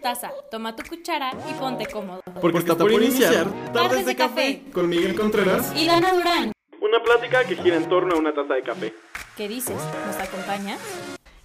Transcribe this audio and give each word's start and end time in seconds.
taza, 0.00 0.32
toma 0.50 0.74
tu 0.74 0.82
cuchara 0.88 1.32
y 1.48 1.54
ponte 1.54 1.86
cómodo. 1.86 2.22
Porque 2.40 2.58
está 2.58 2.76
por 2.76 2.90
iniciar 2.92 3.46
Tardes 3.72 4.06
de 4.06 4.16
Café 4.16 4.62
con 4.72 4.88
Miguel 4.88 5.14
Contreras 5.14 5.72
Y 5.76 5.86
Dana 5.86 6.12
Durán, 6.12 6.52
Una 6.80 7.02
plática 7.02 7.44
que 7.44 7.56
gira 7.56 7.76
en 7.76 7.88
torno 7.88 8.14
a 8.14 8.18
una 8.18 8.32
taza 8.34 8.54
de 8.54 8.62
café. 8.62 8.94
¿qué 9.36 9.48
dices? 9.48 9.76
¿Nos 10.06 10.16
acompaña? 10.16 10.76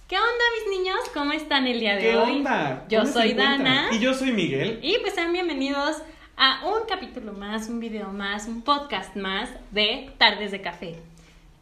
¿Qué 0.08 0.16
onda 0.16 0.44
mis 0.60 0.78
niños? 0.78 0.98
¿Cómo 1.14 1.32
están 1.32 1.66
el 1.66 1.80
día 1.80 1.96
de 1.96 2.00
¿Qué 2.00 2.16
hoy? 2.16 2.32
onda? 2.38 2.84
Yo 2.88 3.00
¿Cómo 3.00 3.12
se 3.12 3.18
soy? 3.18 3.32
Dana. 3.34 3.88
Y 3.92 3.98
yo 3.98 4.14
soy 4.14 4.32
Miguel. 4.32 4.78
Y 4.82 4.98
pues 5.00 5.14
sean 5.14 5.32
bienvenidos 5.32 5.96
a 6.36 6.64
un 6.66 6.86
capítulo 6.88 7.32
más, 7.32 7.68
un 7.68 7.80
video 7.80 8.08
más, 8.10 8.46
un 8.46 8.62
podcast 8.62 9.16
más 9.16 9.48
de 9.72 10.10
Tardes 10.18 10.52
de 10.52 10.60
Café. 10.60 10.96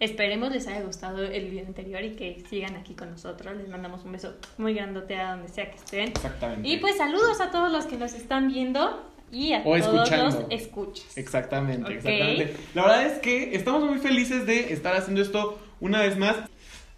Esperemos 0.01 0.51
les 0.53 0.67
haya 0.67 0.83
gustado 0.83 1.23
el 1.23 1.51
video 1.51 1.67
anterior 1.67 2.03
y 2.03 2.11
que 2.11 2.43
sigan 2.51 2.77
aquí 2.77 2.95
con 2.95 3.11
nosotros. 3.11 3.57
Les 3.57 3.69
mandamos 3.69 4.05
un 4.05 4.13
beso 4.13 4.35
muy 4.59 4.75
grandote 4.75 5.17
a 5.17 5.33
donde 5.33 5.49
sea 5.49 5.71
que 5.71 5.77
estén. 5.77 6.09
Exactamente. 6.09 6.69
Y 6.69 6.79
pues 6.79 6.97
saludos 6.97 7.41
a 7.41 7.51
todos 7.51 7.71
los 7.71 7.87
que 7.87 7.97
nos 7.97 8.13
están 8.15 8.49
viendo 8.49 9.03
y 9.31 9.53
a 9.53 9.61
O 9.61 9.77
todos 9.79 9.79
escuchando. 10.09 10.25
los 10.25 10.47
escuchas. 10.51 11.17
Exactamente, 11.17 11.93
exactamente. 11.95 12.57
La 12.75 12.83
verdad 12.83 13.07
es 13.07 13.19
que 13.21 13.55
estamos 13.55 13.85
muy 13.85 13.99
felices 13.99 14.47
de 14.47 14.73
estar 14.73 14.97
haciendo 14.97 15.23
esto 15.23 15.59
una 15.81 16.03
vez 16.03 16.17
más. 16.17 16.37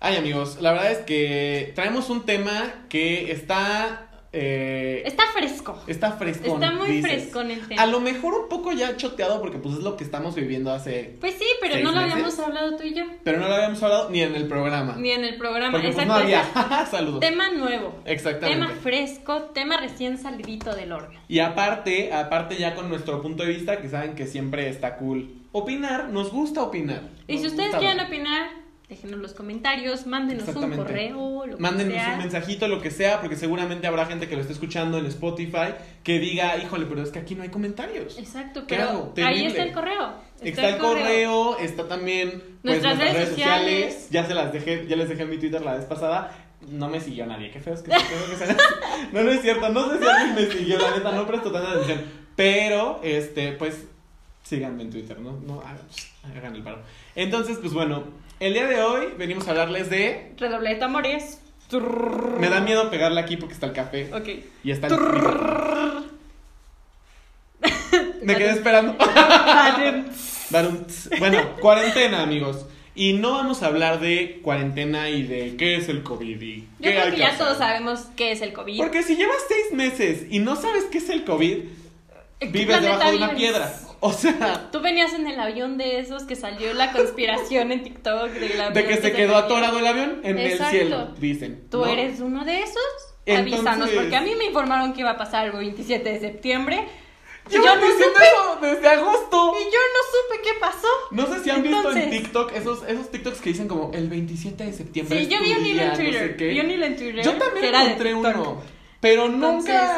Ay, 0.01 0.17
amigos, 0.17 0.59
la 0.61 0.73
verdad 0.73 0.93
es 0.93 0.99
que 0.99 1.73
traemos 1.75 2.11
un 2.11 2.25
tema 2.27 2.85
que 2.89 3.31
está. 3.31 4.06
Eh, 4.33 5.03
Está 5.05 5.25
fresco. 5.33 5.79
está 5.87 6.13
frescón. 6.13 6.63
Está 6.63 6.73
muy 6.75 6.89
dices. 6.89 7.11
frescón 7.11 7.51
el 7.51 7.67
tema. 7.67 7.83
A 7.83 7.87
lo 7.87 8.01
mejor 8.01 8.35
un 8.35 8.49
poco 8.49 8.73
ya 8.73 8.97
choteado 8.97 9.41
porque 9.41 9.59
pues 9.59 9.77
es 9.77 9.83
lo 9.83 9.97
que 9.97 10.05
estamos 10.05 10.35
viviendo 10.35 10.73
hace. 10.73 11.17
Pues 11.21 11.35
sí, 11.35 11.47
pero 11.61 11.75
¿Seis 11.75 11.85
no 11.85 11.91
lo 11.93 11.97
meses? 11.99 12.13
habíamos 12.13 12.39
hablado 12.39 12.77
tú 12.77 12.83
y 12.85 12.95
yo. 12.95 13.05
Pero 13.25 13.39
no 13.39 13.49
lo 13.49 13.55
habíamos 13.55 13.83
hablado 13.83 14.11
ni 14.11 14.21
en 14.23 14.35
el 14.35 14.47
programa. 14.49 14.97
Ni 14.99 15.11
en 15.11 15.25
el 15.25 15.37
programa. 15.37 15.73
porque 15.73 15.89
pues 15.89 15.99
Exacto. 15.99 16.15
no 16.15 16.21
había. 16.21 16.87
Saludos. 16.91 17.21
Tema 17.21 17.51
nuevo. 17.51 17.95
Exactamente. 18.05 18.61
Tema 18.65 18.75
fresco, 18.81 19.43
tema 19.55 19.77
recién 19.79 20.19
salidito 20.19 20.75
del 20.75 20.93
horno. 20.93 21.19
Y 21.29 21.39
aparte, 21.39 22.13
aparte 22.13 22.57
ya 22.57 22.75
con 22.75 22.89
nuestro 22.89 23.23
punto 23.23 23.43
de 23.45 23.51
vista, 23.51 23.81
que 23.81 23.89
saben 23.89 24.15
que 24.15 24.27
siempre 24.27 24.69
está 24.69 24.97
cool 24.97 25.43
opinar, 25.53 26.11
nos 26.11 26.31
gusta 26.33 26.63
opinar. 26.63 27.01
Y 27.27 27.39
si 27.39 27.47
ustedes 27.47 27.71
quieren 27.71 27.99
hablar. 28.01 28.07
opinar, 28.09 28.51
déjenos 28.89 29.19
los 29.19 29.33
comentarios, 29.35 30.07
mándenos 30.07 30.49
un 30.49 30.77
correo, 30.77 31.45
lo 31.47 31.57
que 31.57 31.63
Mándenos 31.63 31.95
sea. 31.95 32.13
un 32.13 32.19
mensajito, 32.19 32.69
lo 32.69 32.81
que 32.81 32.91
sea, 32.93 33.21
porque 33.21 33.35
seguramente 33.35 33.87
habrá 33.87 34.07
gente 34.07 34.29
que 34.29 34.37
lo 34.37 34.43
esté 34.43 34.53
escuchando 34.53 34.99
en 34.99 35.07
Spotify 35.07 35.75
que 36.05 36.21
diga, 36.21 36.57
híjole, 36.59 36.87
pero 36.87 37.03
es 37.03 37.11
que 37.11 37.19
aquí 37.19 37.35
no 37.35 37.43
hay 37.43 37.49
comentarios. 37.49 38.17
Exacto, 38.19 38.67
¿Qué 38.67 38.77
pero 38.77 38.89
hago? 38.89 39.15
ahí 39.17 39.47
está 39.47 39.65
el 39.65 39.73
correo. 39.73 40.15
Está, 40.41 40.69
el 40.69 40.79
correo, 40.79 41.59
está 41.59 41.89
también 41.89 42.31
pues, 42.63 42.83
Nuestras 42.83 42.99
redes 42.99 43.29
sociales. 43.31 44.09
Ya 44.11 44.25
se 44.25 44.35
las 44.35 44.53
dejé, 44.53 44.87
ya 44.87 44.95
les 44.97 45.09
dejé 45.09 45.23
en 45.23 45.31
mi 45.31 45.39
Twitter 45.39 45.63
la 45.63 45.75
vez 45.75 45.85
pasada. 45.87 46.37
No 46.69 46.89
me 46.89 47.01
siguió 47.01 47.27
nadie, 47.27 47.51
qué 47.51 47.59
feo 47.61 47.75
es 47.75 47.83
que, 47.83 47.91
feo 47.91 48.39
que 48.39 48.57
No, 49.13 49.23
no 49.23 49.31
es 49.31 49.43
cierto, 49.43 49.69
no 49.69 49.91
sé 49.91 49.99
si 49.99 50.07
alguien 50.07 50.35
me 50.35 50.47
siguió, 50.53 50.79
la 50.79 50.97
neta, 50.97 51.13
no 51.13 51.27
presto 51.27 51.51
tanta 51.51 51.73
atención. 51.73 52.03
Pero, 52.35 53.01
este, 53.03 53.53
pues, 53.53 53.85
síganme 54.43 54.83
en 54.83 54.91
Twitter, 54.91 55.19
¿no? 55.19 55.33
No, 55.47 55.61
hagan, 55.61 55.79
hagan 56.37 56.55
el 56.55 56.63
paro. 56.63 56.79
Entonces, 57.15 57.59
pues 57.59 57.73
bueno, 57.73 58.05
el 58.41 58.53
día 58.55 58.67
de 58.67 58.81
hoy 58.83 59.09
venimos 59.19 59.47
a 59.49 59.51
hablarles 59.53 59.91
de. 59.91 60.33
Redoble 60.37 60.71
de 60.71 60.77
tambores. 60.77 61.41
Me 62.39 62.49
da 62.49 62.61
miedo 62.61 62.91
pegarle 62.91 63.21
aquí 63.21 63.37
porque 63.37 63.55
está 63.55 63.67
el 63.67 63.73
café 63.73 64.13
Ok. 64.15 64.29
y 64.63 64.71
está 64.71 64.87
el. 64.87 64.95
Me 68.23 68.37
quedé 68.37 68.51
esperando. 68.51 68.97
Bueno, 71.19 71.57
cuarentena, 71.61 72.23
amigos. 72.23 72.67
Y 72.95 73.15
no 73.15 73.33
vamos 73.33 73.63
a 73.63 73.67
hablar 73.67 73.99
de 74.01 74.39
cuarentena 74.43 75.11
y 75.11 75.25
de 75.25 75.57
qué 75.57 75.77
es 75.77 75.89
el 75.89 76.03
COVID 76.05 76.41
y 76.41 76.61
Yo 76.61 76.67
qué 76.83 76.91
creo 76.93 77.03
hay 77.05 77.11
que 77.11 77.17
ya 77.19 77.27
hacer. 77.29 77.39
todos 77.39 77.59
sabemos 77.59 78.07
qué 78.17 78.31
es 78.33 78.41
el 78.43 78.53
COVID. 78.53 78.79
Porque 78.79 79.03
si 79.03 79.17
llevas 79.17 79.39
seis 79.49 79.73
meses 79.73 80.27
y 80.31 80.39
no 80.39 80.55
sabes 80.57 80.85
qué 80.85 80.99
es 80.99 81.09
el 81.11 81.25
COVID, 81.25 81.53
¿En 81.55 81.65
qué 81.65 81.86
vives 82.41 82.81
debajo 82.83 83.11
de 83.11 83.17
una 83.17 83.35
piedra. 83.35 83.75
O 84.01 84.13
sea, 84.13 84.69
Tú 84.71 84.81
venías 84.81 85.15
en 85.15 85.27
el 85.27 85.41
avión 85.41 85.79
de 85.79 85.99
esos 86.01 86.25
que 86.25 86.37
salió 86.37 86.75
la 86.75 86.93
conspiración 86.93 87.73
en 87.73 87.83
TikTok 87.83 88.31
de, 88.31 88.55
la 88.55 88.71
de 88.71 88.85
que 88.87 88.97
se 88.99 89.13
quedó 89.13 89.37
atorado 89.37 89.79
el 89.79 89.87
avión 89.87 90.21
en 90.23 90.39
Exacto. 90.39 90.65
el 90.65 90.71
cielo, 90.83 91.07
dicen. 91.19 91.65
¿Tú 91.71 91.79
¿no? 91.79 91.87
eres 91.87 92.21
uno 92.21 92.45
de 92.45 92.61
esos? 92.63 92.77
Entonces- 93.25 93.55
Avísanos, 93.55 93.91
porque 93.91 94.15
a 94.17 94.21
mí 94.21 94.35
me 94.37 94.45
informaron 94.45 94.93
que 94.93 95.01
iba 95.01 95.11
a 95.13 95.17
pasar 95.17 95.47
el 95.47 95.53
27 95.53 96.09
de 96.13 96.21
septiembre. 96.21 96.87
Yo 97.49 97.61
Llevan 97.61 97.81
no 97.81 97.87
diciendo 97.87 98.15
supe. 98.17 98.27
eso 98.27 98.59
desde 98.75 98.89
agosto. 98.89 99.55
Y 99.61 99.65
yo 99.65 99.79
no 99.95 100.01
supe 100.13 100.43
qué 100.43 100.51
pasó. 100.61 100.89
No 101.13 101.27
sé 101.33 101.43
si 101.45 101.51
han 101.51 101.63
visto 101.63 101.91
en 101.93 101.97
Entonces- 101.99 102.11
TikTok 102.23 102.53
esos, 102.55 102.83
esos 102.89 103.11
TikToks 103.11 103.41
que 103.41 103.51
dicen 103.51 103.69
como 103.69 103.93
el 103.95 104.09
27 104.09 104.65
de 104.65 104.73
septiembre. 104.73 105.19
Sí, 105.21 105.29
yo 105.29 105.41
vi 105.41 105.53
un 105.53 105.65
hilo 105.65 105.83
en 105.83 105.89
no 105.89 105.97
sé 105.97 106.03
Twitter. 106.03 106.37
vi 106.37 106.61
un 106.61 106.71
hilo 106.71 106.85
en 106.87 106.97
Twitter. 106.97 107.25
Yo 107.25 107.33
que 107.35 107.39
también 107.39 107.75
encontré 107.75 108.15
uno. 108.15 108.76
Pero 109.09 109.29
nunca 109.29 109.47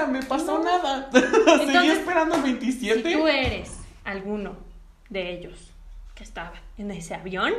Entonces, 0.03 0.09
me 0.11 0.23
pasó 0.23 0.59
no. 0.59 0.65
nada. 0.65 1.09
Seguí 1.13 1.63
Entonces, 1.63 1.99
esperando 1.99 2.35
el 2.37 2.43
Si 2.43 2.47
27. 2.53 3.13
tú 3.13 3.27
eres 3.27 3.73
alguno 4.05 4.57
de 5.09 5.33
ellos 5.33 5.73
que 6.15 6.25
estaba 6.25 6.53
en 6.77 6.91
ese 6.91 7.15
avión, 7.15 7.55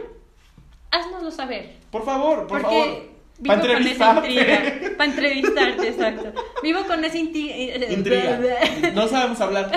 haznoslo 0.91 1.31
saber. 1.31 1.77
Por 1.91 2.05
favor, 2.05 2.45
por 2.47 2.61
porque 2.61 2.63
favor. 2.63 3.09
vivo 3.39 3.55
Pa' 3.55 3.61
con 3.61 3.69
esa 3.71 3.77
entrevistarte. 3.77 4.29
intriga. 4.31 4.63
Para 4.97 5.09
entrevistarte, 5.09 5.87
exacto. 5.87 6.41
Vivo 6.61 6.83
con 6.85 7.03
esa 7.03 7.17
inti- 7.17 7.49
eh, 7.51 7.87
Intriga. 7.93 8.39
No 8.93 9.07
sabemos 9.07 9.39
hablar. 9.41 9.71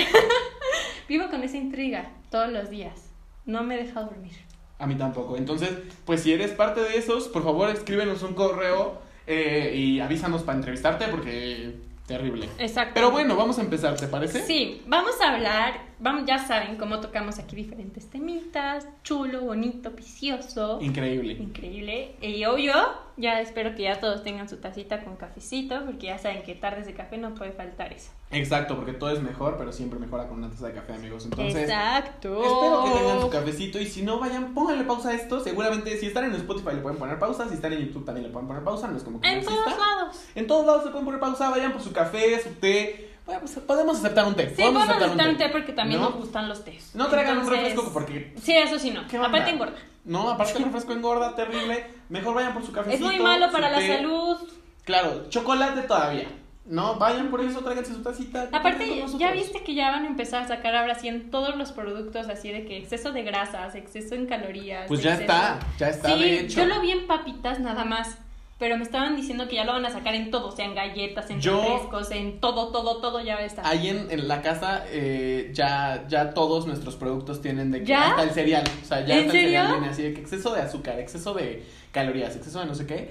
Vivo 1.09 1.29
con 1.31 1.43
esa 1.43 1.57
intriga 1.57 2.11
todos 2.31 2.51
los 2.51 2.71
días. 2.71 3.11
No 3.45 3.63
me 3.63 3.77
deja 3.77 4.01
dormir. 4.03 4.33
A 4.79 4.87
mí 4.87 4.95
tampoco. 4.97 5.37
Entonces, 5.37 5.71
pues 6.05 6.23
si 6.23 6.33
eres 6.33 6.51
parte 6.53 6.81
de 6.81 6.97
esos, 6.97 7.29
por 7.29 7.45
favor 7.45 7.69
escríbenos 7.71 8.23
un 8.23 8.35
correo 8.35 9.01
eh, 9.27 9.73
y 9.75 10.01
avísanos 10.01 10.43
para 10.43 10.59
entrevistarte 10.59 11.09
porque 11.09 11.75
terrible. 12.07 12.49
Exacto. 12.59 12.93
Pero 12.95 13.11
bueno, 13.11 13.37
vamos 13.37 13.59
a 13.59 13.63
empezar, 13.63 13.97
¿te 13.97 14.07
parece? 14.09 14.45
Sí, 14.45 14.83
vamos 14.87 15.21
a 15.21 15.35
hablar, 15.35 15.81
vamos, 16.03 16.25
ya 16.27 16.39
saben 16.39 16.77
cómo 16.77 17.01
tocamos 17.01 17.39
aquí 17.39 17.57
diferentes 17.57 18.11
temitas, 18.11 18.87
chulo, 19.05 19.43
bonito, 19.43 19.91
vicioso, 19.93 20.79
Increíble. 20.81 21.35
increíble. 21.35 22.17
Y 22.21 22.45
obvio, 22.45 22.75
ya 23.17 23.41
espero 23.41 23.75
que 23.75 23.85
ya 23.85 24.01
todos 24.01 24.23
tengan 24.23 24.49
su 24.49 24.57
tacita 24.57 25.03
con 25.05 25.17
cafecito, 25.17 25.85
porque 25.87 26.07
ya 26.09 26.19
saben 26.19 26.43
que 26.43 26.55
tardes 26.55 26.87
de 26.87 26.95
café 26.95 27.19
no 27.19 27.35
puede 27.35 27.53
faltar 27.53 27.93
eso. 27.93 28.11
Exacto, 28.31 28.77
porque 28.77 28.95
todo 28.95 29.11
es 29.11 29.23
mejor, 29.23 29.57
pero 29.59 29.73
siempre 29.73 29.99
mejora 29.99 30.27
con 30.27 30.39
una 30.39 30.51
taza 30.51 30.69
de 30.69 30.75
café, 30.75 30.95
amigos. 30.95 31.25
Entonces, 31.25 31.63
Exacto. 31.69 32.43
Espero 32.43 32.85
que 32.85 32.99
tengan 32.99 33.21
su 33.21 33.31
cafecito 33.31 33.79
y 33.79 33.87
si 33.87 34.03
no 34.03 34.19
vayan, 34.19 34.55
pónganle 34.55 34.85
pausa 34.85 35.11
a 35.11 35.15
esto. 35.15 35.41
Seguramente 35.41 35.97
si 35.99 36.07
están 36.07 36.25
en 36.25 36.35
Spotify 36.35 36.75
le 36.75 36.81
pueden 36.81 36.99
poner 36.99 37.19
pausa, 37.19 37.49
si 37.49 37.55
están 37.55 37.73
en 37.75 37.81
YouTube 37.87 38.05
también 38.05 38.27
le 38.27 38.33
pueden 38.33 38.49
poner 38.49 38.65
pausa, 38.65 38.89
no 38.89 38.97
es 38.97 39.03
como 39.05 39.21
que 39.21 39.29
En 39.31 39.45
todos 39.45 39.67
lados. 39.67 40.25
En 40.35 40.47
todos 40.47 40.67
lados 40.67 40.83
se 40.85 40.91
pueden 40.91 41.05
poner 41.05 41.21
pausa, 41.21 41.51
vayan 41.51 41.73
por 41.73 41.83
su 41.83 41.93
café, 41.93 42.43
su 42.43 42.51
té. 42.55 43.12
Bueno, 43.33 43.47
pues, 43.53 43.65
podemos 43.67 43.99
aceptar 43.99 44.27
un 44.27 44.35
té. 44.35 44.55
Sí, 44.55 44.63
vamos 44.63 44.89
a 44.89 44.93
estar 44.93 45.29
un 45.29 45.37
té 45.39 45.45
té. 45.47 45.49
porque 45.51 45.73
también 45.73 46.01
¿No? 46.01 46.11
nos 46.11 46.19
gustan 46.19 46.49
los 46.49 46.65
tés. 46.65 46.95
No 46.95 47.07
traigan 47.07 47.39
un 47.39 47.49
refresco 47.49 47.91
porque 47.93 48.35
Sí, 48.43 48.53
eso 48.55 48.79
sí 48.79 48.91
no. 48.91 49.01
Aparte 49.25 49.51
engorda. 49.51 49.77
no, 50.05 50.29
aparte 50.31 50.59
el 50.59 50.65
refresco 50.65 50.93
engorda 50.93 51.35
terrible. 51.35 51.87
Mejor 52.11 52.35
vayan 52.35 52.53
por 52.53 52.65
su 52.65 52.73
cafecito. 52.73 53.05
Es 53.09 53.13
muy 53.15 53.23
malo 53.23 53.51
para 53.51 53.71
la 53.71 53.79
té. 53.79 53.97
salud. 53.97 54.37
Claro, 54.85 55.29
chocolate 55.31 55.83
todavía. 55.83 56.27
No, 56.65 56.95
vayan 56.97 57.29
por 57.31 57.41
eso, 57.41 57.61
tráiganse 57.61 57.93
su 57.93 58.03
tacita. 58.03 58.49
Aparte, 58.53 59.05
ya 59.19 59.33
viste 59.33 59.65
que 59.65 59.75
ya 59.75 59.91
van 59.91 60.05
a 60.05 60.07
empezar 60.07 60.43
a 60.45 60.49
sacar 60.49 60.77
ahora 60.77 60.95
sí 60.95 61.09
en 61.09 61.31
todos 61.31 61.57
los 61.57 61.73
productos 61.73 62.29
así 62.29 62.51
de 62.53 62.65
que 62.67 62.77
exceso 62.79 63.11
de 63.13 63.23
grasas, 63.25 63.75
exceso 63.75 64.15
en 64.15 64.27
calorías. 64.27 64.87
Pues 64.87 65.03
ya 65.03 65.15
exceso- 65.15 65.21
está, 65.23 65.59
ya 65.79 65.89
está 65.89 66.09
Sí, 66.15 66.21
de 66.21 66.41
hecho. 66.41 66.61
yo 66.61 66.67
lo 66.67 66.81
vi 66.81 66.93
en 66.93 67.07
papitas 67.09 67.59
nada 67.61 67.85
más. 67.85 68.17
Pero 68.63 68.77
me 68.77 68.85
estaban 68.85 69.17
diciendo 69.17 69.49
que 69.49 69.57
ya 69.57 69.65
lo 69.65 69.73
van 69.73 69.85
a 69.87 69.91
sacar 69.91 70.15
en 70.15 70.31
todo, 70.31 70.47
o 70.47 70.53
sea, 70.53 70.65
en 70.67 70.77
galletas, 70.77 71.29
en 71.31 71.41
Yo- 71.41 71.61
refrescos, 71.61 72.13
en 72.13 72.39
todo, 72.39 72.69
todo, 72.71 72.99
todo 73.01 73.21
ya 73.21 73.35
va 73.35 73.41
a 73.41 73.45
estar. 73.45 73.67
Ahí 73.67 73.89
en, 73.89 74.09
en 74.09 74.29
la 74.29 74.41
casa 74.41 74.85
eh, 74.89 75.51
ya, 75.53 76.05
ya 76.09 76.31
todos 76.33 76.65
nuestros 76.69 76.95
productos 76.95 77.43
tienen 77.43 77.73
de 77.73 77.81
que 77.81 77.87
¿Ya? 77.87 78.11
hasta 78.11 78.23
el 78.23 78.31
cereal. 78.31 78.63
O 78.81 78.85
sea, 78.87 79.05
ya 79.05 79.15
¿En 79.19 79.27
hasta 79.27 79.37
el 79.37 79.45
cereal 79.47 79.73
viene 79.73 79.89
así 79.89 80.03
de 80.05 80.15
que 80.15 80.21
exceso 80.21 80.55
de 80.55 80.61
azúcar, 80.61 81.01
exceso 81.01 81.35
de 81.35 81.65
calorías, 81.91 82.37
exceso 82.37 82.61
de 82.61 82.67
no 82.67 82.77
sé 82.77 82.87
qué. 82.87 83.11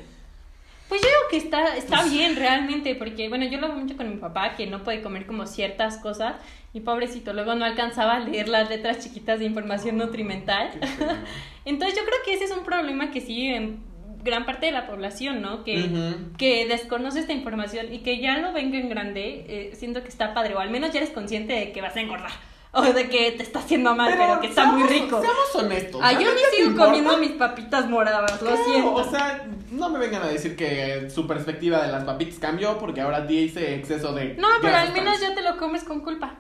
Pues 0.88 1.02
yo 1.02 1.08
digo 1.10 1.20
que 1.30 1.36
está, 1.38 1.76
está 1.76 1.98
Pues- 2.00 2.12
bien 2.14 2.38
realmente, 2.38 2.96
porque 2.96 3.28
bueno, 3.28 3.44
yo 3.46 3.60
lo 3.60 3.68
veo 3.68 3.76
mucho 3.78 3.98
con 3.98 4.10
mi 4.10 4.16
papá, 4.16 4.56
que 4.56 4.68
no 4.68 4.86
puede 4.86 5.02
comer 5.02 5.26
como 5.26 5.48
ciertas 5.48 5.98
cosas, 5.98 6.36
y 6.74 6.80
pobrecito, 6.80 7.34
luego 7.34 7.56
no 7.56 7.66
alcanzaba 7.66 8.16
a 8.16 8.20
leer 8.20 8.48
las 8.48 8.70
letras 8.70 9.00
chiquitas 9.00 9.40
de 9.40 9.46
información 9.48 9.98
nutrimental. 9.98 10.70
Entonces 11.66 11.98
yo 12.00 12.06
creo 12.06 12.18
que 12.24 12.36
ese 12.36 12.46
es 12.46 12.52
un 12.52 12.64
problema 12.64 13.12
que 13.12 13.20
sí 13.20 13.48
en 13.48 13.91
gran 14.24 14.46
parte 14.46 14.68
de 14.68 14.72
la 14.72 14.88
población, 14.88 15.42
¿no? 15.42 15.64
Que, 15.64 15.90
que 16.38 16.66
desconoce 16.68 17.20
esta 17.20 17.34
información 17.34 17.92
y 17.94 18.00
que 18.00 18.20
ya 18.20 18.38
lo 18.38 18.54
venga 18.54 18.78
en 18.78 18.90
grande, 18.90 19.46
eh, 19.48 19.74
siento 19.76 20.02
que 20.04 20.10
está 20.10 20.34
padre, 20.34 20.56
o 20.56 20.60
al 20.60 20.70
menos 20.70 20.92
ya 20.92 21.00
eres 21.00 21.12
consciente 21.12 21.54
de 21.54 21.72
que 21.72 21.82
vas 21.82 21.96
a 21.96 22.02
engordar, 22.02 22.32
o 22.74 22.82
de 22.82 23.10
que 23.10 23.32
te 23.32 23.44
está 23.44 23.60
haciendo 23.60 23.96
mal, 23.96 24.14
pero, 24.18 24.40
que 24.40 24.48
está 24.48 24.66
muy 24.72 24.84
rico. 24.88 25.22
Seamos 25.22 25.56
honestos. 25.56 26.02
Ah, 26.04 26.10
¿a 26.10 26.14
yo 26.14 26.30
me 26.34 26.42
sigo 26.56 26.76
comiendo 26.78 27.18
mis 27.18 27.32
papitas 27.32 27.90
moradas, 27.90 28.42
lo 28.42 28.48
Claro, 28.50 28.64
siento. 28.66 28.94
O 28.94 29.04
sea, 29.10 29.46
no 29.72 29.90
me 29.90 30.00
vengan 30.00 30.24
a 30.24 30.28
decir 30.28 30.56
que 30.56 31.10
su 31.10 31.26
perspectiva 31.28 31.82
de 31.86 31.92
las 31.92 32.04
papitas 32.04 32.40
cambió 32.40 32.78
porque 32.78 33.02
ahora 33.02 33.22
dice 33.22 33.76
exceso 33.76 34.14
de. 34.14 34.36
no, 34.36 34.48
pero 34.62 34.76
al 34.78 34.94
menos 34.94 35.20
ya 35.20 35.34
te 35.34 35.42
lo 35.42 35.58
comes 35.58 35.84
con 35.84 36.02
culpa. 36.02 36.36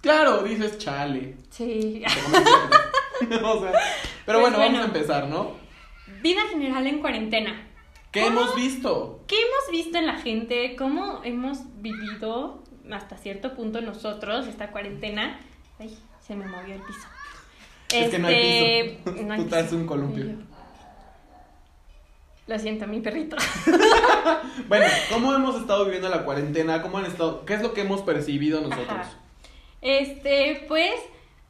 Claro, 0.00 0.42
dices 0.42 0.78
chale. 0.78 1.36
Sí. 1.50 2.02
O 3.42 3.60
sea, 3.62 3.72
pero 4.26 4.40
Pues 4.40 4.52
bueno, 4.52 4.58
bueno. 4.58 4.58
vamos 4.58 4.80
a 4.80 4.84
empezar, 4.84 5.26
¿no? 5.28 5.52
Vida 6.26 6.40
general 6.50 6.84
en 6.88 6.98
cuarentena. 6.98 7.68
¿Qué 8.10 8.22
¿Cómo? 8.22 8.40
hemos 8.40 8.56
visto? 8.56 9.20
¿Qué 9.28 9.36
hemos 9.36 9.70
visto 9.70 9.96
en 9.96 10.06
la 10.06 10.14
gente? 10.18 10.74
¿Cómo 10.74 11.20
hemos 11.22 11.58
vivido 11.80 12.64
hasta 12.90 13.16
cierto 13.16 13.54
punto 13.54 13.80
nosotros 13.80 14.48
esta 14.48 14.72
cuarentena? 14.72 15.38
Ay, 15.78 15.96
se 16.26 16.34
me 16.34 16.44
movió 16.48 16.74
el 16.74 16.80
piso. 16.80 17.06
Es 17.94 18.10
que 18.10 18.18
no 18.18 18.26
hay 18.26 18.34
Este, 18.34 19.00
piso. 19.12 19.22
no 19.24 19.34
hay 19.34 19.40
Tú 19.44 19.48
traes 19.48 19.72
un 19.72 19.86
columpio. 19.86 20.24
Lo 22.48 22.58
siento, 22.58 22.88
mi 22.88 22.98
perrito. 23.00 23.36
Bueno, 24.66 24.86
¿cómo 25.12 25.32
hemos 25.32 25.54
estado 25.60 25.84
viviendo 25.84 26.08
la 26.08 26.24
cuarentena? 26.24 26.82
¿Cómo 26.82 26.98
han 26.98 27.06
estado? 27.06 27.44
¿Qué 27.46 27.54
es 27.54 27.62
lo 27.62 27.72
que 27.72 27.82
hemos 27.82 28.02
percibido 28.02 28.60
nosotros? 28.62 28.88
Ajá. 28.88 29.10
Este, 29.80 30.64
pues, 30.66 30.90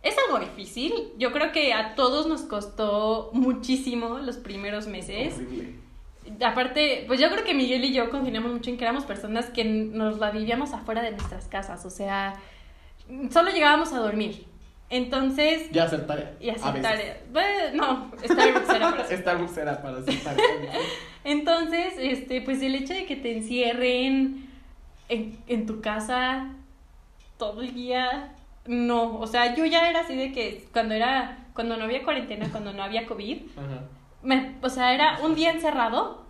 es 0.09 0.17
algo 0.27 0.39
difícil. 0.39 0.93
Yo 1.19 1.33
creo 1.33 1.53
que 1.53 1.73
a 1.73 1.95
todos 1.95 2.27
nos 2.27 2.43
costó 2.43 3.31
muchísimo 3.33 4.19
los 4.19 4.37
primeros 4.37 4.87
meses. 4.87 5.35
Horrible. 5.35 5.75
Aparte, 6.45 7.05
pues 7.07 7.21
yo 7.21 7.31
creo 7.31 7.45
que 7.45 7.55
Miguel 7.55 7.85
y 7.85 7.93
yo 7.93 8.11
congeniamos 8.11 8.53
mucho 8.53 8.71
en 8.71 8.77
que 8.79 8.85
éramos 8.85 9.05
personas 9.05 9.47
que 9.47 9.65
nos 9.65 10.19
la 10.19 10.31
vivíamos 10.33 10.73
afuera 10.73 11.03
de 11.03 11.13
nuestras 11.13 11.47
casas. 11.47 11.85
O 11.87 11.91
sea, 11.91 12.35
solo 13.31 13.51
llegábamos 13.51 13.93
a 13.93 13.99
dormir. 14.01 14.45
Entonces, 14.89 15.69
Ya 15.73 15.85
hacer 15.85 16.07
tarea. 16.07 16.35
y 16.41 16.49
hacer 16.51 16.81
tareas. 16.81 17.19
Bueno, 17.33 17.75
no, 17.75 18.13
Starbucks 18.25 18.69
era 18.71 18.91
para 18.91 19.03
hacer 19.05 19.19
Starbucks 19.21 19.57
era 19.57 19.83
para 19.83 19.99
hacer 19.99 20.21
tarea. 20.23 20.73
Entonces, 21.25 21.95
este, 21.99 22.41
pues 22.43 22.63
el 22.63 22.75
hecho 22.77 22.95
de 22.95 23.05
que 23.07 23.17
te 23.17 23.37
encierren 23.37 24.49
en, 25.09 25.39
en 25.49 25.67
tu 25.67 25.81
casa 25.81 26.53
todo 27.37 27.63
el 27.63 27.75
día, 27.75 28.33
no, 28.69 29.19
o 29.19 29.27
sea, 29.27 29.55
yo 29.55 29.65
ya 29.65 29.89
era 29.89 30.01
así 30.01 30.15
de 30.17 30.33
que 30.33 30.65
cuando 30.73 30.95
era, 30.95 31.47
cuando 31.55 31.77
no 31.77 31.85
había 31.85 32.03
cuarentena, 32.03 32.49
cuando 32.51 32.73
no 32.73 32.83
había 32.83 33.07
COVID, 33.07 33.39
Ajá. 33.57 33.83
me, 34.23 34.57
o 34.63 34.69
sea, 34.69 34.95
era 34.95 35.19
un 35.23 35.35
día 35.35 35.51
encerrado, 35.51 36.25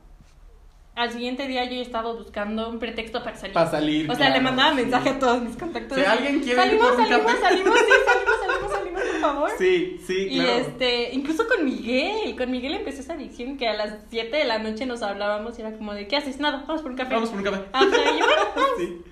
al 0.94 1.10
siguiente 1.12 1.46
día 1.46 1.64
yo 1.64 1.72
ya 1.72 1.82
estaba 1.82 2.12
buscando 2.12 2.70
un 2.70 2.78
pretexto 2.78 3.22
para 3.22 3.36
salir. 3.36 3.52
Para 3.52 3.70
salir. 3.70 4.10
o 4.10 4.14
sea, 4.14 4.30
le 4.30 4.40
mandaba 4.40 4.70
sí. 4.70 4.76
mensaje 4.76 5.10
a 5.10 5.18
todos 5.18 5.42
mis 5.42 5.56
contactos. 5.56 5.94
Si 5.94 6.00
de, 6.00 6.06
alguien 6.06 6.40
quiere 6.40 6.52
ir 6.52 6.56
salimos, 6.80 6.86
por 6.88 7.00
un 7.00 7.06
salimos, 7.06 7.26
café". 7.32 7.40
salimos, 7.42 7.78
sí, 7.78 7.84
salimos, 8.06 8.40
salimos, 8.46 8.72
salimos, 8.72 9.02
por 9.02 9.20
favor. 9.20 9.50
Sí, 9.58 10.00
sí, 10.06 10.28
Y 10.30 10.40
claro. 10.40 10.50
este, 10.52 11.12
incluso 11.12 11.46
con 11.48 11.64
Miguel, 11.66 12.34
con 12.36 12.50
Miguel 12.50 12.74
empezó 12.74 13.00
esa 13.02 13.12
adicción 13.12 13.58
que 13.58 13.68
a 13.68 13.74
las 13.74 13.94
7 14.08 14.34
de 14.34 14.44
la 14.46 14.58
noche 14.58 14.86
nos 14.86 15.02
hablábamos 15.02 15.58
y 15.58 15.60
era 15.62 15.76
como 15.76 15.92
de, 15.92 16.08
¿qué 16.08 16.16
haces? 16.16 16.40
Nada, 16.40 16.64
vamos 16.66 16.80
por 16.80 16.92
un 16.92 16.96
café. 16.96 17.14
Vamos 17.14 17.28
por 17.28 17.38
un 17.40 17.44
café. 17.44 17.62
Ajá, 17.72 17.86
y 17.86 18.18
bueno, 18.18 18.42
vamos. 18.54 18.70
Sí. 18.78 19.02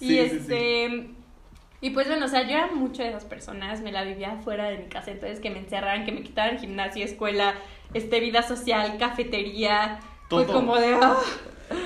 Y 0.00 0.06
Sí, 0.08 0.18
este, 0.18 1.10
y 1.80 1.90
pues 1.90 2.08
bueno, 2.08 2.26
o 2.26 2.28
sea, 2.28 2.42
yo 2.42 2.50
era 2.56 2.68
mucho 2.68 3.02
de 3.02 3.10
esas 3.10 3.24
personas, 3.24 3.80
me 3.82 3.92
la 3.92 4.02
vivía 4.04 4.36
fuera 4.42 4.68
de 4.68 4.78
mi 4.78 4.86
casa, 4.86 5.10
entonces 5.10 5.40
que 5.40 5.50
me 5.50 5.58
encerraran, 5.60 6.04
que 6.04 6.12
me 6.12 6.22
quitaran 6.22 6.58
gimnasia, 6.58 7.04
escuela, 7.04 7.54
este, 7.94 8.20
vida 8.20 8.42
social, 8.42 8.96
cafetería, 8.98 10.00
fue 10.28 10.44
Todo. 10.44 10.54
como 10.54 10.76
de, 10.76 10.94
ah. 10.94 11.16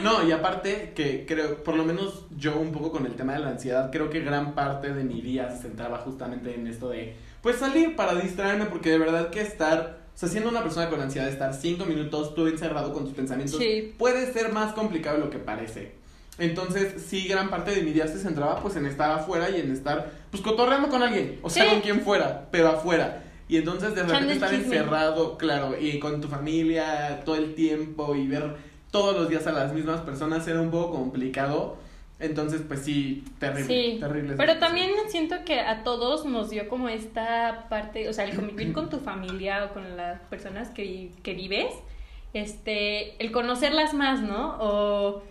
No, 0.02 0.26
y 0.26 0.30
aparte 0.32 0.92
que 0.94 1.26
creo, 1.26 1.62
por 1.64 1.74
lo 1.74 1.84
menos 1.84 2.26
yo 2.36 2.56
un 2.56 2.70
poco 2.72 2.92
con 2.92 3.04
el 3.04 3.14
tema 3.16 3.32
de 3.34 3.40
la 3.40 3.48
ansiedad, 3.50 3.90
creo 3.90 4.10
que 4.10 4.20
gran 4.20 4.54
parte 4.54 4.92
de 4.94 5.02
mi 5.04 5.20
día 5.20 5.50
se 5.50 5.62
centraba 5.62 5.98
justamente 5.98 6.54
en 6.54 6.66
esto 6.68 6.88
de, 6.88 7.16
pues 7.42 7.56
salir 7.56 7.96
para 7.96 8.14
distraerme, 8.14 8.66
porque 8.66 8.90
de 8.90 8.98
verdad 8.98 9.30
que 9.30 9.40
estar, 9.40 9.98
o 10.14 10.16
sea, 10.18 10.28
siendo 10.28 10.50
una 10.50 10.62
persona 10.62 10.88
con 10.88 11.00
ansiedad, 11.00 11.28
estar 11.28 11.52
cinco 11.52 11.84
minutos 11.84 12.34
tú 12.34 12.46
encerrado 12.46 12.92
con 12.92 13.04
tus 13.04 13.14
pensamientos, 13.14 13.58
Sí. 13.58 13.92
puede 13.98 14.32
ser 14.32 14.52
más 14.52 14.72
complicado 14.72 15.18
de 15.18 15.24
lo 15.24 15.30
que 15.30 15.38
parece. 15.38 16.00
Entonces, 16.38 17.02
sí, 17.06 17.28
gran 17.28 17.50
parte 17.50 17.72
de 17.72 17.82
mi 17.82 17.92
día 17.92 18.06
se 18.08 18.18
centraba 18.18 18.60
pues 18.60 18.76
en 18.76 18.86
estar 18.86 19.10
afuera 19.10 19.50
y 19.50 19.60
en 19.60 19.70
estar, 19.70 20.10
pues 20.30 20.42
cotorreando 20.42 20.88
con 20.88 21.02
alguien, 21.02 21.38
o 21.42 21.50
sea, 21.50 21.64
Sí. 21.64 21.70
con 21.70 21.80
quien 21.80 22.00
fuera, 22.00 22.48
pero 22.50 22.68
afuera. 22.68 23.22
Y 23.48 23.56
entonces 23.58 23.94
de 23.94 24.02
repente 24.02 24.32
estar 24.34 24.48
chisme. 24.50 24.64
encerrado, 24.76 25.36
claro, 25.36 25.78
y 25.78 25.98
con 25.98 26.20
tu 26.22 26.28
familia 26.28 27.20
todo 27.24 27.36
el 27.36 27.54
tiempo 27.54 28.14
y 28.14 28.26
ver 28.26 28.56
todos 28.90 29.14
los 29.14 29.28
días 29.28 29.46
a 29.46 29.52
las 29.52 29.72
mismas 29.74 30.00
personas 30.00 30.46
era 30.48 30.60
un 30.60 30.70
poco 30.70 30.92
complicado. 30.92 31.76
Entonces, 32.18 32.62
pues 32.66 32.80
sí, 32.80 33.24
terrible, 33.40 33.66
Sí, 33.66 33.98
terrible. 34.00 34.34
pero 34.36 34.58
también 34.58 34.90
siento 35.08 35.36
que 35.44 35.58
a 35.60 35.82
todos 35.82 36.24
nos 36.24 36.50
dio 36.50 36.68
como 36.68 36.88
esta 36.88 37.66
parte, 37.68 38.08
o 38.08 38.12
sea, 38.12 38.24
el 38.24 38.36
convivir 38.36 38.72
con 38.72 38.88
tu 38.88 39.00
familia 39.00 39.64
o 39.66 39.74
con 39.74 39.96
las 39.96 40.20
personas 40.30 40.70
que, 40.70 41.10
que 41.24 41.34
vives, 41.34 41.66
este, 42.34 43.22
el 43.22 43.30
conocerlas 43.32 43.94
más, 43.94 44.20
¿no? 44.22 44.56
O 44.60 45.22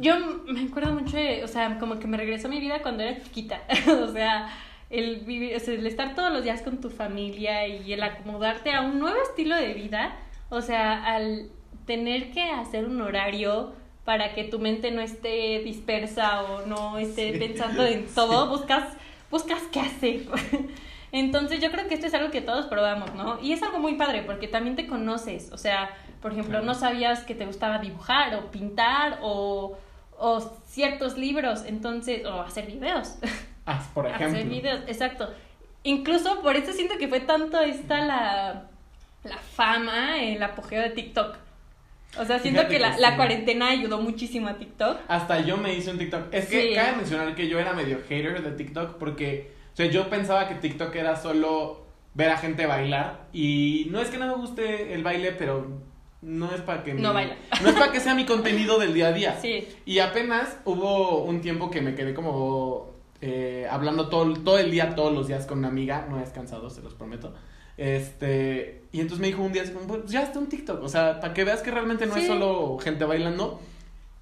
yo 0.00 0.14
me 0.46 0.62
acuerdo 0.62 0.92
mucho 0.94 1.16
de, 1.16 1.44
o 1.44 1.48
sea, 1.48 1.78
como 1.78 1.98
que 1.98 2.06
me 2.06 2.16
regresó 2.16 2.48
a 2.48 2.50
mi 2.50 2.60
vida 2.60 2.80
cuando 2.82 3.02
era 3.02 3.20
chiquita, 3.22 3.62
o 4.02 4.08
sea, 4.12 4.48
el 4.90 5.20
vivir, 5.20 5.54
o 5.56 5.60
sea, 5.60 5.74
el 5.74 5.86
estar 5.86 6.14
todos 6.14 6.32
los 6.32 6.42
días 6.44 6.62
con 6.62 6.80
tu 6.80 6.88
familia 6.90 7.66
y 7.66 7.92
el 7.92 8.02
acomodarte 8.02 8.72
a 8.72 8.80
un 8.80 8.98
nuevo 8.98 9.18
estilo 9.22 9.54
de 9.56 9.74
vida, 9.74 10.16
o 10.48 10.62
sea, 10.62 11.04
al 11.04 11.50
tener 11.86 12.32
que 12.32 12.42
hacer 12.42 12.86
un 12.86 13.00
horario 13.02 13.72
para 14.04 14.34
que 14.34 14.44
tu 14.44 14.58
mente 14.58 14.90
no 14.90 15.02
esté 15.02 15.58
dispersa 15.60 16.42
o 16.44 16.66
no 16.66 16.98
esté 16.98 17.32
Sí. 17.34 17.38
pensando 17.38 17.84
en 17.84 18.06
todo, 18.14 18.48
buscas, 18.48 18.96
buscas 19.30 19.62
qué 19.70 19.80
hacer. 19.80 20.20
Entonces 21.12 21.60
yo 21.60 21.70
creo 21.70 21.88
que 21.88 21.94
esto 21.94 22.06
es 22.06 22.14
algo 22.14 22.30
que 22.30 22.40
todos 22.40 22.66
probamos, 22.66 23.14
¿no? 23.14 23.38
Y 23.42 23.52
es 23.52 23.62
algo 23.62 23.78
muy 23.78 23.94
padre 23.94 24.22
porque 24.22 24.48
también 24.48 24.76
te 24.76 24.86
conoces, 24.86 25.50
o 25.52 25.58
sea, 25.58 25.90
por 26.20 26.32
ejemplo, 26.32 26.52
Claro. 26.58 26.66
no 26.66 26.74
sabías 26.74 27.20
que 27.24 27.34
te 27.34 27.46
gustaba 27.46 27.78
dibujar 27.78 28.34
o 28.34 28.50
pintar 28.50 29.18
o, 29.22 29.78
o 30.18 30.40
ciertos 30.66 31.16
libros, 31.16 31.64
entonces, 31.66 32.26
o 32.26 32.40
hacer 32.42 32.66
videos. 32.66 33.14
Ah, 33.66 33.82
por 33.94 34.06
ejemplo. 34.08 34.28
Hacer 34.36 34.48
videos, 34.48 34.80
exacto. 34.86 35.32
Incluso 35.84 36.42
por 36.42 36.56
eso 36.56 36.72
siento 36.72 36.98
que 36.98 37.08
fue 37.08 37.20
tanto 37.20 37.60
esta 37.60 38.00
la, 38.04 38.64
la 39.24 39.36
fama, 39.38 40.20
el 40.20 40.42
apogeo 40.42 40.82
de 40.82 40.90
TikTok. 40.90 41.36
O 42.18 42.24
sea, 42.24 42.38
siento 42.38 42.60
Fíjate 42.62 42.74
que, 42.74 42.80
la, 42.80 42.94
que 42.96 43.00
la 43.00 43.16
cuarentena 43.16 43.68
ayudó 43.68 44.00
muchísimo 44.00 44.48
a 44.48 44.54
TikTok. 44.54 44.98
Hasta 45.08 45.40
yo 45.40 45.56
me 45.56 45.74
hice 45.74 45.90
un 45.90 45.98
TikTok. 45.98 46.32
Es 46.32 46.46
que 46.48 46.68
Sí. 46.70 46.74
cabe 46.74 46.96
mencionar 46.96 47.34
que 47.34 47.48
yo 47.48 47.58
era 47.60 47.72
medio 47.74 47.98
hater 48.08 48.42
de 48.42 48.50
TikTok 48.52 48.96
porque, 48.98 49.52
sea, 49.78 49.86
yo 49.86 50.10
pensaba 50.10 50.46
que 50.48 50.54
TikTok 50.56 50.94
era 50.94 51.16
solo 51.16 51.86
ver 52.14 52.30
a 52.30 52.36
gente 52.36 52.66
bailar 52.66 53.28
y 53.32 53.86
no 53.90 54.00
es 54.00 54.08
que 54.10 54.18
no 54.18 54.26
me 54.26 54.34
guste 54.34 54.92
el 54.94 55.02
baile, 55.02 55.32
pero 55.32 55.66
no 56.20 56.52
es 56.52 56.60
para 56.62 56.82
que 56.82 56.94
No 56.94 57.08
mi- 57.10 57.14
baila. 57.14 57.36
no 57.62 57.68
es 57.68 57.74
para 57.76 57.92
que 57.92 58.00
sea 58.00 58.14
mi 58.14 58.26
contenido 58.26 58.78
del 58.78 58.92
día 58.92 59.08
a 59.08 59.12
día. 59.12 59.38
Sí. 59.40 59.68
Y 59.86 60.00
apenas 60.00 60.58
hubo 60.64 61.22
un 61.22 61.40
tiempo 61.40 61.70
que 61.70 61.80
me 61.80 61.94
quedé 61.94 62.12
como 62.14 62.90
eh, 63.20 63.66
hablando 63.70 64.08
todo, 64.08 64.32
todo 64.34 64.58
el 64.58 64.70
día, 64.70 64.94
todos 64.94 65.12
los 65.12 65.26
días 65.28 65.44
con 65.46 65.58
una 65.58 65.68
amiga, 65.68 66.06
no 66.10 66.20
es 66.20 66.30
cansado, 66.30 66.70
se 66.70 66.82
los 66.82 66.94
prometo. 66.94 67.34
Este, 67.76 68.82
y 68.92 69.00
entonces 69.00 69.20
me 69.20 69.28
dijo 69.28 69.42
un 69.42 69.52
día 69.52 69.62
así 69.62 69.72
como, 69.72 69.86
"Pues 69.86 70.06
ya 70.10 70.22
está 70.22 70.38
un 70.38 70.48
TikTok, 70.48 70.82
o 70.82 70.88
sea, 70.88 71.20
para 71.20 71.32
que 71.34 71.44
veas 71.44 71.62
que 71.62 71.70
realmente 71.70 72.06
no 72.06 72.16
es 72.16 72.26
solo 72.26 72.78
gente 72.78 73.04
bailando. 73.04 73.60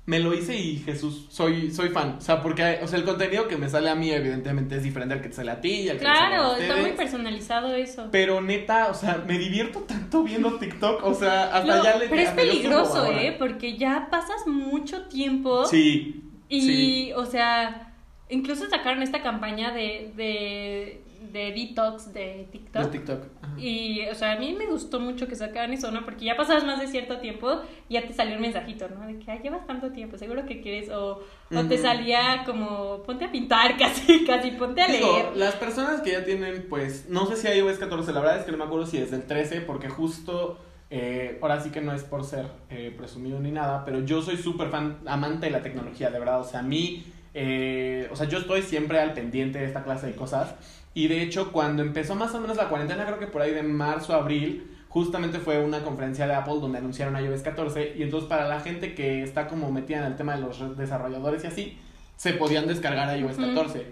Me 0.07 0.21
lo 0.21 0.33
hice 0.33 0.57
y 0.57 0.77
Jesús, 0.79 1.27
soy, 1.31 1.73
soy 1.73 1.89
fan. 1.89 2.15
O 2.19 2.21
sea, 2.21 2.41
porque, 2.41 2.79
o 2.81 2.87
sea, 2.87 2.97
el 2.99 3.05
contenido 3.05 3.49
que 3.49 3.57
me 3.57 3.69
sale 3.69 3.91
a 3.91 3.97
mí, 3.97 4.11
evidentemente, 4.13 4.77
es 4.77 4.85
diferente 4.85 5.15
al 5.15 5.21
que 5.21 5.31
te 5.31 5.35
sale 5.35 5.51
a 5.51 5.61
ti 5.61 5.69
y 5.83 5.89
al 5.89 5.99
que 5.99 6.05
le 6.05 6.11
sale 6.15 6.25
a 6.27 6.29
Claro, 6.39 6.57
está 6.57 6.77
muy 6.77 6.93
personalizado 6.93 7.75
eso. 7.75 8.09
Pero 8.13 8.41
neta, 8.41 8.87
o 8.89 8.95
sea, 8.95 9.25
me 9.27 9.37
divierto 9.37 9.81
tanto 9.81 10.23
viendo 10.23 10.55
TikTok, 10.59 11.05
o 11.05 11.13
sea, 11.13 11.47
hasta 11.57 11.79
Lo- 11.79 11.83
ya 11.83 11.97
le 11.97 12.07
pero 12.09 12.21
es 12.23 12.31
peligroso. 12.31 13.05
¿eh? 13.11 13.35
Porque 13.37 13.77
ya 13.77 14.07
pasas 14.09 14.47
mucho 14.47 15.03
tiempo 15.07 15.67
Sí. 15.67 16.23
y, 16.49 16.61
sí. 16.61 17.13
o 17.17 17.27
sea, 17.27 17.93
incluso 18.29 18.69
sacaron 18.69 19.03
esta 19.03 19.23
campaña 19.23 19.73
de, 19.73 20.13
de, 20.17 21.01
de 21.33 21.53
detox 21.53 22.13
de 22.13 22.49
TikTok. 22.51 22.83
De 22.85 22.89
TikTok. 22.91 23.23
Ajá. 23.43 23.55
Y, 23.59 24.07
o 24.09 24.15
sea, 24.15 24.33
a 24.33 24.39
mí 24.39 24.53
me 24.53 24.67
gustó 24.67 25.01
mucho 25.01 25.29
que 25.29 25.35
sacaran 25.35 25.73
eso, 25.73 25.91
¿no? 25.91 26.05
Porque 26.05 26.25
ya 26.27 26.37
pasabas 26.37 26.65
más 26.65 26.81
de 26.81 26.89
cierto 26.89 27.19
tiempo 27.19 27.63
y 27.89 27.95
ya 27.95 28.07
te 28.07 28.13
salió 28.13 28.37
un 28.37 28.43
mensajito, 28.43 28.89
¿no? 28.89 29.07
De 29.07 29.19
que 29.19 29.31
"Ay, 29.31 29.41
llevas 29.43 29.67
tanto 29.67 29.91
tiempo, 29.93 30.19
seguro 30.19 30.45
que 30.47 30.61
quieres. 30.61 30.91
O, 30.91 31.23
o 31.55 31.65
te 31.69 31.79
salía 31.79 32.43
como, 32.45 33.03
ponte 33.05 33.25
a 33.27 33.33
pintar 33.33 33.77
casi, 33.79 34.25
casi, 34.25 34.51
ponte 34.53 34.83
a 34.83 34.89
leer. 34.89 35.03
Digo, 35.03 35.33
las 35.37 35.55
personas 35.55 36.01
que 36.03 36.13
ya 36.13 36.25
tienen, 36.25 36.67
pues, 36.69 37.09
no 37.09 37.27
sé 37.27 37.37
si 37.37 37.47
hay 37.47 37.59
iOS 37.61 37.79
14, 37.79 38.13
la 38.13 38.21
verdad 38.21 38.39
es 38.39 38.45
que 38.45 38.53
no 38.53 38.59
me 38.59 38.65
acuerdo 38.65 38.87
si 38.87 38.99
es 38.99 39.11
del 39.11 39.23
13, 39.23 39.63
porque 39.63 39.89
justo, 39.89 40.59
eh, 40.91 41.39
ahora 41.41 41.61
sí 41.61 41.71
que 41.71 41.81
no 41.81 41.93
es 41.95 42.03
por 42.05 42.25
ser 42.25 42.47
eh, 42.71 42.95
presumido 42.97 43.41
ni 43.41 43.51
nada, 43.53 43.85
pero 43.85 44.01
yo 44.01 44.21
soy 44.23 44.37
súper 44.37 44.69
fan, 44.69 44.99
amante 45.07 45.47
de 45.47 45.53
la 45.53 45.63
tecnología, 45.63 46.11
de 46.11 46.19
verdad, 46.19 46.41
o 46.41 46.45
sea, 46.45 46.61
a 46.61 46.63
mí, 46.63 47.05
eh, 47.39 48.09
o 48.11 48.17
sea, 48.17 48.27
yo 48.27 48.39
estoy 48.39 48.63
siempre 48.63 48.99
al 48.99 49.13
pendiente 49.13 49.59
de 49.59 49.67
esta 49.67 49.85
clase 49.85 50.07
de 50.07 50.15
cosas, 50.15 50.55
y 50.95 51.09
de 51.09 51.21
hecho, 51.21 51.53
cuando 51.53 51.83
empezó 51.83 52.15
más 52.15 52.35
o 52.35 52.41
menos 52.41 52.57
la 52.57 52.71
cuarentena, 52.71 53.05
creo 53.05 53.19
que 53.19 53.27
por 53.27 53.43
ahí 53.43 53.53
de 53.53 53.63
marzo, 53.63 54.15
abril, 54.15 54.75
justamente 54.89 55.39
fue 55.39 55.63
una 55.63 55.85
conferencia 55.85 56.27
de 56.27 56.33
Apple 56.35 56.55
donde 56.61 56.79
anunciaron 56.79 57.23
iOS 57.23 57.43
14, 57.43 57.95
y 57.99 58.03
entonces 58.03 58.27
para 58.27 58.49
la 58.49 58.61
gente 58.61 58.95
que 58.95 59.23
está 59.23 59.49
como 59.49 59.71
metida 59.71 59.99
en 59.99 60.05
el 60.05 60.17
tema 60.17 60.35
de 60.35 60.41
los 60.41 60.79
desarrolladores 60.79 61.45
y 61.45 61.47
así, 61.47 61.79
se 62.17 62.33
podían 62.33 62.67
descargar 62.67 63.15
iOS 63.19 63.37
Ujú. 63.37 63.49
14. 63.49 63.87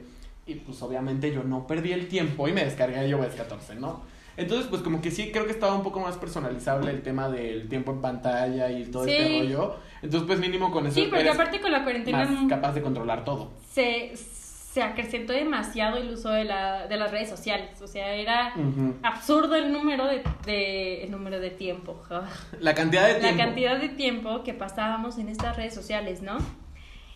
Y 0.46 0.54
pues 0.54 0.80
obviamente 0.80 1.30
yo 1.30 1.42
no 1.44 1.66
perdí 1.66 1.92
el 1.92 2.08
tiempo 2.08 2.48
y 2.48 2.52
me 2.52 2.64
descargué 2.64 3.06
iOS 3.06 3.34
14, 3.34 3.74
¿no? 3.74 4.02
Entonces, 4.36 4.66
pues 4.68 4.82
como 4.82 5.00
que 5.00 5.10
sí, 5.10 5.30
creo 5.30 5.44
que 5.46 5.52
estaba 5.52 5.74
un 5.74 5.82
poco 5.82 6.00
más 6.00 6.16
personalizable 6.16 6.90
el 6.90 7.02
tema 7.02 7.28
del 7.28 7.68
tiempo 7.68 7.92
en 7.92 8.00
pantalla 8.00 8.70
y 8.70 8.84
todo 8.86 9.04
Sí. 9.04 9.12
este 9.12 9.38
rollo. 9.40 9.76
Entonces, 10.02 10.26
pues 10.26 10.38
mínimo 10.40 10.70
con 10.70 10.86
eso 10.86 10.96
Sí, 11.00 11.06
porque 11.10 11.28
aparte 11.28 11.60
con 11.60 11.70
la 11.72 11.82
cuarentena 11.84 12.18
más 12.24 12.30
mm, 12.30 12.48
capaz 12.48 12.72
de 12.72 12.82
controlar 12.82 13.24
todo. 13.24 13.52
se, 13.70 14.12
se 14.16 14.82
acrecentó 14.82 15.32
demasiado 15.32 15.98
el 15.98 16.10
uso 16.10 16.30
de, 16.30 16.42
la, 16.44 16.88
de 16.88 16.96
las 16.96 17.10
redes 17.12 17.28
sociales. 17.30 17.80
O 17.80 17.86
sea, 17.86 18.12
era 18.14 18.52
absurdo 19.02 19.54
el 19.54 19.72
número 19.72 20.04
de, 20.06 20.22
de- 20.44 21.04
el 21.04 21.10
número 21.12 21.38
de 21.38 21.50
tiempo. 21.50 22.02
La 22.60 22.74
cantidad 22.74 23.06
de 23.06 23.12
La 23.14 23.18
tiempo. 23.20 23.38
cantidad 23.44 23.78
de 23.78 23.88
tiempo 23.90 24.42
que 24.42 24.52
pasábamos 24.52 25.16
en 25.18 25.28
estas 25.28 25.56
redes 25.56 25.74
sociales, 25.74 26.22
¿no? 26.22 26.38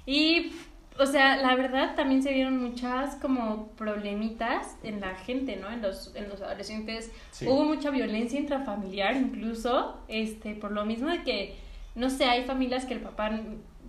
Y, 0.06 0.52
o 0.98 1.06
sea, 1.06 1.36
la 1.36 1.54
verdad 1.54 1.94
también 1.94 2.22
se 2.22 2.32
vieron 2.32 2.58
muchas 2.62 3.16
como 3.16 3.68
problemitas 3.76 4.76
en 4.82 5.00
la 5.00 5.14
gente, 5.14 5.56
¿no? 5.56 5.70
En 5.70 5.80
los, 5.82 6.14
en 6.16 6.28
los 6.28 6.42
adolescentes. 6.42 7.10
Sí. 7.30 7.46
Hubo 7.46 7.64
mucha 7.64 7.90
violencia 7.90 8.38
intrafamiliar 8.38 9.16
incluso, 9.16 9.98
este, 10.08 10.54
por 10.54 10.72
lo 10.72 10.84
mismo 10.84 11.08
de 11.08 11.22
que, 11.22 11.56
no 11.94 12.10
sé, 12.10 12.24
hay 12.24 12.44
familias 12.44 12.84
que 12.84 12.94
el 12.94 13.00
papá, 13.00 13.30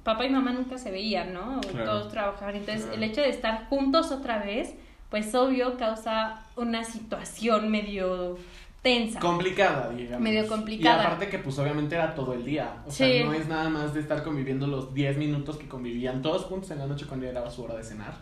papá 0.04 0.26
y 0.26 0.30
mamá 0.30 0.52
nunca 0.54 0.78
se 0.78 0.92
veían, 0.92 1.34
¿no? 1.34 1.62
Claro. 1.62 1.86
Todos 1.86 2.12
trabajaban. 2.12 2.56
Entonces, 2.56 2.84
Claro. 2.86 2.98
el 2.98 3.04
hecho 3.04 3.22
de 3.22 3.30
estar 3.30 3.66
juntos 3.70 4.12
otra 4.12 4.40
vez, 4.40 4.76
pues 5.10 5.34
obvio 5.34 5.78
causa 5.78 6.46
una 6.56 6.84
situación 6.84 7.70
medio 7.72 8.38
tensa. 8.82 9.20
Complicada, 9.20 9.90
digamos. 9.90 10.22
Medio 10.22 10.48
complicada. 10.48 11.04
Y 11.04 11.06
aparte 11.06 11.30
que 11.30 11.40
pues 11.40 11.58
obviamente 11.60 11.96
era 11.96 12.16
todo 12.16 12.34
el 12.34 12.46
día. 12.46 12.82
O 12.86 12.92
Sí. 12.92 12.98
sea, 13.04 13.26
no 13.26 13.34
es 13.34 13.48
nada 13.48 13.70
más 13.70 13.94
de 13.94 14.00
estar 14.00 14.24
conviviendo 14.24 14.68
los 14.68 14.94
10 14.94 15.18
minutos 15.18 15.58
que 15.58 15.68
convivían 15.68 16.22
todos 16.22 16.44
juntos 16.46 16.72
en 16.72 16.80
la 16.80 16.88
noche 16.88 17.06
cuando 17.08 17.26
ya 17.26 17.32
era 17.32 17.50
su 17.50 17.64
hora 17.64 17.76
de 17.76 17.84
cenar. 17.84 18.14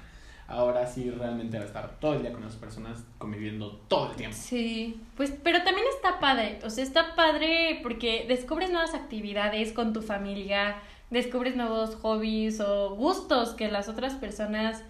Ahora 0.50 0.88
sí 0.88 1.10
realmente 1.12 1.58
era 1.58 1.66
estar 1.66 2.00
todo 2.00 2.14
el 2.14 2.22
día 2.22 2.32
con 2.32 2.42
las 2.42 2.56
personas 2.56 3.04
conviviendo 3.18 3.82
todo 3.90 4.12
el 4.12 4.16
tiempo. 4.16 4.38
Sí, 4.40 4.98
pues, 5.18 5.34
pero 5.44 5.62
también 5.64 5.86
está 5.94 6.20
padre, 6.22 6.60
o 6.64 6.70
sea, 6.70 6.86
está 6.86 7.16
padre 7.16 7.82
porque 7.84 8.26
descubres 8.30 8.70
nuevas 8.72 8.94
actividades 8.94 9.74
con 9.74 9.92
tu 9.92 10.02
familia, 10.02 10.78
descubres 11.10 11.58
nuevos 11.58 11.96
hobbies 11.98 12.62
o 12.62 12.96
gustos 12.96 13.50
que 13.56 13.68
las 13.70 13.90
otras 13.90 14.14
personas 14.14 14.84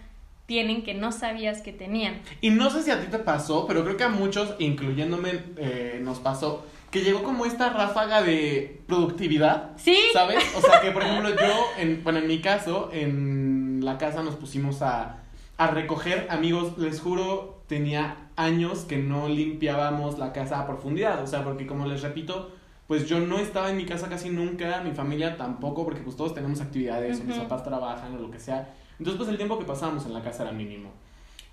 tienen 0.48 0.82
que 0.82 0.94
no 0.94 1.12
sabías 1.12 1.60
que 1.60 1.74
tenían. 1.74 2.22
Y 2.40 2.48
no 2.48 2.70
sé 2.70 2.82
si 2.82 2.90
a 2.90 2.98
ti 2.98 3.08
te 3.10 3.18
pasó, 3.18 3.66
pero 3.66 3.84
creo 3.84 3.98
que 3.98 4.04
a 4.04 4.08
muchos, 4.08 4.54
incluyéndome, 4.58 5.42
eh, 5.58 6.00
nos 6.02 6.20
pasó 6.20 6.64
que 6.90 7.02
llegó 7.02 7.22
como 7.22 7.44
esta 7.44 7.68
ráfaga 7.68 8.22
de 8.22 8.80
productividad. 8.86 9.72
Sí, 9.76 9.94
¿Sabes? 10.14 10.42
O 10.56 10.62
sea, 10.62 10.80
que 10.80 10.90
por 10.90 11.02
ejemplo 11.04 11.28
yo, 11.28 11.66
en, 11.76 12.02
bueno, 12.02 12.20
en 12.20 12.28
mi 12.28 12.40
caso, 12.40 12.88
en 12.94 13.80
la 13.84 13.98
casa 13.98 14.22
nos 14.22 14.36
pusimos 14.36 14.80
a, 14.80 15.18
a 15.58 15.66
recoger, 15.66 16.26
amigos, 16.30 16.78
les 16.78 16.98
juro, 16.98 17.60
tenía 17.66 18.16
años 18.36 18.86
que 18.86 18.96
no 18.96 19.28
limpiábamos 19.28 20.18
la 20.18 20.32
casa 20.32 20.60
a 20.60 20.66
profundidad, 20.66 21.22
o 21.22 21.26
sea, 21.26 21.44
porque 21.44 21.66
como 21.66 21.84
les 21.84 22.00
repito, 22.00 22.52
pues 22.86 23.06
yo 23.06 23.20
no 23.20 23.38
estaba 23.38 23.68
en 23.68 23.76
mi 23.76 23.84
casa 23.84 24.08
casi 24.08 24.30
nunca, 24.30 24.80
mi 24.80 24.92
familia 24.92 25.36
tampoco, 25.36 25.84
porque 25.84 26.00
pues 26.00 26.16
todos 26.16 26.32
tenemos 26.32 26.62
actividades, 26.62 27.20
o 27.20 27.24
mis 27.24 27.36
papás 27.36 27.64
trabajan 27.64 28.14
o 28.14 28.18
lo 28.18 28.30
que 28.30 28.40
sea. 28.40 28.72
Entonces, 28.98 29.16
pues 29.16 29.28
el 29.28 29.36
tiempo 29.36 29.58
que 29.58 29.64
pasábamos 29.64 30.04
en 30.06 30.12
la 30.14 30.22
casa 30.22 30.42
era 30.44 30.52
mínimo. 30.52 30.90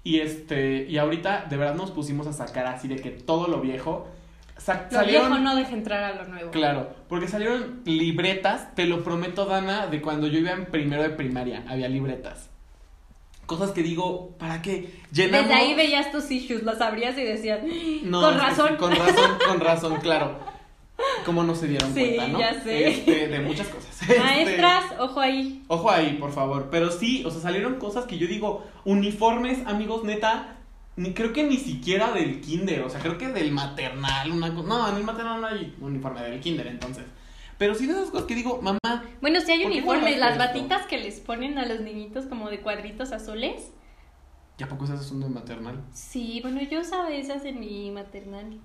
Y 0.04 0.20
este, 0.20 0.86
y 0.90 0.98
ahorita 0.98 1.46
de 1.50 1.58
verdad 1.58 1.76
nos 1.76 1.92
pusimos 1.92 2.28
a 2.28 2.34
sacar 2.34 2.68
así 2.68 2.88
de 2.88 2.98
que 2.98 3.10
todo 3.12 3.48
lo 3.48 3.60
viejo 3.62 4.08
sa- 4.58 4.88
lo 4.92 5.06
viejo 5.06 5.30
no 5.40 5.56
deja 5.56 5.72
entrar 5.74 6.04
a 6.04 6.16
lo 6.16 6.28
nuevo. 6.30 6.52
Claro, 6.52 6.90
porque 7.10 7.28
salieron 7.28 7.82
libretas, 7.86 8.74
te 8.76 8.86
lo 8.86 9.04
prometo, 9.04 9.46
Dana, 9.46 9.88
de 9.88 10.02
cuando 10.02 10.28
yo 10.28 10.40
iba 10.40 10.52
en 10.52 10.66
primero 10.68 11.02
de 11.04 11.10
primaria, 11.10 11.64
había 11.68 11.90
libretas. 11.90 12.50
Cosas 13.48 13.72
que 13.72 13.84
digo, 13.84 14.32
¿para 14.40 14.62
qué? 14.64 14.92
Llenamos... 15.12 15.48
Desde 15.50 15.62
ahí 15.62 15.76
veías 15.76 16.12
tus 16.12 16.32
issues, 16.32 16.64
las 16.64 16.82
abrías 16.82 17.16
y 17.18 17.24
decías, 17.24 17.60
No, 18.04 18.32
razón. 18.32 18.76
Con 18.78 18.96
razón, 18.96 19.32
con 19.48 19.60
razón, 19.60 19.96
claro. 20.02 20.40
¿Cómo 21.26 21.44
no 21.44 21.56
se 21.56 21.68
dieron 21.68 21.94
Sí, 21.94 22.02
cuenta, 22.16 22.28
no? 22.28 22.40
ya 22.40 22.64
sé. 22.64 22.88
Este, 22.88 23.28
de 23.28 23.40
muchas 23.40 23.68
cosas. 23.68 23.86
Este, 24.06 24.20
Maestras, 24.20 24.86
ojo 25.00 25.20
ahí. 25.20 25.64
Ojo 25.68 25.90
ahí, 25.90 26.18
por 26.20 26.32
favor. 26.32 26.68
Pero 26.70 26.92
sí, 26.92 27.24
o 27.26 27.32
sea, 27.32 27.42
salieron 27.42 27.76
cosas 27.76 28.06
que 28.06 28.18
yo 28.18 28.28
digo, 28.28 28.64
uniformes, 28.86 29.66
amigos, 29.66 30.04
neta, 30.04 30.58
ni, 30.96 31.14
creo 31.14 31.34
que 31.34 31.44
ni 31.44 31.58
siquiera 31.58 32.12
del 32.12 32.40
kinder, 32.42 32.82
o 32.84 32.90
sea, 32.90 33.00
creo 33.00 33.18
que 33.18 33.28
del 33.30 33.52
maternal, 33.52 34.32
una. 34.32 34.50
No, 34.50 34.88
en 34.90 34.96
el 34.98 35.04
maternal 35.04 35.42
no 35.42 35.48
hay 35.48 35.76
uniforme 35.82 36.22
del 36.22 36.40
kinder, 36.40 36.68
entonces. 36.68 37.06
Pero 37.58 37.74
sí 37.74 37.88
de 37.88 37.94
esas 37.94 38.10
cosas 38.12 38.28
que 38.28 38.36
digo, 38.36 38.62
mamá, 38.62 38.80
Bueno, 39.22 39.40
si 39.42 39.52
hay 39.52 39.64
¿Por 39.64 39.72
qué 39.72 39.78
uniformes, 39.80 40.20
las 40.20 40.32
esto? 40.34 40.44
batitas 40.44 40.86
que 40.88 40.98
les 41.00 41.20
ponen 41.22 41.58
a 41.58 41.66
los 41.66 41.80
niñitos 41.80 42.26
como 42.26 42.50
de 42.50 42.60
cuadritos 42.62 43.12
azules. 43.12 43.72
¿ya 44.58 44.68
poco 44.70 44.86
esas 44.86 45.06
son 45.06 45.20
de 45.20 45.28
maternal? 45.30 45.82
Sí, 45.92 46.40
bueno, 46.42 46.62
yo 46.62 46.80
usaba 46.82 47.10
esas 47.12 47.44
en 47.46 47.60
mi 47.60 47.92
maternal. 47.92 48.60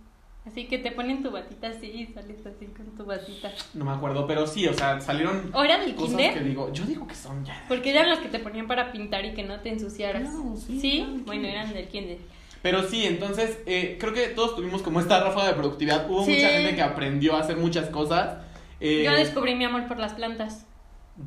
Así 0.46 0.66
que 0.66 0.78
te 0.78 0.90
ponen 0.90 1.22
tu 1.22 1.30
batita 1.30 1.68
así 1.68 1.86
y 1.86 2.06
sales 2.06 2.38
así 2.46 2.66
con 2.66 2.86
tu 2.96 3.04
batita. 3.04 3.52
No 3.74 3.84
me 3.84 3.90
acuerdo, 3.92 4.26
pero 4.26 4.46
sí, 4.46 4.66
o 4.66 4.72
sea, 4.74 5.00
salieron 5.00 5.50
¿O 5.52 5.62
era 5.62 5.78
del 5.78 5.94
cosas 5.94 6.08
kinder? 6.16 6.34
que 6.34 6.40
digo, 6.40 6.72
yo 6.72 6.84
digo 6.84 7.06
que 7.06 7.14
son 7.14 7.44
ya. 7.44 7.62
Porque 7.68 7.90
eran 7.90 8.08
las 8.08 8.20
que 8.20 8.28
te 8.28 8.38
ponían 8.38 8.66
para 8.66 8.90
pintar 8.90 9.24
y 9.24 9.34
que 9.34 9.42
no 9.42 9.60
te 9.60 9.68
ensuciaras. 9.68 10.22
Claro, 10.22 10.56
sí, 10.56 10.98
claro, 11.04 11.12
bueno, 11.26 11.32
kinder. 11.42 11.50
eran 11.50 11.72
del 11.74 11.88
kinder. 11.88 12.18
Pero 12.62 12.82
sí, 12.88 13.04
entonces 13.06 13.58
eh, 13.66 13.96
creo 14.00 14.12
que 14.14 14.28
todos 14.28 14.56
tuvimos 14.56 14.82
como 14.82 15.00
esta 15.00 15.22
ráfaga 15.22 15.48
de 15.48 15.54
productividad. 15.54 16.10
Hubo 16.10 16.24
Sí. 16.24 16.32
mucha 16.32 16.48
gente 16.48 16.74
que 16.74 16.82
aprendió 16.82 17.36
a 17.36 17.40
hacer 17.40 17.56
muchas 17.56 17.88
cosas. 17.90 18.38
Eh, 18.80 19.02
Yo 19.04 19.12
descubrí 19.12 19.54
mi 19.54 19.64
amor 19.64 19.86
por 19.88 19.98
las 19.98 20.14
plantas. 20.14 20.66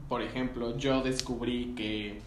Por 0.10 0.24
ejemplo, 0.24 0.76
yo 0.78 1.02
descubrí 1.04 1.74
que 1.76 2.20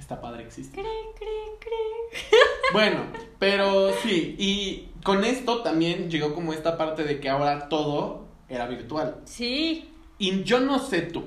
esta 0.00 0.20
padre 0.20 0.44
existe. 0.44 0.80
Cre, 0.80 0.90
cre, 1.16 1.28
cre. 1.60 2.38
Bueno, 2.72 3.00
pero 3.38 3.92
sí, 4.02 4.34
y 4.38 4.88
con 5.02 5.24
esto 5.24 5.62
también 5.62 6.10
llegó 6.10 6.34
como 6.34 6.52
esta 6.52 6.76
parte 6.76 7.04
de 7.04 7.20
que 7.20 7.28
ahora 7.28 7.68
todo 7.68 8.26
era 8.48 8.66
virtual. 8.66 9.16
Sí, 9.24 9.88
Y 10.18 10.42
yo 10.44 10.60
no 10.60 10.78
sé 10.78 11.02
tú, 11.02 11.24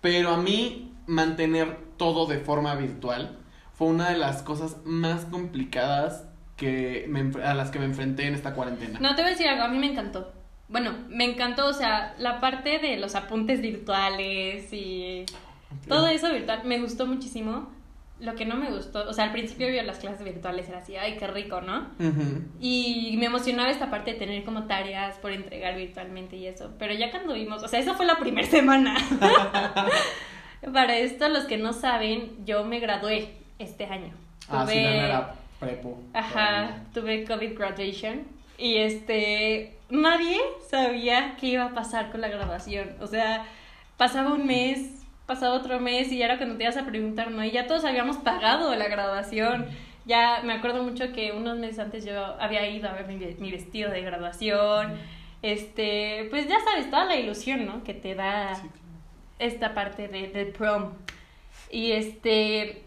pero 0.00 0.30
a 0.30 0.36
mí 0.36 0.92
mantener 1.06 1.78
todo 1.96 2.26
de 2.26 2.38
forma 2.38 2.74
virtual 2.74 3.38
fue 3.74 3.88
una 3.88 4.10
de 4.10 4.18
las 4.18 4.42
cosas 4.42 4.76
más 4.84 5.24
complicadas 5.26 6.24
que 6.56 7.06
me 7.08 7.42
a 7.42 7.54
las 7.54 7.70
que 7.70 7.78
me 7.78 7.84
enfrenté 7.84 8.26
en 8.26 8.34
esta 8.34 8.54
cuarentena. 8.54 8.98
No, 9.00 9.14
te 9.14 9.22
voy 9.22 9.30
a 9.30 9.34
decir 9.34 9.48
algo, 9.48 9.64
a 9.64 9.68
mí 9.68 9.78
me 9.78 9.90
encantó. 9.92 10.32
Bueno, 10.68 10.94
me 11.08 11.24
encantó, 11.24 11.66
o 11.66 11.72
sea, 11.72 12.14
la 12.18 12.40
parte 12.40 12.78
de 12.78 12.96
los 12.96 13.14
apuntes 13.14 13.60
virtuales 13.60 14.72
y 14.72 15.24
todo 15.88 16.08
eso 16.08 16.32
virtual 16.32 16.62
me 16.64 16.80
gustó 16.80 17.06
muchísimo. 17.06 17.75
Lo 18.18 18.34
que 18.34 18.46
no 18.46 18.56
me 18.56 18.70
gustó, 18.70 19.06
o 19.08 19.12
sea, 19.12 19.24
al 19.24 19.32
principio 19.32 19.68
vio 19.68 19.82
las 19.82 19.98
clases 19.98 20.24
virtuales, 20.24 20.68
era 20.68 20.78
así, 20.78 20.96
ay, 20.96 21.16
qué 21.18 21.26
rico, 21.26 21.60
¿no? 21.60 21.88
Y 22.60 23.16
me 23.18 23.26
emocionaba 23.26 23.70
esta 23.70 23.90
parte 23.90 24.14
de 24.14 24.18
tener 24.18 24.42
como 24.44 24.64
tareas 24.64 25.16
por 25.16 25.32
entregar 25.32 25.76
virtualmente 25.76 26.36
y 26.36 26.46
eso. 26.46 26.72
Pero 26.78 26.94
ya 26.94 27.10
cuando 27.10 27.34
vimos, 27.34 27.62
o 27.62 27.68
sea, 27.68 27.78
eso 27.78 27.94
fue 27.94 28.06
la 28.06 28.18
primera 28.18 28.46
semana. 28.50 28.96
Para 30.72 30.96
esto, 30.96 31.28
los 31.28 31.44
que 31.44 31.58
no 31.58 31.72
saben, 31.72 32.44
yo 32.46 32.64
me 32.64 32.80
gradué 32.80 33.34
este 33.58 33.84
año. 33.84 34.12
Ah, 34.48 34.66
sí, 34.66 34.76
Dana 34.82 35.06
era 35.06 35.34
prepo. 35.60 36.00
Ajá, 36.14 36.84
tuve 36.94 37.24
COVID 37.24 37.56
graduation 37.56 38.22
y 38.58 38.76
este 38.76 39.76
nadie 39.90 40.38
sabía 40.68 41.36
qué 41.38 41.46
iba 41.48 41.64
a 41.66 41.74
pasar 41.74 42.10
con 42.10 42.20
la 42.20 42.28
graduación. 42.28 42.96
O 43.00 43.06
sea, 43.06 43.46
pasaba 43.96 44.32
un 44.32 44.46
mes, 44.46 45.05
pasaba 45.26 45.54
otro 45.54 45.80
mes 45.80 46.10
y 46.12 46.18
ya 46.18 46.26
era 46.26 46.36
cuando 46.38 46.56
te 46.56 46.62
ibas 46.64 46.76
a 46.76 46.86
preguntar, 46.86 47.30
¿no? 47.30 47.44
Y 47.44 47.50
ya 47.50 47.66
todos 47.66 47.84
habíamos 47.84 48.16
pagado 48.18 48.74
la 48.74 48.88
graduación. 48.88 49.66
Ya 50.04 50.40
me 50.44 50.52
acuerdo 50.52 50.82
mucho 50.84 51.12
que 51.12 51.32
unos 51.32 51.58
meses 51.58 51.80
antes 51.80 52.04
yo 52.04 52.24
había 52.40 52.68
ido 52.68 52.88
a 52.88 52.92
ver 52.92 53.06
mi, 53.08 53.16
mi 53.16 53.50
vestido 53.50 53.90
de 53.90 54.02
graduación. 54.02 54.94
Este, 55.42 56.26
pues 56.30 56.48
ya 56.48 56.56
sabes, 56.64 56.88
toda 56.90 57.04
la 57.04 57.16
ilusión, 57.16 57.66
¿no? 57.66 57.82
Que 57.84 57.94
te 57.94 58.14
da 58.14 58.54
Sí, 58.54 58.60
claro. 58.62 58.74
esta 59.38 59.74
parte 59.74 60.08
de, 60.08 60.28
del 60.28 60.48
prom. 60.52 60.92
Y 61.70 61.92
este, 61.92 62.84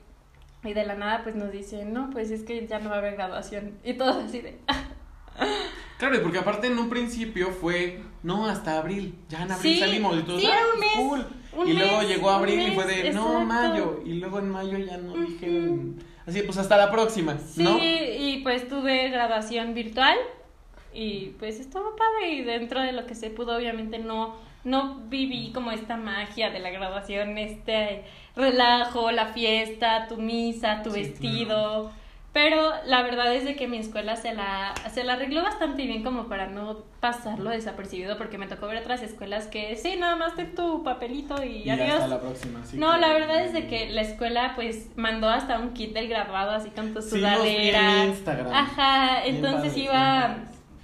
y 0.64 0.74
de 0.74 0.86
la 0.86 0.96
nada 0.96 1.24
pues 1.24 1.36
nos 1.36 1.52
dicen, 1.52 1.94
no, 1.94 2.10
pues 2.12 2.32
es 2.32 2.44
que 2.44 2.66
ya 2.68 2.80
no 2.80 2.90
va 2.90 2.96
a 2.96 3.00
haber 3.00 3.16
graduación. 3.16 3.78
Y 3.84 3.94
todos 3.94 4.16
así 4.24 4.40
de, 4.42 4.58
Claro, 5.98 6.22
porque 6.24 6.38
aparte 6.38 6.68
en 6.68 6.80
un 6.80 6.90
principio 6.90 7.52
fue, 7.52 8.02
no, 8.24 8.48
hasta 8.48 8.78
abril, 8.80 9.16
ya 9.28 9.44
en 9.44 9.52
abril 9.52 9.74
Sí, 9.74 9.80
salimos 9.80 10.18
y 10.18 10.22
todos, 10.24 10.42
sí, 10.42 10.48
"Ah, 10.50 10.56
era 10.56 10.74
un 10.74 10.80
mes, 10.80 10.90
cool". 10.96 11.26
Un 11.54 11.68
y 11.68 11.74
luego 11.74 12.02
llegó 12.04 12.30
abril 12.30 12.68
y 12.68 12.72
fue 12.76 12.86
de, 12.86 13.12
no, 13.12 13.44
mayo, 13.46 14.02
y 14.06 14.14
luego 14.14 14.40
en 14.40 14.50
mayo 14.50 14.78
ya 14.78 14.98
no 14.98 15.14
Ujú. 15.14 15.24
dijeron, 15.24 15.96
así, 16.26 16.42
pues 16.44 16.58
hasta 16.58 16.78
la 16.78 16.92
próxima, 16.92 17.38
sí, 17.40 17.64
¿no? 17.64 17.78
y 17.78 18.42
pues 18.44 18.68
tuve 18.68 19.10
graduación 19.10 19.74
virtual 19.74 20.18
y 20.94 21.32
pues 21.40 21.60
estuvo 21.60 21.96
padre 21.96 22.32
y 22.34 22.42
dentro 22.44 22.82
de 22.82 22.92
lo 22.92 23.06
que 23.06 23.16
se 23.16 23.30
pudo 23.30 23.56
obviamente 23.56 24.00
no, 24.00 24.36
no 24.64 25.02
viví 25.08 25.52
como 25.54 25.72
esta 25.72 25.98
magia 25.98 26.50
de 26.50 26.60
la 26.60 26.70
graduación, 26.72 27.38
este 27.38 28.04
relajo, 28.36 29.12
la 29.12 29.28
fiesta, 29.28 30.08
tu 30.08 30.18
misa, 30.18 30.82
tu 30.84 30.92
Sí, 30.92 31.02
vestido. 31.02 31.92
Pero 32.32 32.72
la 32.86 33.02
verdad 33.02 33.34
es 33.34 33.44
de 33.44 33.56
que 33.56 33.68
mi 33.68 33.78
escuela 33.80 34.16
se 34.16 34.34
la, 34.36 34.76
se 34.94 35.04
la 35.04 35.14
arregló 35.14 35.42
bastante 35.42 35.84
bien 35.88 36.04
como 36.04 36.28
para 36.28 36.46
no 36.46 36.78
pasarlo 37.00 37.50
desapercibido 37.50 38.20
porque 38.20 38.38
me 38.38 38.46
tocó 38.46 38.68
ver 38.68 38.78
otras 38.78 39.02
escuelas 39.02 39.48
que 39.48 39.76
sí, 39.78 39.96
nada 39.98 40.16
más 40.16 40.36
ten 40.36 40.54
tu 40.54 40.84
papelito 40.84 41.44
y, 41.44 41.64
Y 41.64 41.70
adiós. 41.72 41.90
hasta 41.96 42.08
la 42.08 42.22
próxima, 42.22 42.64
sí. 42.66 42.78
no, 42.78 42.94
que- 42.94 43.00
la 43.02 43.08
verdad 43.14 43.44
es 43.44 43.54
de 43.54 43.66
que 43.68 43.90
la 43.90 44.02
escuela 44.02 44.54
pues 44.56 44.90
mandó 44.96 45.28
hasta 45.28 45.58
un 45.58 45.74
kit 45.74 45.92
del 45.94 46.08
graduado 46.08 46.52
así 46.52 46.70
con 46.70 46.94
tu 46.94 47.02
Sí, 47.02 47.10
sudadera. 47.18 48.06
Instagram. 48.06 48.54
Ajá, 48.54 49.22
Bien 49.24 49.36
entonces 49.38 49.76
iba 49.76 50.36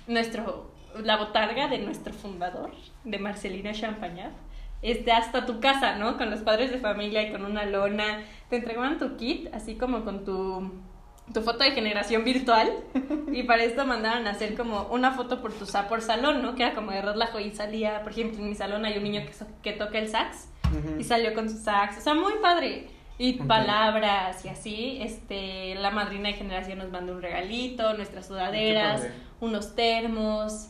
nuestro 0.07 0.71
la 1.03 1.17
botarga 1.17 1.67
de 1.67 1.77
nuestro 1.79 2.13
fundador, 2.13 2.71
de 3.03 3.19
Marcelino 3.19 3.71
Champagnat. 3.73 4.31
este, 4.81 5.11
hasta 5.11 5.45
tu 5.45 5.59
casa, 5.59 5.95
¿no? 5.97 6.17
Con 6.17 6.29
los 6.31 6.39
padres 6.41 6.71
de 6.71 6.77
familia 6.79 7.21
y 7.27 7.31
con 7.31 7.43
una 7.45 7.65
lona. 7.65 8.23
Te 8.49 8.55
entregaban 8.57 8.97
tu 8.97 9.15
kit, 9.17 9.53
así 9.53 9.75
como 9.75 10.03
con 10.05 10.23
tu, 10.23 10.71
tu 11.34 11.41
foto 11.41 11.63
de 11.63 11.72
generación 11.72 12.24
virtual. 12.24 12.72
y 13.32 13.44
para 13.44 13.63
esto 13.63 13.86
mandaron 13.86 14.27
a 14.27 14.32
hacer 14.32 14.55
como 14.55 14.84
una 14.91 15.12
foto 15.12 15.41
por 15.41 15.53
tu 15.53 15.65
por 15.89 16.01
salón, 16.01 16.41
¿no? 16.41 16.55
Que 16.55 16.63
era 16.63 16.75
como 16.75 16.91
de 16.91 17.01
relajo 17.01 17.39
y 17.39 17.51
salía, 17.51 18.01
por 18.03 18.12
ejemplo, 18.12 18.39
en 18.39 18.50
mi 18.50 18.55
salón 18.55 18.86
hay 18.86 18.98
un 18.98 19.03
niño 19.03 19.22
que, 19.22 19.34
que 19.62 19.77
toca 19.77 20.00
el 20.00 20.10
sax 20.10 20.50
y 21.00 21.03
salió 21.03 21.34
con 21.34 21.50
su 21.50 21.58
sax. 21.58 21.98
O 21.98 22.01
sea, 22.01 22.13
muy 22.13 22.34
padre. 22.41 22.89
Y 23.17 23.34
palabras 23.34 24.44
y 24.44 24.50
así, 24.50 24.98
este, 25.01 25.75
la 25.75 25.89
madrina 25.89 26.27
de 26.27 26.34
generación 26.34 26.79
nos 26.79 26.91
mandó 26.91 27.13
un 27.13 27.22
regalito, 27.22 27.94
nuestras 27.94 28.27
sudaderas, 28.27 29.08
unos 29.39 29.74
termos, 29.74 30.67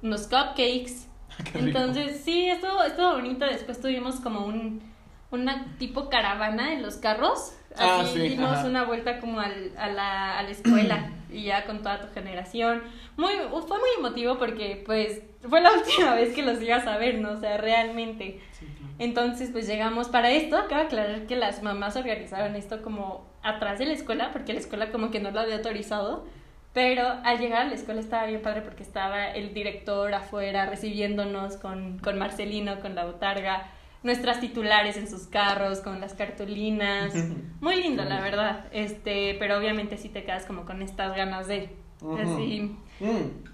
unos 0.00 0.22
cupcakes. 0.22 1.08
Entonces, 1.54 2.20
sí, 2.24 2.46
estuvo, 2.46 2.80
estuvo 2.84 3.14
bonito. 3.14 3.44
Después 3.44 3.80
tuvimos 3.80 4.20
como 4.20 4.46
un, 4.46 4.80
una 5.30 5.76
tipo 5.78 6.08
caravana 6.08 6.72
en 6.72 6.82
los 6.82 6.96
carros. 6.96 7.56
Ah, 7.76 8.00
así 8.00 8.18
dimos 8.18 8.64
una 8.64 8.84
vuelta 8.84 9.20
como 9.20 9.38
al, 9.40 9.72
a, 9.78 9.88
la, 9.88 10.38
a 10.38 10.42
la 10.42 10.50
escuela 10.50 11.12
y 11.30 11.44
ya 11.44 11.64
con 11.64 11.78
toda 11.78 12.00
tu 12.00 12.12
generación. 12.12 12.82
Muy, 13.16 13.34
fue 13.66 13.78
muy 13.78 13.90
emotivo 13.98 14.38
porque 14.38 14.82
pues 14.84 15.22
fue 15.48 15.60
la 15.60 15.72
última 15.78 16.14
vez 16.14 16.34
que 16.34 16.42
los 16.42 16.60
ibas 16.60 16.86
a 16.86 16.96
ver, 16.96 17.18
¿no? 17.18 17.32
O 17.32 17.36
sea, 17.36 17.56
realmente. 17.56 18.40
Entonces, 18.98 19.50
pues 19.50 19.66
llegamos 19.66 20.08
para 20.08 20.30
esto. 20.30 20.56
Acabo 20.56 20.80
de 20.80 20.86
aclarar 20.86 21.26
que 21.26 21.36
las 21.36 21.62
mamás 21.62 21.96
organizaron 21.96 22.56
esto 22.56 22.82
como 22.82 23.26
atrás 23.42 23.78
de 23.78 23.86
la 23.86 23.94
escuela, 23.94 24.30
porque 24.32 24.52
la 24.52 24.60
escuela 24.60 24.90
como 24.90 25.10
que 25.10 25.20
no 25.20 25.30
lo 25.30 25.40
había 25.40 25.56
autorizado. 25.56 26.26
Pero 26.72 27.04
al 27.24 27.38
llegar 27.38 27.62
a 27.62 27.68
la 27.68 27.74
escuela 27.74 28.00
estaba 28.00 28.26
bien 28.26 28.42
padre 28.42 28.62
porque 28.62 28.84
estaba 28.84 29.30
el 29.30 29.54
director 29.54 30.12
afuera 30.14 30.66
recibiéndonos 30.66 31.56
con, 31.56 31.98
con 31.98 32.16
Marcelino, 32.16 32.78
con 32.80 32.94
la 32.94 33.06
botarga, 33.06 33.68
nuestras 34.02 34.40
titulares 34.40 34.96
en 34.96 35.08
sus 35.08 35.22
carros, 35.22 35.80
con 35.80 36.00
las 36.00 36.14
cartulinas. 36.14 37.12
Muy 37.60 37.82
lindo, 37.82 38.04
la 38.04 38.20
verdad. 38.20 38.66
Este, 38.72 39.36
pero 39.38 39.58
obviamente 39.58 39.98
sí 39.98 40.08
te 40.08 40.24
quedas 40.24 40.46
como 40.46 40.64
con 40.64 40.82
estas 40.82 41.16
ganas 41.16 41.46
de. 41.46 41.70
Así. 42.18 42.76
Mm. 43.00 43.46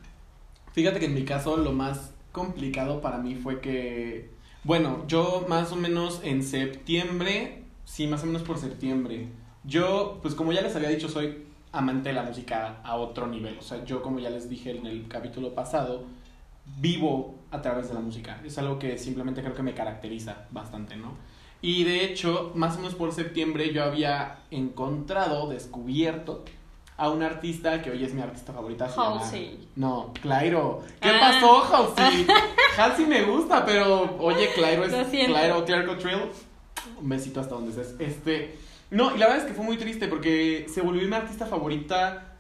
Fíjate 0.72 1.00
que 1.00 1.06
en 1.06 1.14
mi 1.14 1.24
caso 1.24 1.56
lo 1.56 1.72
más 1.72 2.14
complicado 2.32 3.00
para 3.00 3.18
mí 3.18 3.34
fue 3.34 3.60
que. 3.60 4.30
Bueno, 4.62 5.04
yo 5.06 5.46
más 5.48 5.72
o 5.72 5.76
menos 5.76 6.20
en 6.24 6.42
septiembre. 6.42 7.62
Sí, 7.84 8.06
más 8.06 8.22
o 8.22 8.26
menos 8.26 8.42
por 8.42 8.58
septiembre. 8.58 9.28
Yo, 9.64 10.18
pues 10.22 10.34
como 10.34 10.52
ya 10.52 10.60
les 10.60 10.74
había 10.74 10.88
dicho, 10.88 11.08
soy 11.08 11.44
amante 11.72 12.08
de 12.08 12.14
la 12.14 12.22
música 12.22 12.80
a 12.82 12.96
otro 12.96 13.26
nivel. 13.26 13.58
O 13.58 13.62
sea, 13.62 13.84
yo 13.84 14.02
como 14.02 14.18
ya 14.18 14.30
les 14.30 14.48
dije 14.48 14.76
en 14.76 14.86
el 14.86 15.08
capítulo 15.08 15.54
pasado, 15.54 16.04
vivo 16.78 17.36
a 17.50 17.62
través 17.62 17.88
de 17.88 17.94
la 17.94 18.00
música. 18.00 18.40
Es 18.44 18.58
algo 18.58 18.78
que 18.78 18.98
simplemente 18.98 19.42
creo 19.42 19.54
que 19.54 19.62
me 19.62 19.74
caracteriza 19.74 20.46
bastante, 20.50 20.96
¿no? 20.96 21.12
Y 21.62 21.84
de 21.84 22.04
hecho, 22.04 22.52
más 22.54 22.74
o 22.74 22.78
menos 22.78 22.94
por 22.94 23.12
septiembre 23.12 23.72
yo 23.72 23.82
había 23.84 24.40
encontrado, 24.50 25.48
descubierto 25.48 26.44
a 26.98 27.10
un 27.10 27.22
artista 27.22 27.82
que 27.82 27.90
hoy 27.90 28.04
es 28.04 28.14
mi 28.14 28.22
artista 28.22 28.52
favorita. 28.52 28.86
Halsey. 28.94 29.68
No, 29.76 30.12
Clairo. 30.20 30.82
¿Qué 31.00 31.08
Ah. 31.10 31.18
pasó, 31.20 31.62
Halsey? 31.64 32.26
Halsey 32.78 33.06
me 33.06 33.22
gusta, 33.22 33.64
pero 33.64 34.16
oye, 34.18 34.48
Clairo 34.54 34.84
es. 34.84 34.92
Clairo, 35.26 35.64
Claire 35.64 35.86
Cottrell. 35.86 36.30
Un 37.00 37.08
besito 37.08 37.40
hasta 37.40 37.54
donde 37.54 37.70
estés. 37.70 37.94
Este, 38.00 38.58
no, 38.90 39.14
y 39.14 39.18
la 39.18 39.26
verdad 39.26 39.42
es 39.44 39.48
que 39.50 39.54
fue 39.54 39.64
muy 39.64 39.76
triste 39.76 40.08
porque 40.08 40.66
se 40.72 40.80
volvió 40.82 41.06
mi 41.08 41.14
artista 41.14 41.46
favorita, 41.46 42.36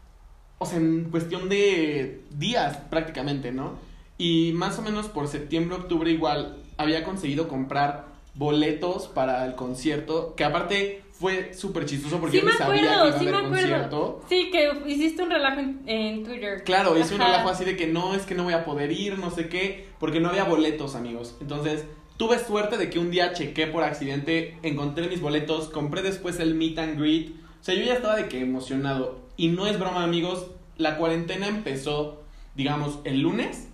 o 0.58 0.64
sea, 0.66 0.78
en 0.78 1.10
cuestión 1.10 1.48
de 1.48 2.22
días 2.30 2.76
prácticamente, 2.90 3.50
¿no? 3.52 3.72
Y 4.18 4.52
más 4.54 4.78
o 4.78 4.82
menos 4.82 5.08
por 5.08 5.28
septiembre, 5.28 5.76
octubre 5.76 6.10
igual 6.10 6.56
había 6.76 7.04
conseguido 7.04 7.48
comprar 7.48 8.06
boletos 8.34 9.08
para 9.08 9.44
el 9.46 9.54
concierto, 9.54 10.34
que 10.36 10.44
aparte 10.44 11.02
fue 11.12 11.54
súper 11.54 11.86
chistoso 11.86 12.18
porque 12.18 12.38
Sí 12.38 12.44
yo 12.44 12.46
me 12.46 12.52
sabía 12.52 12.82
que 12.82 13.24
iba 13.24 13.38
a 13.38 13.40
haber 13.40 13.48
concierto. 13.48 14.22
Sí, 14.28 14.50
que 14.50 14.70
hiciste 14.86 15.22
un 15.22 15.30
relajo 15.30 15.60
en, 15.60 15.82
en 15.86 16.24
Twitter. 16.24 16.62
Claro, 16.64 16.98
hice 16.98 17.14
un 17.14 17.20
relajo 17.20 17.48
así 17.48 17.64
de 17.64 17.76
que 17.76 17.86
no, 17.86 18.14
es 18.14 18.26
que 18.26 18.34
no 18.34 18.44
voy 18.44 18.52
a 18.52 18.64
poder 18.64 18.92
ir, 18.92 19.18
no 19.18 19.30
sé 19.30 19.48
qué, 19.48 19.88
porque 19.98 20.20
no 20.20 20.28
había 20.28 20.44
boletos, 20.44 20.94
amigos. 20.94 21.36
Entonces, 21.40 21.86
tuve 22.18 22.38
suerte 22.38 22.76
de 22.76 22.90
que 22.90 22.98
un 22.98 23.10
día 23.10 23.32
chequé 23.32 23.66
por 23.66 23.82
accidente, 23.82 24.58
encontré 24.62 25.08
mis 25.08 25.22
boletos, 25.22 25.68
compré 25.68 26.02
después 26.02 26.38
el 26.38 26.54
meet 26.54 26.78
and 26.78 26.98
greet. 26.98 27.30
O 27.60 27.64
sea, 27.64 27.74
yo 27.74 27.84
ya 27.84 27.94
estaba 27.94 28.16
de 28.16 28.28
que 28.28 28.40
emocionado. 28.40 29.20
Y 29.38 29.48
no 29.48 29.66
es 29.66 29.78
broma, 29.78 30.04
amigos, 30.04 30.50
la 30.76 30.98
cuarentena 30.98 31.48
empezó, 31.48 32.22
digamos, 32.54 32.98
el 33.04 33.20
lunes. 33.20 33.68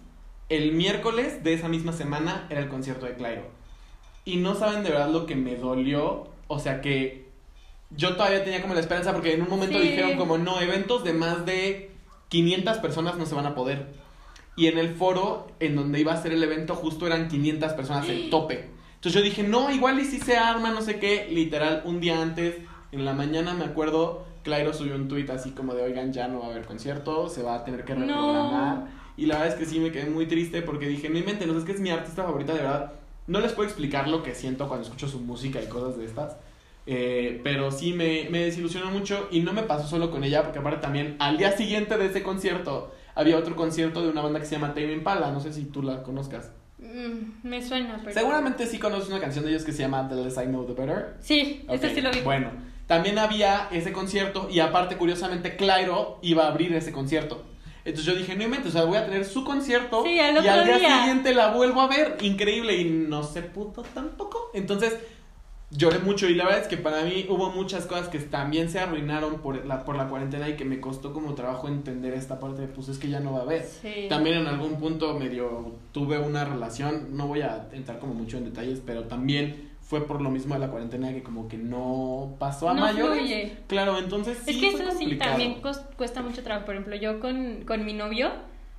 El 0.52 0.72
miércoles 0.72 1.42
de 1.42 1.54
esa 1.54 1.68
misma 1.68 1.92
semana 1.92 2.46
era 2.50 2.60
el 2.60 2.68
concierto 2.68 3.06
de 3.06 3.14
Clairo. 3.14 3.44
Y 4.26 4.36
no 4.36 4.54
saben 4.54 4.84
de 4.84 4.90
verdad 4.90 5.08
lo 5.08 5.24
que 5.24 5.34
me 5.34 5.56
dolió. 5.56 6.28
O 6.46 6.58
sea 6.58 6.82
que 6.82 7.26
yo 7.90 8.16
todavía 8.16 8.44
tenía 8.44 8.60
como 8.60 8.74
la 8.74 8.80
esperanza 8.80 9.14
porque 9.14 9.32
en 9.32 9.40
un 9.42 9.48
momento 9.48 9.78
Sí. 9.78 9.88
dijeron 9.88 10.16
como 10.18 10.36
no, 10.36 10.60
eventos 10.60 11.04
de 11.04 11.14
más 11.14 11.46
de 11.46 11.90
500 12.28 12.78
personas 12.78 13.16
no 13.16 13.24
se 13.24 13.34
van 13.34 13.46
a 13.46 13.54
poder. 13.54 13.94
Y 14.54 14.66
en 14.66 14.76
el 14.76 14.94
foro 14.94 15.46
en 15.58 15.74
donde 15.74 16.00
iba 16.00 16.12
a 16.12 16.20
ser 16.20 16.32
el 16.32 16.42
evento 16.42 16.74
justo 16.74 17.06
eran 17.06 17.28
500 17.28 17.72
personas 17.72 18.06
el 18.10 18.28
tope. 18.30 18.68
Entonces 18.96 19.14
yo 19.14 19.22
dije, 19.22 19.42
no, 19.42 19.70
igual 19.70 19.98
y 20.00 20.04
si 20.04 20.20
se 20.20 20.36
arma, 20.36 20.70
no 20.70 20.82
sé 20.82 20.98
qué. 20.98 21.28
Literal, 21.30 21.80
un 21.86 21.98
día 21.98 22.20
antes, 22.20 22.56
en 22.92 23.06
la 23.06 23.14
mañana 23.14 23.54
me 23.54 23.64
acuerdo, 23.64 24.26
Clairo 24.42 24.74
subió 24.74 24.96
un 24.96 25.08
tweet 25.08 25.30
así 25.30 25.52
como 25.52 25.72
de, 25.74 25.82
oigan, 25.82 26.12
ya 26.12 26.28
no 26.28 26.40
va 26.40 26.48
a 26.48 26.50
haber 26.50 26.66
concierto, 26.66 27.30
se 27.30 27.42
va 27.42 27.54
a 27.54 27.64
tener 27.64 27.84
que 27.86 27.94
No. 27.94 28.86
Y 29.16 29.27
la 29.27 29.38
verdad 29.38 29.53
es 29.53 29.59
que 29.59 29.66
sí 29.66 29.79
me 29.79 29.92
quedé 29.92 30.09
muy 30.09 30.27
triste 30.27 30.62
porque 30.62 30.88
dije, 30.88 31.09
no 31.11 31.18
inventen, 31.18 31.48
no 31.48 31.55
sé, 31.55 31.61
es 31.61 31.64
que 31.64 31.72
es 31.72 31.81
mi 31.81 31.90
artista 31.90 32.25
favorita, 32.25 32.55
de 32.55 32.61
verdad. 32.61 32.92
No 33.27 33.40
les 33.40 33.53
puedo 33.53 33.68
explicar 33.68 34.09
lo 34.09 34.22
que 34.22 34.35
siento 34.35 34.68
cuando 34.68 34.85
escucho 34.85 35.09
su 35.09 35.20
música 35.20 35.62
y 35.62 35.66
cosas 35.66 35.96
de 35.98 36.05
estas. 36.05 36.37
Eh, 36.87 37.40
pero 37.44 37.70
sí 37.70 37.92
me, 37.92 38.29
me 38.31 38.40
desilusionó 38.40 38.90
mucho 38.90 39.29
y 39.31 39.40
no 39.40 39.53
me 39.53 39.62
pasó 39.62 39.87
solo 39.87 40.11
con 40.11 40.25
ella, 40.25 40.42
porque 40.42 40.59
aparte 40.59 40.81
también 40.81 41.16
al 41.20 41.38
día 41.38 41.57
siguiente 41.57 41.96
de 41.96 42.07
ese 42.07 42.22
concierto 42.22 42.92
había 43.14 43.38
otro 43.38 43.55
concierto 43.55 44.03
de 44.03 44.09
una 44.09 44.22
banda 44.22 44.40
que 44.40 44.46
se 44.46 44.57
llama 44.57 44.75
Tame 44.75 44.92
Impala, 44.92 45.31
no 45.31 45.40
sé 45.40 45.53
si 45.53 45.64
tú 45.64 45.83
la 45.83 46.03
conozcas. 46.03 46.51
Mm, 46.79 47.46
me 47.48 47.62
suena, 47.62 48.01
pero... 48.03 48.12
Seguramente 48.12 48.66
sí 48.66 48.79
conoces 48.79 49.09
una 49.09 49.20
canción 49.20 49.44
de 49.44 49.53
ellos 49.53 49.64
que 49.64 49.72
se 49.72 49.83
llama 49.83 50.09
The 50.09 50.16
Less 50.16 50.37
I 50.38 50.46
Know 50.46 50.64
The 50.66 50.72
Better. 50.72 51.14
Sí, 51.20 51.64
este 51.68 51.88
Ok, 51.88 51.94
sí 51.94 52.01
lo 52.01 52.11
vi. 52.11 52.20
Bueno, 52.20 52.51
también 52.87 53.18
había 53.18 53.68
ese 53.70 53.92
concierto 53.92 54.48
y 54.51 54.59
aparte, 54.59 54.96
curiosamente, 54.96 55.57
Clairo 55.57 56.18
iba 56.22 56.44
a 56.44 56.48
abrir 56.48 56.75
ese 56.75 56.90
concierto. 56.90 57.44
Entonces 57.84 58.04
yo 58.12 58.18
dije, 58.18 58.36
no 58.36 58.44
inventes, 58.44 58.70
o 58.70 58.72
sea, 58.78 58.84
voy 58.84 58.96
a 58.96 59.04
tener 59.04 59.24
su 59.24 59.44
concierto 59.44 60.02
Sí, 60.04 60.12
y 60.12 60.18
al 60.20 60.40
día, 60.42 60.62
día. 60.64 60.98
siguiente 61.00 61.34
la 61.34 61.52
vuelvo 61.52 61.80
a 61.80 61.88
ver. 61.88 62.16
Increíble 62.20 62.76
y 62.76 62.84
no 62.84 63.22
se 63.24 63.42
pudo 63.42 63.82
tampoco. 63.94 64.50
Entonces 64.54 64.96
lloré 65.70 65.98
mucho 66.00 66.28
y 66.28 66.34
la 66.34 66.44
verdad 66.44 66.60
es 66.60 66.68
que 66.68 66.76
para 66.76 67.02
mí 67.02 67.24
hubo 67.30 67.50
muchas 67.50 67.86
cosas 67.86 68.08
que 68.08 68.18
también 68.18 68.68
se 68.68 68.78
arruinaron 68.78 69.40
por 69.40 69.64
la, 69.66 69.84
por 69.84 69.96
la 69.96 70.06
cuarentena 70.08 70.48
y 70.48 70.54
que 70.56 70.64
me 70.66 70.80
costó 70.80 71.12
como 71.14 71.34
trabajo 71.34 71.66
entender 71.66 72.12
esta 72.12 72.38
parte 72.38 72.60
de, 72.62 72.68
pues 72.68 72.88
es 72.88 72.98
que 72.98 73.08
ya 73.08 73.20
no 73.20 73.32
va 73.32 73.40
a 73.40 73.42
haber. 73.42 73.64
Sí. 73.64 74.06
También 74.08 74.36
en 74.38 74.46
algún 74.46 74.78
punto 74.78 75.14
medio 75.18 75.72
tuve 75.92 76.18
una 76.18 76.44
relación, 76.44 77.16
no 77.16 77.26
voy 77.26 77.40
a 77.40 77.68
entrar 77.72 77.98
como 77.98 78.12
mucho 78.14 78.36
en 78.36 78.44
detalles, 78.44 78.80
pero 78.84 79.04
también 79.04 79.71
fue 79.92 80.07
por 80.07 80.22
lo 80.22 80.31
mismo 80.31 80.55
de 80.55 80.61
la 80.61 80.68
cuarentena 80.70 81.12
que 81.12 81.22
como 81.22 81.48
que 81.48 81.59
no 81.59 82.37
pasó 82.38 82.70
a 82.70 82.72
No 82.72 82.81
mayores. 82.81 83.18
fluye. 83.18 83.57
Claro, 83.66 83.98
entonces 83.98 84.38
sí 84.42 84.52
es 84.52 84.57
que 84.57 84.70
fue 84.70 84.81
eso 84.88 84.98
sí 84.98 85.16
también 85.16 85.61
cuesta 85.98 86.22
mucho 86.22 86.42
trabajo. 86.42 86.64
Por 86.64 86.76
ejemplo, 86.76 86.96
yo 86.96 87.20
con, 87.20 87.64
con 87.66 87.85
mi 87.85 87.92
novio, 87.92 88.31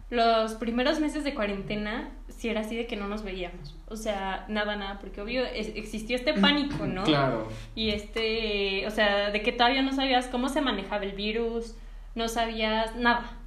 los 0.09 0.55
primeros 0.55 0.99
meses 0.99 1.23
de 1.23 1.35
cuarentena, 1.35 2.09
sí 2.29 2.49
era 2.49 2.61
así 2.61 2.75
de 2.75 2.87
que 2.87 2.95
no 2.95 3.07
nos 3.07 3.21
veíamos. 3.23 3.75
O 3.89 3.95
sea, 3.95 4.45
nada, 4.49 4.75
nada, 4.75 4.97
porque 4.99 5.21
obvio 5.21 5.45
es- 5.45 5.73
existió 5.75 6.15
este 6.15 6.33
pánico, 6.33 6.87
¿no? 6.87 7.03
Claro. 7.03 7.47
Y 7.75 7.91
este, 7.91 8.87
o 8.87 8.89
sea, 8.89 9.29
de 9.29 9.43
que 9.43 9.51
todavía 9.51 9.83
no 9.83 9.93
sabías 9.93 10.25
cómo 10.29 10.49
se 10.49 10.61
manejaba 10.61 11.03
el 11.03 11.11
virus, 11.11 11.75
no 12.15 12.27
sabías 12.27 12.95
nada. 12.95 13.37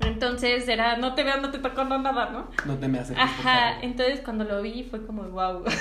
Entonces 0.00 0.68
era, 0.68 0.98
no 0.98 1.14
te 1.14 1.22
veas, 1.24 1.40
no 1.40 1.50
te 1.50 1.58
tocó 1.58 1.84
no, 1.84 1.96
nada, 1.98 2.28
¿no? 2.30 2.48
No 2.66 2.76
te 2.78 2.86
me 2.88 2.98
por 2.98 3.18
Ajá, 3.18 3.80
entonces 3.80 4.20
cuando 4.20 4.44
lo 4.44 4.60
vi 4.60 4.82
fue 4.82 5.06
como, 5.06 5.22
wow. 5.22 5.64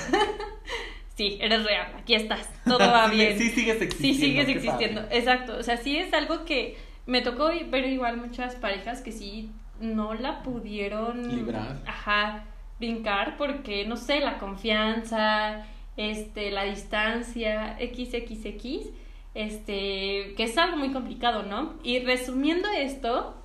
sí, 1.21 1.37
eres 1.39 1.63
real, 1.63 1.93
aquí 1.97 2.15
estás, 2.15 2.49
todo 2.65 2.79
va 2.79 3.07
Sí, 3.09 3.15
bien. 3.15 3.37
Sí, 3.37 3.49
sigues 3.49 3.81
existiendo. 3.81 4.19
Sí, 4.19 4.25
sigues 4.25 4.49
existiendo, 4.49 5.01
exacto. 5.11 5.57
O 5.57 5.63
sea, 5.63 5.77
sí 5.77 5.97
es 5.97 6.13
algo 6.13 6.45
que 6.45 6.77
me 7.05 7.21
tocó 7.21 7.51
ver 7.67 7.85
igual 7.85 8.17
muchas 8.17 8.55
parejas 8.55 9.01
que 9.01 9.11
sí 9.11 9.51
no 9.79 10.13
la 10.15 10.41
pudieron 10.41 11.35
Librar. 11.35 11.77
Ajá, 11.85 12.45
brincar 12.79 13.37
porque 13.37 13.85
no 13.85 13.97
sé, 13.97 14.19
la 14.19 14.39
confianza, 14.39 15.65
este, 15.95 16.49
la 16.49 16.63
distancia, 16.63 17.77
XXX, 17.79 18.89
este, 19.35 20.33
que 20.35 20.43
es 20.43 20.57
algo 20.57 20.77
muy 20.77 20.91
complicado, 20.91 21.43
¿no? 21.43 21.75
Y 21.83 21.99
resumiendo 21.99 22.67
esto, 22.75 23.35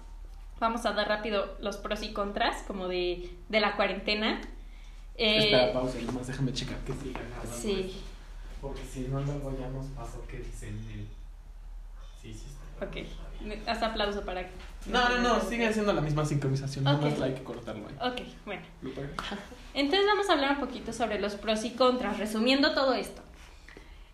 vamos 0.60 0.86
a 0.86 0.92
dar 0.92 1.08
rápido 1.08 1.56
los 1.60 1.76
pros 1.76 2.02
y 2.02 2.12
contras 2.12 2.62
como 2.66 2.88
de, 2.88 3.28
de 3.48 3.60
la 3.60 3.76
cuarentena. 3.76 4.40
Eh, 5.18 5.38
Espera, 5.38 5.72
pausa, 5.72 5.98
nomás 6.04 6.26
déjame 6.26 6.52
checar 6.52 6.76
que 6.78 6.92
siga 6.92 7.20
grabando 7.30 7.56
sí. 7.56 7.80
esto, 7.88 7.98
Porque 8.60 8.82
si 8.84 9.00
no, 9.08 9.20
luego 9.20 9.56
ya 9.58 9.68
nos 9.68 9.86
pasó 9.88 10.22
que 10.28 10.38
dicen 10.38 10.76
el. 10.92 11.06
Sí, 12.20 12.34
sí. 12.34 12.44
está. 12.48 12.84
Ok. 12.86 13.06
Haz 13.66 13.82
aplauso 13.82 14.24
para. 14.24 14.42
No, 14.86 15.08
no, 15.08 15.18
no, 15.20 15.40
sigue 15.40 15.72
siendo 15.72 15.92
la 15.92 16.00
misma 16.00 16.24
sincronización. 16.24 16.84
No 16.84 16.96
Ok. 16.96 17.02
más 17.02 17.20
hay 17.20 17.34
que 17.34 17.42
cortarlo 17.42 17.86
ahí. 17.88 18.10
Ok, 18.12 18.20
bueno. 18.44 18.62
Entonces 19.74 20.06
vamos 20.06 20.28
a 20.28 20.32
hablar 20.34 20.52
un 20.52 20.60
poquito 20.60 20.92
sobre 20.92 21.18
los 21.20 21.34
pros 21.36 21.64
y 21.64 21.70
contras, 21.70 22.18
resumiendo 22.18 22.74
todo 22.74 22.94
esto. 22.94 23.22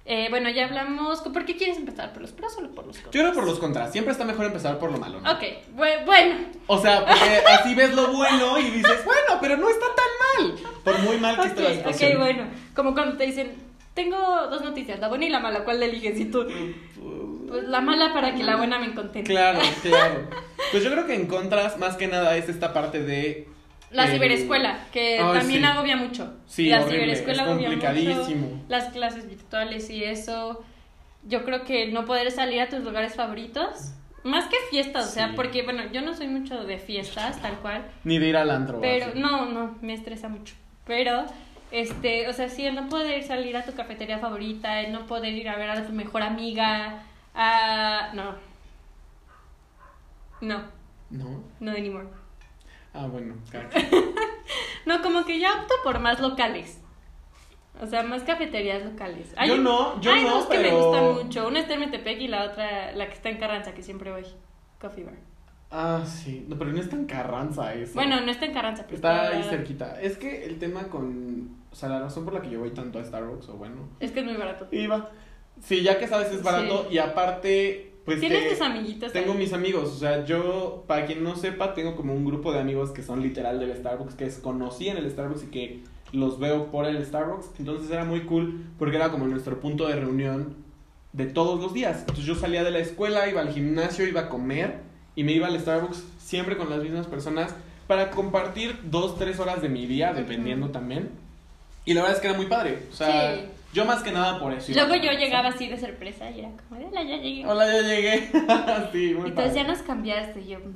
Eh, 0.04 0.26
bueno, 0.30 0.50
ya 0.50 0.64
hablamos. 0.64 1.20
¿Por 1.20 1.44
qué 1.44 1.56
quieres 1.56 1.76
empezar? 1.76 2.12
¿Por 2.12 2.22
los 2.22 2.32
pros 2.32 2.54
o 2.54 2.74
por 2.74 2.86
los 2.86 2.96
contras? 2.96 3.12
Yo 3.14 3.20
creo 3.22 3.32
por 3.32 3.44
los 3.46 3.58
contras. 3.60 3.92
Siempre 3.92 4.12
está 4.12 4.24
mejor 4.24 4.46
empezar 4.46 4.78
por 4.78 4.90
lo 4.90 4.98
malo. 4.98 5.20
¿no? 5.20 5.30
Ok, 5.30 5.42
bue- 5.76 6.04
bueno. 6.04 6.34
O 6.66 6.80
sea, 6.80 7.04
porque 7.06 7.42
así 7.52 7.74
ves 7.74 7.94
lo 7.94 8.08
bueno 8.12 8.58
y 8.58 8.64
dices, 8.70 9.04
bueno, 9.04 9.38
pero 9.40 9.56
no 9.56 9.68
está 9.68 9.86
tan 9.94 10.46
mal. 10.50 10.58
Por 10.84 10.98
muy 11.00 11.18
mal 11.18 11.40
que 11.40 11.46
esté 11.48 11.62
la 11.62 11.74
situación. 11.74 12.12
ok, 12.12 12.18
bueno. 12.18 12.44
Como 12.74 12.94
cuando 12.94 13.16
te 13.16 13.24
dicen, 13.26 13.52
tengo 13.94 14.16
dos 14.48 14.62
noticias, 14.62 14.98
la 14.98 15.08
buena 15.08 15.26
y 15.26 15.28
la 15.30 15.38
mala, 15.40 15.62
¿cuál 15.64 15.78
le 15.78 15.86
eliges? 15.86 16.18
Y 16.18 16.24
tú, 16.24 16.46
pues 17.48 17.64
la 17.64 17.80
mala 17.80 18.12
para 18.12 18.34
que 18.34 18.42
la 18.42 18.56
buena 18.56 18.78
me 18.78 18.94
contente. 18.94 19.30
Claro, 19.30 19.60
claro. 19.82 20.28
Pues 20.72 20.82
yo 20.84 20.90
creo 20.90 21.06
que 21.06 21.14
en 21.14 21.26
contras, 21.26 21.76
más 21.78 21.96
que 21.96 22.06
nada, 22.08 22.34
es 22.38 22.48
esta 22.48 22.72
parte 22.72 23.02
de. 23.02 23.46
La 23.92 24.04
el- 24.06 24.12
ciberescuela, 24.12 24.86
que 24.92 25.18
también 25.18 25.60
sí. 25.60 25.66
agobia 25.66 25.96
mucho. 25.96 26.34
Sí, 26.46 26.66
la 26.68 26.78
horrible, 26.80 27.00
ciberescuela 27.00 27.42
es 27.42 27.48
agobia 27.48 27.66
complicadísimo. 27.68 28.46
mucho. 28.48 28.64
Las 28.68 28.92
clases 28.92 29.28
virtuales 29.28 29.90
y 29.90 30.04
eso. 30.04 30.64
Yo 31.24 31.44
creo 31.44 31.64
que 31.64 31.92
no 31.92 32.04
poder 32.04 32.30
salir 32.30 32.60
a 32.60 32.68
tus 32.68 32.80
lugares 32.80 33.14
favoritos. 33.14 33.92
Más 34.24 34.46
que 34.46 34.56
fiestas, 34.70 35.08
o 35.08 35.10
sea, 35.10 35.32
porque, 35.34 35.62
bueno, 35.62 35.82
yo 35.92 36.00
no 36.00 36.14
soy 36.14 36.28
mucho 36.28 36.64
de 36.64 36.78
fiestas, 36.78 37.42
tal 37.42 37.58
cual. 37.58 37.84
Ni 38.04 38.18
de 38.18 38.28
ir 38.28 38.36
al 38.36 38.50
antro. 38.50 38.80
Pero, 38.80 39.06
así. 39.06 39.18
no, 39.18 39.46
no, 39.46 39.76
me 39.82 39.94
estresa 39.94 40.28
mucho. 40.28 40.54
Pero, 40.86 41.24
este, 41.72 42.28
o 42.28 42.32
sea, 42.32 42.48
sí, 42.48 42.64
el 42.64 42.74
no 42.76 42.88
poder 42.88 43.24
salir 43.24 43.56
a 43.56 43.64
tu 43.64 43.72
cafetería 43.74 44.18
favorita, 44.20 44.80
el 44.80 44.92
no 44.92 45.06
poder 45.06 45.32
ir 45.32 45.48
a 45.48 45.56
ver 45.56 45.70
a 45.70 45.84
tu 45.86 45.92
mejor 45.92 46.22
amiga, 46.22 47.02
a... 47.34 48.10
No. 48.14 48.36
No, 50.40 50.62
No. 51.10 51.42
no 51.60 51.70
anymore. 51.72 52.06
Ah, 52.92 53.06
bueno, 53.06 53.34
claro. 53.50 53.68
No, 54.84 55.00
como 55.00 55.24
que 55.24 55.38
ya 55.38 55.60
opto 55.60 55.74
por 55.84 56.00
más 56.00 56.20
locales. 56.20 56.80
O 57.80 57.86
sea, 57.86 58.02
más 58.02 58.22
cafeterías 58.22 58.84
locales. 58.84 59.34
Yo 59.46 59.56
no, 59.56 60.00
yo 60.00 60.12
hay 60.12 60.24
no, 60.24 60.34
dos 60.36 60.46
que 60.46 60.58
me 60.58 60.72
gustan 60.72 61.14
mucho. 61.14 61.48
Una 61.48 61.60
está 61.60 61.74
en 61.74 61.80
Metepec 61.80 62.20
y 62.20 62.28
la 62.28 62.44
otra, 62.44 62.92
la 62.92 63.06
que 63.06 63.14
está 63.14 63.30
en 63.30 63.38
Carranza, 63.38 63.74
que 63.74 63.82
siempre 63.82 64.10
voy. 64.10 64.24
Coffee 64.80 65.04
Bar. 65.04 65.14
Ah, 65.70 66.04
sí. 66.04 66.44
No, 66.48 66.58
pero 66.58 66.70
no 66.70 66.80
es 66.80 66.90
tan 66.90 67.06
carranza 67.06 67.72
eso. 67.74 67.94
Bueno, 67.94 68.20
no 68.20 68.30
está 68.30 68.44
en 68.44 68.52
Carranza, 68.52 68.82
pero 68.84 68.96
Está 68.96 69.28
ahí 69.28 69.42
cerquita. 69.44 70.00
Es 70.00 70.18
que 70.18 70.44
el 70.44 70.58
tema 70.58 70.88
con. 70.88 71.62
O 71.70 71.74
sea, 71.74 71.88
la 71.88 72.00
razón 72.00 72.24
por 72.24 72.34
la 72.34 72.42
que 72.42 72.50
yo 72.50 72.60
voy 72.60 72.72
tanto 72.72 72.98
a 72.98 73.04
Starbucks, 73.04 73.48
o 73.48 73.54
bueno. 73.54 73.88
Es 73.98 74.12
que 74.12 74.20
es 74.20 74.26
muy 74.26 74.36
barato. 74.36 74.68
Iba. 74.70 75.10
Sí, 75.62 75.82
ya 75.82 75.98
que 75.98 76.06
sabes 76.06 76.30
es 76.30 76.42
barato 76.42 76.88
y 76.90 76.98
aparte. 76.98 77.91
Pues 78.04 78.18
Tienes 78.20 78.42
te- 78.44 78.50
tus 78.50 78.60
amiguitos. 78.60 79.12
Tengo 79.12 79.32
ahí. 79.32 79.38
mis 79.38 79.52
amigos, 79.52 79.90
o 79.90 79.96
sea, 79.98 80.24
yo, 80.24 80.84
para 80.88 81.06
quien 81.06 81.22
no 81.22 81.36
sepa, 81.36 81.72
tengo 81.74 81.94
como 81.94 82.12
un 82.14 82.24
grupo 82.24 82.52
de 82.52 82.58
amigos 82.60 82.90
que 82.90 83.02
son 83.02 83.22
literal 83.22 83.60
del 83.60 83.76
Starbucks, 83.76 84.14
que 84.14 84.28
conocí 84.42 84.88
en 84.88 84.96
el 84.96 85.08
Starbucks 85.10 85.44
y 85.44 85.46
que 85.46 85.80
los 86.12 86.38
veo 86.40 86.70
por 86.70 86.84
el 86.86 87.04
Starbucks. 87.04 87.46
Entonces 87.60 87.90
era 87.90 88.04
muy 88.04 88.22
cool 88.22 88.64
porque 88.78 88.96
era 88.96 89.10
como 89.10 89.26
nuestro 89.28 89.60
punto 89.60 89.86
de 89.86 89.94
reunión 89.96 90.56
de 91.12 91.26
todos 91.26 91.60
los 91.60 91.72
días. 91.74 92.00
Entonces 92.00 92.24
yo 92.24 92.34
salía 92.34 92.64
de 92.64 92.70
la 92.72 92.80
escuela, 92.80 93.28
iba 93.28 93.40
al 93.40 93.50
gimnasio, 93.52 94.06
iba 94.06 94.22
a 94.22 94.28
comer 94.28 94.78
y 95.14 95.22
me 95.24 95.32
iba 95.32 95.46
al 95.46 95.58
Starbucks 95.60 96.02
siempre 96.18 96.56
con 96.56 96.70
las 96.70 96.82
mismas 96.82 97.06
personas 97.06 97.54
para 97.86 98.10
compartir 98.10 98.78
dos, 98.84 99.16
tres 99.18 99.38
horas 99.38 99.62
de 99.62 99.68
mi 99.68 99.86
día, 99.86 100.12
dependiendo 100.12 100.70
también. 100.70 101.10
Y 101.84 101.94
la 101.94 102.00
verdad 102.02 102.16
es 102.16 102.22
que 102.22 102.28
era 102.28 102.36
muy 102.36 102.46
padre. 102.46 102.78
O 102.90 102.94
sea, 102.94 103.34
Sí. 103.36 103.40
Yo 103.72 103.84
más 103.84 104.02
que 104.02 104.12
nada 104.12 104.38
por 104.38 104.52
eso. 104.52 104.72
Luego 104.72 104.94
yo 104.96 105.12
llegaba 105.12 105.48
así 105.50 105.68
de 105.68 105.78
sorpresa 105.78 106.30
y 106.30 106.40
era 106.40 106.50
como, 106.68 106.86
hola, 106.88 107.02
ya 107.02 107.16
llegué. 107.16 107.46
Hola, 107.46 107.66
ya 107.66 107.82
llegué. 107.82 108.18
sí, 108.92 109.14
muy 109.14 109.28
entonces 109.30 109.32
padre. 109.34 109.54
ya 109.54 109.64
nos 109.64 109.78
cambiaste 109.78 110.40
y 110.40 110.46
yo, 110.48 110.58
"Mm, 110.58 110.74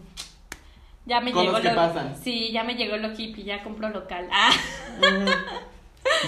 ya 1.06 1.20
me 1.20 1.32
llegó 1.32 1.58
lo... 1.58 1.74
pasan. 1.74 2.16
Sí, 2.22 2.50
ya 2.52 2.64
me 2.64 2.74
llegó 2.74 2.96
lo 2.96 3.12
hippie, 3.12 3.44
ya 3.44 3.62
compro 3.62 3.88
local. 3.90 4.28
Ah. 4.32 4.50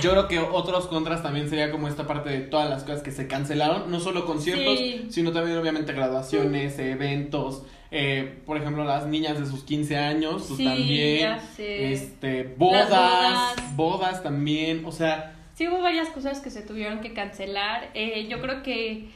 Yo 0.03 0.11
creo 0.11 0.29
que 0.29 0.39
otros 0.41 0.87
contras 0.89 1.23
también 1.23 1.49
sería 1.49 1.71
como 1.71 1.89
esta 1.89 2.07
parte 2.07 2.31
de 2.31 2.41
todas 2.41 2.69
las 2.69 2.83
cosas 2.83 3.03
que 3.03 3.13
se 3.13 3.27
cancelaron, 3.29 3.91
no 3.91 4.01
solo 4.01 4.27
conciertos, 4.27 4.77
Sí. 4.79 5.07
sino 5.11 5.33
también 5.33 5.57
obviamente 5.57 5.93
graduaciones, 5.93 6.79
eventos, 6.79 7.63
eh, 7.91 8.41
por 8.45 8.57
ejemplo 8.57 8.85
las 8.85 9.07
niñas 9.07 9.39
de 9.39 9.47
sus 9.47 9.63
15 9.65 9.97
años, 9.97 10.45
pues 10.47 10.59
Sí, 10.59 10.65
también, 10.65 11.39
este, 11.59 12.55
bodas, 12.59 12.89
bodas. 12.91 13.77
bodas 13.77 14.23
también, 14.23 14.85
o 14.85 14.93
sea, 14.93 15.37
sí 15.59 15.67
hubo 15.67 15.83
varias 15.83 16.09
cosas 16.11 16.39
que 16.41 16.51
se 16.51 16.63
tuvieron 16.63 17.01
que 17.01 17.13
cancelar. 17.13 17.91
Eh, 17.95 18.29
yo 18.29 18.41
creo 18.41 18.63
que 18.63 19.09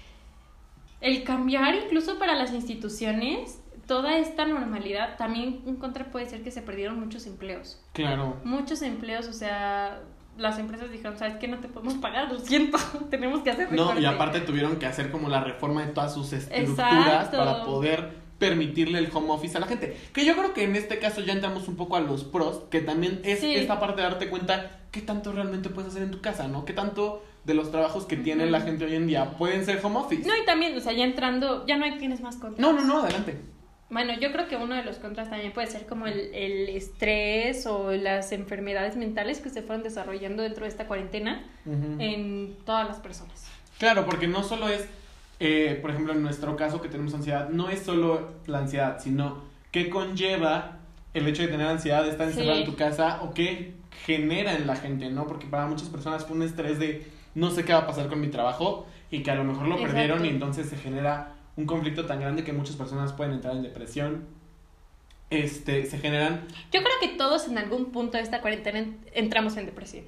el 1.01 1.23
cambiar 1.23 1.77
incluso 1.77 2.19
para 2.19 2.35
las 2.35 2.53
instituciones 2.53 3.61
toda 3.87 4.17
esta 4.19 4.45
normalidad, 4.45 5.17
también 5.17 5.61
un 5.67 5.77
contra 5.77 6.07
puede 6.07 6.27
ser 6.27 6.43
que 6.43 6.51
se 6.51 6.61
perdieron 6.63 6.99
muchos 6.99 7.27
empleos. 7.27 7.81
claro. 7.93 8.39
Muchos 8.43 8.83
empleos, 8.83 9.29
o 9.29 9.33
sea, 9.33 10.01
las 10.37 10.59
empresas 10.59 10.91
dijeron, 10.91 11.17
¿sabes 11.17 11.37
qué? 11.37 11.47
No 11.47 11.59
te 11.59 11.69
podemos 11.69 11.95
pagar, 11.95 12.33
lo 12.33 12.41
siento, 12.41 12.79
tenemos 13.11 13.43
que 13.43 13.51
hacer 13.51 13.71
No, 13.71 13.85
y 13.85 13.87
recorte". 13.97 14.07
aparte 14.09 14.41
tuvieron 14.41 14.77
que 14.81 14.87
hacer 14.87 15.13
como 15.13 15.29
la 15.29 15.45
reforma 15.45 15.85
de 15.87 15.93
todas 15.93 16.13
sus 16.13 16.33
estructuras 16.33 17.27
Exacto. 17.27 17.37
para 17.39 17.65
poder 17.65 18.22
permitirle 18.47 18.99
el 18.99 19.09
home 19.15 19.31
office 19.31 19.57
a 19.57 19.61
la 19.61 19.67
gente. 19.69 19.97
Que 20.13 20.25
yo 20.25 20.35
creo 20.37 20.53
que 20.53 20.65
en 20.65 20.75
este 20.75 20.99
caso 20.99 21.21
ya 21.21 21.33
entramos 21.33 21.69
un 21.69 21.77
poco 21.77 21.95
a 21.97 22.01
los 22.01 22.25
pros, 22.25 22.63
que 22.71 22.81
también 22.81 23.21
es 23.23 23.39
Sí. 23.41 23.55
esta 23.55 23.79
parte 23.79 24.03
de 24.03 24.09
darte 24.09 24.29
cuenta 24.29 24.81
qué 24.91 25.01
tanto 25.01 25.31
realmente 25.33 25.69
puedes 25.71 25.91
hacer 25.93 26.03
en 26.03 26.11
tu 26.11 26.21
casa, 26.21 26.49
¿no? 26.49 26.65
Qué 26.65 26.73
tanto 26.73 27.23
de 27.45 27.55
los 27.55 27.71
trabajos 27.71 28.05
que 28.05 28.17
tiene 28.17 28.51
la 28.51 28.61
gente 28.61 28.85
hoy 28.85 28.97
en 28.97 29.07
día 29.07 29.31
pueden 29.39 29.65
ser 29.65 29.79
home 29.83 30.01
office. 30.01 30.27
No, 30.29 30.37
y 30.37 30.45
también, 30.45 30.77
o 30.77 30.81
sea, 30.81 30.93
ya 30.93 31.05
entrando, 31.05 31.65
ya 31.67 31.77
no 31.77 31.85
hay 31.85 31.99
tienes 31.99 32.21
más 32.21 32.37
contras. 32.37 32.59
No, 32.61 32.73
no, 32.73 32.85
no, 32.85 33.03
adelante. 33.05 33.37
Bueno, 33.91 34.13
yo 34.19 34.33
creo 34.33 34.49
que 34.49 34.57
uno 34.57 34.75
de 34.75 34.83
los 34.85 34.97
contras 34.97 35.31
también 35.31 35.53
puede 35.53 35.67
ser 35.69 35.87
como 35.87 36.07
el, 36.09 36.35
el 36.35 36.69
estrés 36.71 37.67
o 37.67 37.93
las 37.93 38.33
enfermedades 38.33 38.97
mentales 38.97 39.41
que 39.41 39.51
se 39.51 39.63
fueron 39.63 39.83
desarrollando 39.85 40.43
dentro 40.43 40.65
de 40.65 40.71
esta 40.71 40.87
cuarentena 40.89 41.45
Ujú. 41.67 41.97
en 42.01 42.57
todas 42.65 42.89
las 42.89 42.99
personas. 42.99 43.47
Claro, 43.79 44.05
porque 44.07 44.27
no 44.29 44.43
solo 44.45 44.69
es, 44.69 44.87
eh, 45.45 45.77
por 45.83 45.91
ejemplo, 45.91 46.13
en 46.13 46.23
nuestro 46.23 46.55
caso 46.55 46.81
que 46.81 46.89
tenemos 46.89 47.13
ansiedad, 47.15 47.49
no 47.49 47.69
es 47.69 47.81
solo 47.81 48.31
la 48.47 48.59
ansiedad, 48.59 48.99
sino 49.03 49.43
qué 49.73 49.91
conlleva 49.91 50.79
el 51.15 51.27
hecho 51.27 51.43
de 51.43 51.49
tener 51.49 51.67
ansiedad, 51.67 52.05
de 52.05 52.11
estar 52.11 52.29
encerrado 52.29 52.55
Sí. 52.55 52.61
en 52.63 52.67
tu 52.71 52.77
casa 52.77 53.21
o 53.23 53.35
qué 53.35 53.75
genera 54.07 54.55
en 54.55 54.67
la 54.69 54.77
gente, 54.77 55.11
¿no? 55.11 55.27
Porque 55.27 55.47
para 55.47 55.67
muchas 55.67 55.89
personas 55.89 56.25
fue 56.25 56.37
un 56.37 56.43
estrés 56.45 56.79
de 56.79 57.07
no 57.35 57.51
sé 57.51 57.65
qué 57.65 57.73
va 57.73 57.81
a 57.81 57.87
pasar 57.87 58.09
con 58.09 58.21
mi 58.21 58.29
trabajo 58.29 58.87
y 59.11 59.23
que 59.25 59.31
a 59.31 59.35
lo 59.35 59.43
mejor 59.45 59.67
lo 59.67 59.75
Exacto. 59.75 59.93
perdieron 59.95 60.25
y 60.25 60.29
entonces 60.29 60.69
se 60.69 60.77
genera 60.77 61.35
un 61.57 61.67
conflicto 61.67 62.07
tan 62.07 62.21
grande 62.21 62.45
que 62.45 62.53
muchas 62.53 62.77
personas 62.77 63.13
pueden 63.13 63.33
entrar 63.35 63.57
en 63.57 63.63
depresión. 63.63 64.25
Este, 65.31 65.87
se 65.87 65.99
generan 65.99 66.47
Yo 66.73 66.81
creo 66.83 66.95
que 67.01 67.09
todos 67.17 67.49
en 67.49 67.57
algún 67.57 67.87
punto 67.87 68.19
de 68.19 68.23
esta 68.23 68.41
cuarentena 68.43 68.79
en- 68.81 68.99
entramos 69.15 69.57
en 69.57 69.65
depresión. 69.67 70.05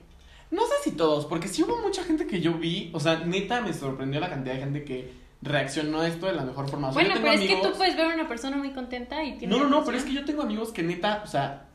No 0.50 0.62
sé 0.66 0.74
si 0.84 0.92
todos, 0.92 1.24
porque 1.26 1.48
sí 1.48 1.62
hubo 1.62 1.80
mucha 1.80 2.04
gente 2.04 2.26
que 2.26 2.40
yo 2.40 2.52
vi, 2.54 2.90
o 2.92 3.00
sea, 3.00 3.20
neta 3.24 3.60
me 3.62 3.72
sorprendió 3.72 4.20
la 4.20 4.28
cantidad 4.28 4.54
de 4.54 4.60
gente 4.60 4.84
que 4.84 5.10
reaccionó 5.44 6.00
a 6.00 6.08
esto 6.08 6.26
de 6.26 6.32
la 6.32 6.42
mejor 6.42 6.68
forma. 6.68 6.88
O 6.88 6.92
sea, 6.92 7.02
bueno, 7.02 7.20
pero 7.20 7.32
es 7.34 7.40
que 7.40 7.56
tú 7.56 7.72
puedes 7.76 7.96
ver 7.96 8.06
a 8.06 8.14
una 8.14 8.26
persona 8.26 8.56
muy 8.56 8.70
contenta 8.70 9.22
y 9.22 9.36
tiene 9.36 9.54
No, 9.54 9.64
no, 9.64 9.68
no, 9.68 9.84
pero 9.84 9.98
es 9.98 10.04
que 10.04 10.12
yo 10.12 10.24
tengo 10.24 10.42
amigos 10.42 10.72
que 10.72 10.82
neta, 10.82 11.22
o 11.22 11.26
sea, 11.26 11.66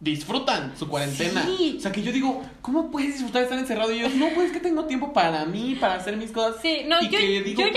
disfrutan 0.00 0.76
su 0.76 0.88
cuarentena. 0.88 1.44
Sí. 1.44 1.76
O 1.78 1.80
sea, 1.80 1.92
que 1.92 2.02
yo 2.02 2.12
digo, 2.12 2.42
¿cómo 2.60 2.90
puedes 2.90 3.12
disfrutar 3.12 3.42
de 3.42 3.44
estar 3.44 3.58
encerrado? 3.58 3.92
Y 3.92 4.00
ellos, 4.00 4.14
no, 4.16 4.28
pues 4.34 4.48
es 4.48 4.52
que 4.52 4.60
tengo 4.60 4.84
tiempo 4.86 5.12
para 5.12 5.44
mí, 5.44 5.76
para 5.80 5.94
hacer 5.94 6.16
mis 6.16 6.32
cosas. 6.32 6.60
Sí, 6.60 6.82
no, 6.86 7.00
Y 7.00 7.08
yo, 7.08 7.18
que 7.18 7.42
digo, 7.42 7.62
yo 7.62 7.68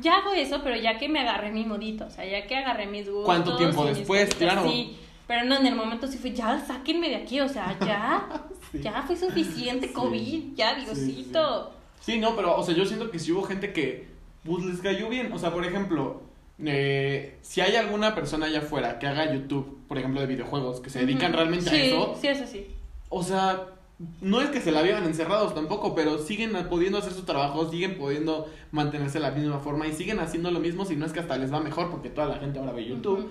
ya, 0.00 0.16
hago 0.16 0.32
eso, 0.32 0.60
pero 0.62 0.76
ya 0.76 0.96
que 0.96 1.08
me 1.08 1.20
agarré 1.20 1.50
mi 1.50 1.64
modito, 1.64 2.06
o 2.06 2.10
sea, 2.10 2.24
ya 2.24 2.46
que 2.46 2.56
agarré 2.56 2.86
mis 2.86 3.06
gustos. 3.06 3.24
¿Cuánto 3.24 3.56
tiempo 3.56 3.84
después? 3.84 4.32
Claro. 4.36 4.62
Sí, 4.62 4.96
pero 5.26 5.44
no, 5.44 5.56
en 5.56 5.66
el 5.66 5.74
momento 5.74 6.06
sí 6.06 6.18
fue, 6.18 6.32
ya, 6.32 6.64
sáquenme 6.64 7.08
de 7.08 7.16
aquí, 7.16 7.40
o 7.40 7.48
sea, 7.48 7.76
ya, 7.80 8.44
Sí. 8.72 8.80
ya 8.80 9.02
fue 9.02 9.16
suficiente. 9.16 9.92
COVID, 9.92 10.54
ya, 10.54 10.74
Diosito. 10.74 11.72
Sí, 12.00 12.18
no, 12.18 12.36
pero, 12.36 12.56
o 12.56 12.62
sea, 12.62 12.74
yo 12.74 12.86
siento 12.86 13.10
que 13.10 13.18
si 13.18 13.32
hubo 13.32 13.42
gente 13.42 13.72
que, 13.72 14.07
pues, 14.44 14.64
les 14.64 14.78
cayó 14.80 15.08
bien. 15.08 15.32
O 15.32 15.38
sea, 15.38 15.52
por 15.52 15.64
ejemplo, 15.64 16.22
eh, 16.64 17.38
si 17.42 17.60
hay 17.60 17.76
alguna 17.76 18.14
persona 18.14 18.46
allá 18.46 18.60
afuera 18.60 18.98
que 18.98 19.06
haga 19.06 19.32
YouTube, 19.32 19.78
por 19.86 19.98
ejemplo, 19.98 20.20
de 20.20 20.26
videojuegos, 20.26 20.80
que 20.80 20.90
se 20.90 21.00
dedican 21.00 21.32
realmente 21.32 21.70
sí, 21.70 21.76
a 21.76 21.84
eso, 21.84 22.16
Sí, 22.20 22.26
eso 22.28 22.46
sí. 22.46 22.66
o 23.08 23.22
sea, 23.22 23.66
no 24.20 24.40
es 24.40 24.50
que 24.50 24.60
se 24.60 24.70
la 24.70 24.82
vivan 24.82 25.04
encerrados 25.04 25.54
tampoco, 25.54 25.94
pero 25.94 26.18
siguen 26.18 26.52
pudiendo 26.68 26.98
hacer 26.98 27.12
su 27.12 27.22
trabajo, 27.24 27.68
siguen 27.70 27.96
pudiendo 27.98 28.48
mantenerse 28.70 29.18
de 29.18 29.22
la 29.24 29.30
misma 29.32 29.58
forma 29.60 29.86
y 29.86 29.92
siguen 29.92 30.20
haciendo 30.20 30.50
lo 30.50 30.60
mismo, 30.60 30.84
si 30.84 30.94
no 30.96 31.04
es 31.06 31.12
que 31.12 31.20
hasta 31.20 31.36
les 31.36 31.52
va 31.52 31.60
mejor, 31.60 31.90
porque 31.90 32.10
toda 32.10 32.26
la 32.28 32.36
gente 32.38 32.58
ahora 32.58 32.72
ve 32.72 32.84
YouTube. 32.84 33.28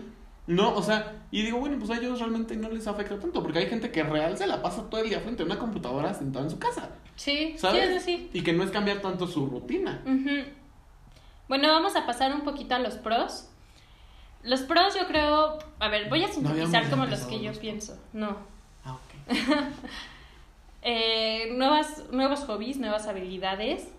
No, 0.48 0.74
o 0.76 0.82
sea, 0.82 1.26
y 1.30 1.42
digo, 1.42 1.60
bueno, 1.60 1.78
pues 1.78 1.90
a 1.92 1.98
ellos 1.98 2.20
realmente 2.20 2.56
no 2.56 2.70
les 2.70 2.88
afecta 2.88 3.20
tanto, 3.20 3.44
porque 3.44 3.60
hay 3.60 3.66
gente 3.68 3.92
que 3.92 4.02
real 4.04 4.38
se 4.38 4.48
la 4.48 4.62
pasa 4.62 4.90
todo 4.90 5.02
el 5.02 5.10
día 5.10 5.20
frente 5.20 5.44
a 5.44 5.46
una 5.46 5.60
computadora 5.60 6.14
sentada 6.14 6.46
en 6.46 6.52
su 6.52 6.58
casa, 6.60 6.90
Sí, 7.18 7.56
¿sabes? 7.58 7.84
sí, 7.84 7.94
eso 7.96 8.06
sí. 8.06 8.30
Y 8.34 8.42
que 8.42 8.54
no 8.54 8.64
es 8.64 8.72
cambiar 8.72 9.02
tanto 9.02 9.28
su 9.28 9.46
rutina. 9.48 10.02
Ujú. 10.06 10.48
Bueno, 11.48 11.70
vamos 11.70 11.96
a 11.96 12.06
pasar 12.06 12.34
un 12.34 12.42
poquito 12.42 12.76
a 12.76 12.80
los 12.80 12.96
pros. 12.96 13.50
Los 14.44 14.62
pros 14.62 14.96
yo 15.00 15.08
creo, 15.08 15.60
a 15.80 15.88
ver, 15.90 16.10
voy 16.10 16.24
a 16.24 16.28
sintetizar 16.28 16.90
como 16.90 17.06
los 17.06 17.22
que 17.22 17.40
yo 17.42 17.50
los 17.50 17.58
pienso. 17.60 17.98
No. 18.14 18.38
Ah, 18.86 18.94
ok. 18.96 19.38
Eh, 20.84 21.52
nuevas, 21.56 22.04
nuevos 22.12 22.42
hobbies, 22.46 22.78
nuevas 22.78 23.08
habilidades, 23.08 23.90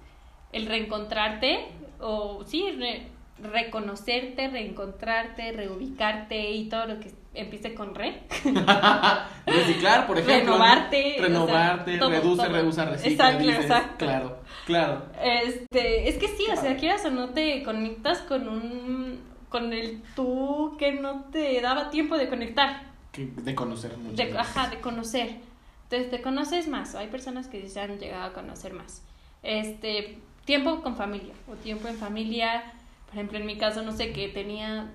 el 0.52 0.66
reencontrarte, 0.66 1.66
o 2.00 2.44
sí, 2.46 2.70
re- 2.78 3.08
reconocerte, 3.42 4.48
reencontrarte, 4.48 5.52
reubicarte 5.52 6.50
y 6.52 6.68
todo 6.68 6.86
lo 6.86 7.00
que 7.00 7.12
empiece 7.34 7.74
con 7.74 7.94
re. 7.94 8.22
Reciclar, 9.46 10.06
por 10.06 10.18
ejemplo. 10.18 10.54
Renovarte, 10.54 11.16
¿no? 11.18 11.22
Renovarte, 11.22 11.94
o 11.94 11.98
sea, 11.98 12.08
reduce, 12.08 12.42
todo. 12.42 12.52
reusa, 12.52 12.84
recicla. 12.84 13.12
Exacto, 13.12 13.42
dices. 13.42 13.64
exacto. 13.64 14.04
Claro, 14.04 14.38
claro. 14.66 15.02
Este, 15.22 16.08
es 16.08 16.16
que 16.16 16.28
sí, 16.28 16.46
o 16.52 16.56
sea, 16.56 16.76
quieras 16.76 17.04
o 17.04 17.10
no 17.10 17.30
te 17.30 17.62
conectas 17.62 18.18
con 18.20 18.48
un 18.48 19.28
con 19.48 19.72
el 19.72 20.02
tú 20.14 20.76
que 20.78 20.92
no 20.92 21.24
te 21.32 21.60
daba 21.60 21.90
tiempo 21.90 22.18
de 22.18 22.28
conectar, 22.28 22.82
de 23.16 23.54
conocer 23.54 23.96
mucho. 23.96 24.16
de, 24.16 24.38
ajá, 24.38 24.68
de 24.68 24.80
conocer. 24.80 25.36
Entonces 25.84 26.10
te 26.10 26.20
conoces 26.20 26.68
más, 26.68 26.94
hay 26.94 27.08
personas 27.08 27.48
que 27.48 27.66
se 27.66 27.80
han 27.80 27.98
llegado 27.98 28.24
a 28.24 28.32
conocer 28.34 28.74
más. 28.74 29.02
Este, 29.42 30.18
tiempo 30.44 30.82
con 30.82 30.96
familia 30.96 31.32
o 31.50 31.54
tiempo 31.54 31.88
en 31.88 31.96
familia, 31.96 32.72
por 33.06 33.14
ejemplo, 33.14 33.38
en 33.38 33.46
mi 33.46 33.56
caso 33.56 33.82
no 33.82 33.92
sé 33.92 34.12
que 34.12 34.28
tenía 34.28 34.90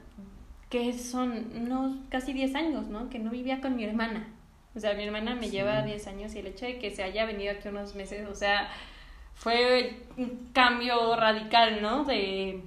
que 0.74 0.92
son 0.98 1.52
unos 1.56 1.96
casi 2.10 2.34
10 2.34 2.56
años, 2.56 2.88
¿no? 2.88 3.08
Que 3.12 3.20
no 3.20 3.30
vivía 3.30 3.62
con 3.62 3.76
mi 3.76 3.84
hermana. 3.86 4.28
O 4.76 4.80
sea, 4.80 4.96
mi 4.96 5.04
hermana 5.04 5.36
me 5.36 5.46
Sí. 5.46 5.52
lleva 5.52 5.84
10 5.84 6.08
años 6.08 6.34
y 6.34 6.40
el 6.40 6.48
hecho 6.48 6.66
de 6.66 6.80
que 6.80 6.90
se 6.90 7.04
haya 7.04 7.26
venido 7.26 7.52
aquí 7.52 7.68
unos 7.68 7.94
meses, 7.94 8.28
o 8.28 8.34
sea, 8.34 8.70
fue 9.36 9.98
un 10.18 10.50
cambio 10.52 11.16
radical, 11.16 11.82
¿no? 11.84 12.04
De 12.06 12.60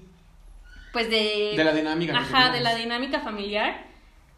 pues 0.92 1.10
de 1.10 1.54
De 1.56 1.64
la 1.64 1.74
dinámica. 1.74 2.16
ajá, 2.16 2.52
de 2.52 2.60
la 2.60 2.74
dinámica 2.76 3.18
familiar 3.20 3.84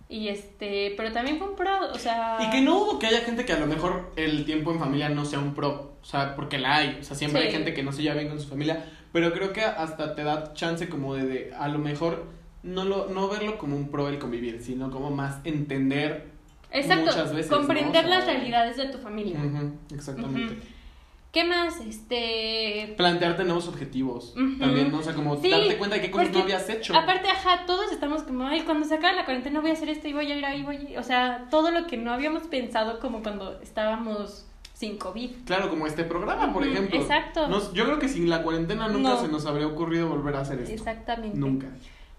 y 0.08 0.28
este, 0.28 0.94
pero 0.96 1.12
también 1.12 1.38
fue 1.38 1.48
un 1.50 1.54
pro, 1.56 1.92
o 1.92 1.98
sea, 1.98 2.38
Y 2.40 2.50
que 2.50 2.62
no 2.62 2.78
dudo 2.80 2.98
que 2.98 3.06
haya 3.06 3.20
gente 3.20 3.44
que 3.44 3.52
a 3.52 3.58
lo 3.60 3.66
mejor 3.66 4.10
el 4.16 4.46
tiempo 4.46 4.72
en 4.72 4.78
familia 4.80 5.10
no 5.10 5.24
sea 5.26 5.38
un 5.40 5.54
pro, 5.54 5.92
o 6.00 6.04
sea, 6.04 6.34
porque 6.34 6.58
la 6.58 6.76
hay, 6.76 6.96
o 7.00 7.04
sea, 7.04 7.14
siempre 7.16 7.42
Sí. 7.42 7.46
hay 7.48 7.52
gente 7.52 7.74
que 7.74 7.82
no 7.82 7.92
se 7.92 8.00
lleva 8.02 8.14
bien 8.14 8.28
con 8.30 8.40
su 8.40 8.48
familia, 8.48 8.82
pero 9.12 9.32
creo 9.34 9.52
que 9.52 9.60
hasta 9.60 10.14
te 10.14 10.24
da 10.24 10.54
chance 10.54 10.88
como 10.88 11.14
de, 11.14 11.26
de 11.26 11.54
a 11.54 11.68
lo 11.68 11.78
mejor 11.78 12.24
no 12.68 12.84
lo 12.84 13.08
no 13.08 13.28
verlo 13.28 13.58
como 13.58 13.76
un 13.76 13.88
pro 13.90 14.08
el 14.08 14.18
convivir, 14.18 14.62
sino 14.62 14.90
como 14.90 15.10
más 15.10 15.40
entender 15.44 16.28
exacto, 16.70 17.06
muchas 17.06 17.34
veces, 17.34 17.50
¿no? 17.50 17.56
comprender 17.58 18.04
O 18.04 18.08
sea, 18.08 18.18
las 18.18 18.26
realidades 18.26 18.76
de 18.76 18.86
tu 18.88 18.98
familia. 18.98 19.38
Ujú, 19.42 19.72
exactamente. 19.94 20.56
¿Qué 21.32 21.44
más? 21.44 21.80
Este 21.82 22.94
Plantearte 22.96 23.44
nuevos 23.44 23.68
objetivos 23.68 24.32
también, 24.58 24.90
¿no? 24.90 24.98
O 24.98 25.02
sea, 25.02 25.14
como 25.14 25.36
Sí, 25.36 25.50
darte 25.50 25.76
cuenta 25.76 25.96
de 25.96 26.02
qué 26.02 26.10
cosas 26.10 26.30
no 26.32 26.40
habías 26.40 26.68
hecho. 26.70 26.96
Aparte, 26.96 27.28
ajá, 27.28 27.64
todos 27.66 27.92
estamos 27.92 28.22
como, 28.22 28.46
ay, 28.46 28.62
cuando 28.62 28.86
se 28.86 28.94
acabe 28.94 29.14
la 29.14 29.24
cuarentena 29.26 29.60
voy 29.60 29.70
a 29.70 29.74
hacer 29.74 29.90
esto 29.90 30.08
y 30.08 30.14
voy 30.14 30.32
a 30.32 30.36
ir 30.38 30.44
ahí, 30.46 30.62
voy 30.62 30.76
a 30.76 30.80
ir. 30.90 30.98
O 30.98 31.02
sea, 31.02 31.46
todo 31.50 31.70
lo 31.70 31.86
que 31.86 31.96
no 31.98 32.12
habíamos 32.12 32.44
pensado 32.44 32.98
como 32.98 33.22
cuando 33.22 33.60
estábamos 33.60 34.46
sin 34.72 34.96
COVID. 34.96 35.30
Claro, 35.44 35.68
como 35.68 35.86
este 35.86 36.04
programa, 36.04 36.52
por 36.52 36.66
ejemplo. 36.66 36.98
exacto. 36.98 37.46
Nos- 37.48 37.72
yo 37.74 37.84
creo 37.84 37.98
que 37.98 38.08
sin 38.08 38.30
la 38.30 38.42
cuarentena 38.42 38.88
nunca 38.88 39.10
No. 39.10 39.20
se 39.20 39.28
nos 39.28 39.44
habría 39.44 39.66
ocurrido 39.66 40.08
volver 40.08 40.34
a 40.36 40.40
hacer 40.40 40.60
esto. 40.60 40.72
Exactamente. 40.74 41.36
Nunca. 41.36 41.66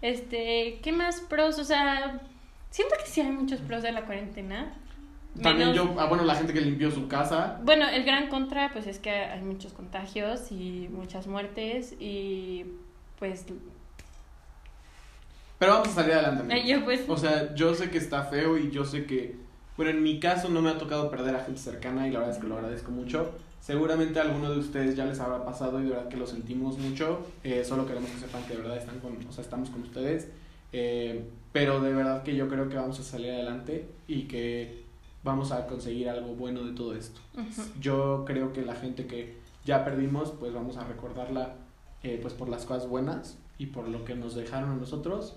Este, 0.02 0.80
¿qué 0.82 0.92
más 0.92 1.20
pros? 1.22 1.60
O 1.60 1.64
sea, 1.64 2.22
siento 2.70 2.96
que 2.98 3.10
sí 3.10 3.22
hay 3.22 3.32
muchos 3.32 3.60
pros 3.62 3.84
de 3.84 3.92
la 3.92 4.06
cuarentena. 4.06 4.74
También 5.42 5.70
Menos- 5.70 5.76
yo, 5.76 6.00
ah, 6.00 6.06
bueno, 6.06 6.24
la 6.24 6.36
gente 6.36 6.54
que 6.54 6.62
limpió 6.62 6.90
su 6.92 7.08
casa. 7.08 7.60
Bueno, 7.64 7.88
el 7.88 8.04
gran 8.04 8.30
contra, 8.30 8.72
pues 8.72 8.88
es 8.88 9.00
que 9.00 9.12
hay 9.12 9.42
muchos 9.42 9.74
contagios 9.74 10.52
y 10.52 10.90
muchas 10.92 11.28
muertes 11.28 11.96
y 12.00 12.66
pues... 13.20 13.46
Pero 15.60 15.74
vamos 15.74 15.90
a 15.90 15.92
salir 15.92 16.14
adelante. 16.14 16.44
amigo. 16.44 16.68
yo 16.68 16.86
pues... 16.86 17.04
O 17.08 17.18
sea, 17.18 17.54
yo 17.54 17.76
sé 17.76 17.90
que 17.92 17.98
está 17.98 18.24
feo 18.24 18.58
y 18.58 18.72
yo 18.72 18.86
sé 18.86 19.06
que, 19.06 19.36
bueno, 19.78 19.92
en 19.92 20.02
mi 20.02 20.20
caso 20.20 20.50
no 20.50 20.62
me 20.62 20.70
ha 20.72 20.78
tocado 20.78 21.12
perder 21.12 21.36
a 21.36 21.44
gente 21.44 21.60
cercana 21.60 22.08
y 22.08 22.12
la 22.12 22.20
verdad 22.20 22.36
es 22.36 22.42
que 22.42 22.48
lo 22.48 22.56
agradezco 22.56 22.92
mucho. 22.92 23.34
Seguramente 23.62 24.20
a 24.20 24.24
alguno 24.24 24.52
de 24.52 24.60
ustedes 24.60 24.96
ya 24.96 25.06
les 25.06 25.20
habrá 25.20 25.44
pasado 25.44 25.80
y 25.80 25.84
de 25.84 25.90
verdad 25.90 26.08
que 26.08 26.18
lo 26.18 26.26
sentimos 26.26 26.78
mucho. 26.78 27.20
Eh, 27.44 27.64
solo 27.64 27.86
queremos 27.86 28.10
que 28.10 28.20
sepan 28.20 28.44
que 28.44 28.56
de 28.56 28.62
verdad 28.62 28.78
están 28.78 29.00
con, 29.00 29.18
o 29.28 29.32
sea, 29.32 29.44
estamos 29.44 29.70
con 29.70 29.82
ustedes. 29.82 30.28
Eh, 30.72 31.24
pero 31.52 31.82
de 31.82 31.94
verdad 31.94 32.24
que 32.24 32.36
yo 32.36 32.48
creo 32.48 32.70
que 32.70 32.78
vamos 32.78 33.00
a 33.00 33.04
salir 33.04 33.32
adelante 33.32 33.90
y 34.08 34.24
que 34.24 34.84
vamos 35.24 35.52
a 35.52 35.68
conseguir 35.68 36.10
algo 36.10 36.36
bueno 36.36 36.64
de 36.64 36.74
todo 36.74 36.96
esto. 36.96 37.20
Yo 37.80 38.24
creo 38.26 38.54
que 38.54 38.62
la 38.62 38.76
gente 38.76 39.06
que 39.06 39.38
ya 39.66 39.84
perdimos, 39.84 40.32
pues 40.40 40.54
vamos 40.54 40.78
a 40.78 40.84
recordarla 40.84 41.56
eh, 42.04 42.20
pues 42.22 42.34
por 42.34 42.50
las 42.50 42.66
cosas 42.66 42.88
buenas 42.88 43.38
y 43.58 43.68
por 43.68 43.88
lo 43.88 44.06
que 44.06 44.16
nos 44.16 44.36
dejaron 44.36 44.72
a 44.72 44.76
nosotros, 44.76 45.36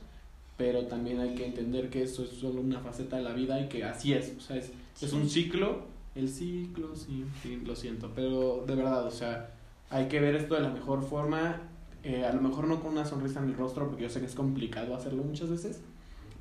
pero 0.57 0.87
también 0.87 1.19
hay 1.19 1.35
que 1.35 1.47
entender 1.47 1.91
que 1.91 2.03
eso 2.03 2.23
es 2.23 2.31
solo 2.31 2.61
una 2.61 2.81
faceta 2.81 3.17
de 3.17 3.23
la 3.23 3.33
vida 3.33 3.61
y 3.61 3.69
que 3.69 3.85
así 3.85 4.13
es, 4.13 4.33
o 4.39 4.41
sea, 4.41 4.57
es, 4.57 4.71
es 5.01 5.13
un 5.13 5.29
ciclo, 5.29 5.83
el 6.15 6.29
ciclo, 6.29 6.95
sí, 6.95 7.25
sí, 7.43 7.61
lo 7.65 7.75
siento, 7.75 8.13
pero 8.15 8.65
de 8.67 8.75
verdad, 8.75 9.07
o 9.07 9.11
sea, 9.11 9.51
hay 9.91 10.09
que 10.09 10.21
ver 10.21 10.35
esto 10.35 10.55
de 10.55 10.61
la 10.61 10.71
mejor 10.71 11.03
forma, 11.03 11.61
eh, 12.03 12.25
a 12.25 12.33
lo 12.33 12.41
mejor 12.41 12.67
no 12.67 12.81
con 12.81 12.93
una 12.93 13.05
sonrisa 13.05 13.41
en 13.41 13.47
el 13.47 13.55
rostro, 13.55 13.89
porque 13.89 14.03
yo 14.03 14.11
sé 14.11 14.21
que 14.21 14.27
es 14.27 14.35
complicado 14.35 14.95
hacerlo 14.95 15.23
muchas 15.23 15.51
veces, 15.51 15.81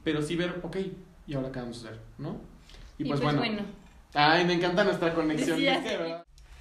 pero 0.03 0.21
sí 0.21 0.35
ver, 0.35 0.59
ok, 0.63 0.77
¿y 1.27 1.33
ahora 1.33 1.51
qué 1.51 1.59
vamos 1.59 1.77
a 1.77 1.87
hacer? 1.87 1.99
¿No? 2.17 2.37
Y 2.97 3.05
pues, 3.05 3.21
bueno. 3.21 3.41
Ay, 4.13 4.45
me 4.45 4.53
encanta 4.53 4.83
nuestra 4.83 5.13
conexión. 5.13 5.57
Sí. 5.57 5.67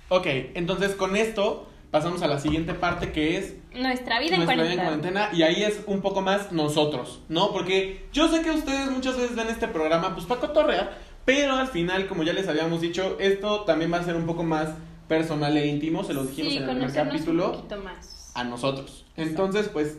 Ok, 0.09 0.27
entonces 0.55 0.95
con 0.95 1.17
esto 1.17 1.69
pasamos 1.91 2.23
a 2.23 2.29
la 2.29 2.39
siguiente 2.39 2.75
parte 2.75 3.13
que 3.13 3.37
es 3.37 3.57
Nuestra 3.75 4.21
vida 4.21 4.37
en 4.37 4.45
nuestra 4.45 4.63
vida 4.63 4.75
en 4.75 4.81
cuarentena 4.81 5.31
y 5.33 5.43
ahí 5.43 5.63
es 5.63 5.83
un 5.87 6.01
poco 6.01 6.21
más 6.21 6.53
nosotros, 6.53 7.21
¿no? 7.29 7.53
Porque 7.53 8.07
yo 8.13 8.29
sé 8.29 8.43
que 8.43 8.51
ustedes 8.51 8.91
muchas 8.91 9.17
veces 9.17 9.37
ven 9.37 9.49
este 9.49 9.69
programa 9.69 10.15
pues 10.15 10.27
para 10.27 10.41
cotorrear, 10.41 10.99
pero 11.25 11.55
al 11.55 11.69
final, 11.69 12.07
como 12.07 12.23
ya 12.23 12.33
les 12.33 12.49
habíamos 12.49 12.81
dicho, 12.81 13.17
esto 13.21 13.63
también 13.65 13.93
va 13.93 13.99
a 13.99 14.05
ser 14.05 14.17
un 14.17 14.27
poco 14.27 14.43
más 14.43 14.71
personal 15.09 15.57
e 15.57 15.67
íntimo, 15.67 16.05
se 16.05 16.15
lo 16.15 16.25
dijimos 16.25 16.53
Sí, 16.53 16.57
en 16.59 16.63
el 16.65 16.71
primer 16.71 16.89
un 16.89 16.95
capítulo, 16.95 17.53
poquito 17.53 17.77
más. 17.83 18.33
a 18.35 18.45
nosotros. 18.45 19.05
Entonces, 19.17 19.69
pues, 19.69 19.99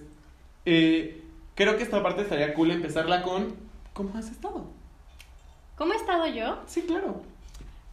eh, 0.65 1.21
creo 1.55 1.75
que 1.77 1.83
esta 1.83 2.01
parte 2.01 2.21
estaría 2.21 2.53
cool 2.53 2.71
empezarla 2.71 3.21
con 3.23 3.55
¿cómo 3.93 4.17
has 4.17 4.29
estado? 4.31 4.65
¿Cómo 5.75 5.93
he 5.93 5.97
estado 5.97 6.27
yo? 6.27 6.59
Sí, 6.65 6.81
claro. 6.83 7.21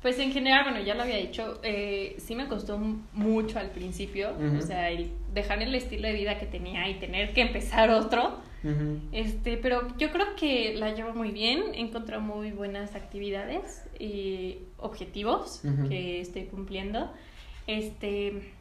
Pues 0.02 0.18
en 0.20 0.30
general, 0.30 0.62
bueno, 0.64 0.80
ya 0.80 0.94
lo 0.94 1.02
había 1.02 1.16
dicho, 1.16 1.58
eh, 1.64 2.14
sí 2.24 2.36
me 2.36 2.46
costó 2.46 2.78
mucho 3.12 3.58
al 3.58 3.70
principio, 3.70 4.30
o 4.56 4.62
sea, 4.62 4.90
el 4.90 5.10
dejar 5.38 5.62
el 5.62 5.74
estilo 5.74 6.08
de 6.08 6.14
vida 6.14 6.38
que 6.38 6.46
tenía 6.46 6.88
y 6.88 6.94
tener 6.94 7.32
que 7.32 7.40
empezar 7.42 7.90
otro, 7.90 8.38
Ujú. 8.64 9.00
este, 9.12 9.56
pero 9.56 9.96
yo 9.98 10.10
creo 10.10 10.34
que 10.36 10.74
la 10.74 10.92
llevo 10.94 11.12
muy 11.12 11.30
bien, 11.30 11.74
he 11.74 11.80
encontrado 11.80 12.20
muy 12.22 12.50
buenas 12.50 12.94
actividades 12.94 13.84
y 13.98 14.58
objetivos 14.78 15.62
Ujú. 15.64 15.88
que 15.88 16.20
estoy 16.20 16.44
cumpliendo. 16.44 17.12
Este, 17.66 18.52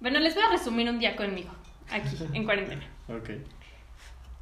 bueno, 0.00 0.18
les 0.20 0.34
voy 0.34 0.44
a 0.44 0.50
resumir 0.50 0.88
un 0.88 0.98
día 0.98 1.16
conmigo, 1.16 1.50
aquí, 1.90 2.16
en 2.32 2.44
cuarentena. 2.48 2.82
Ok. 3.08 3.30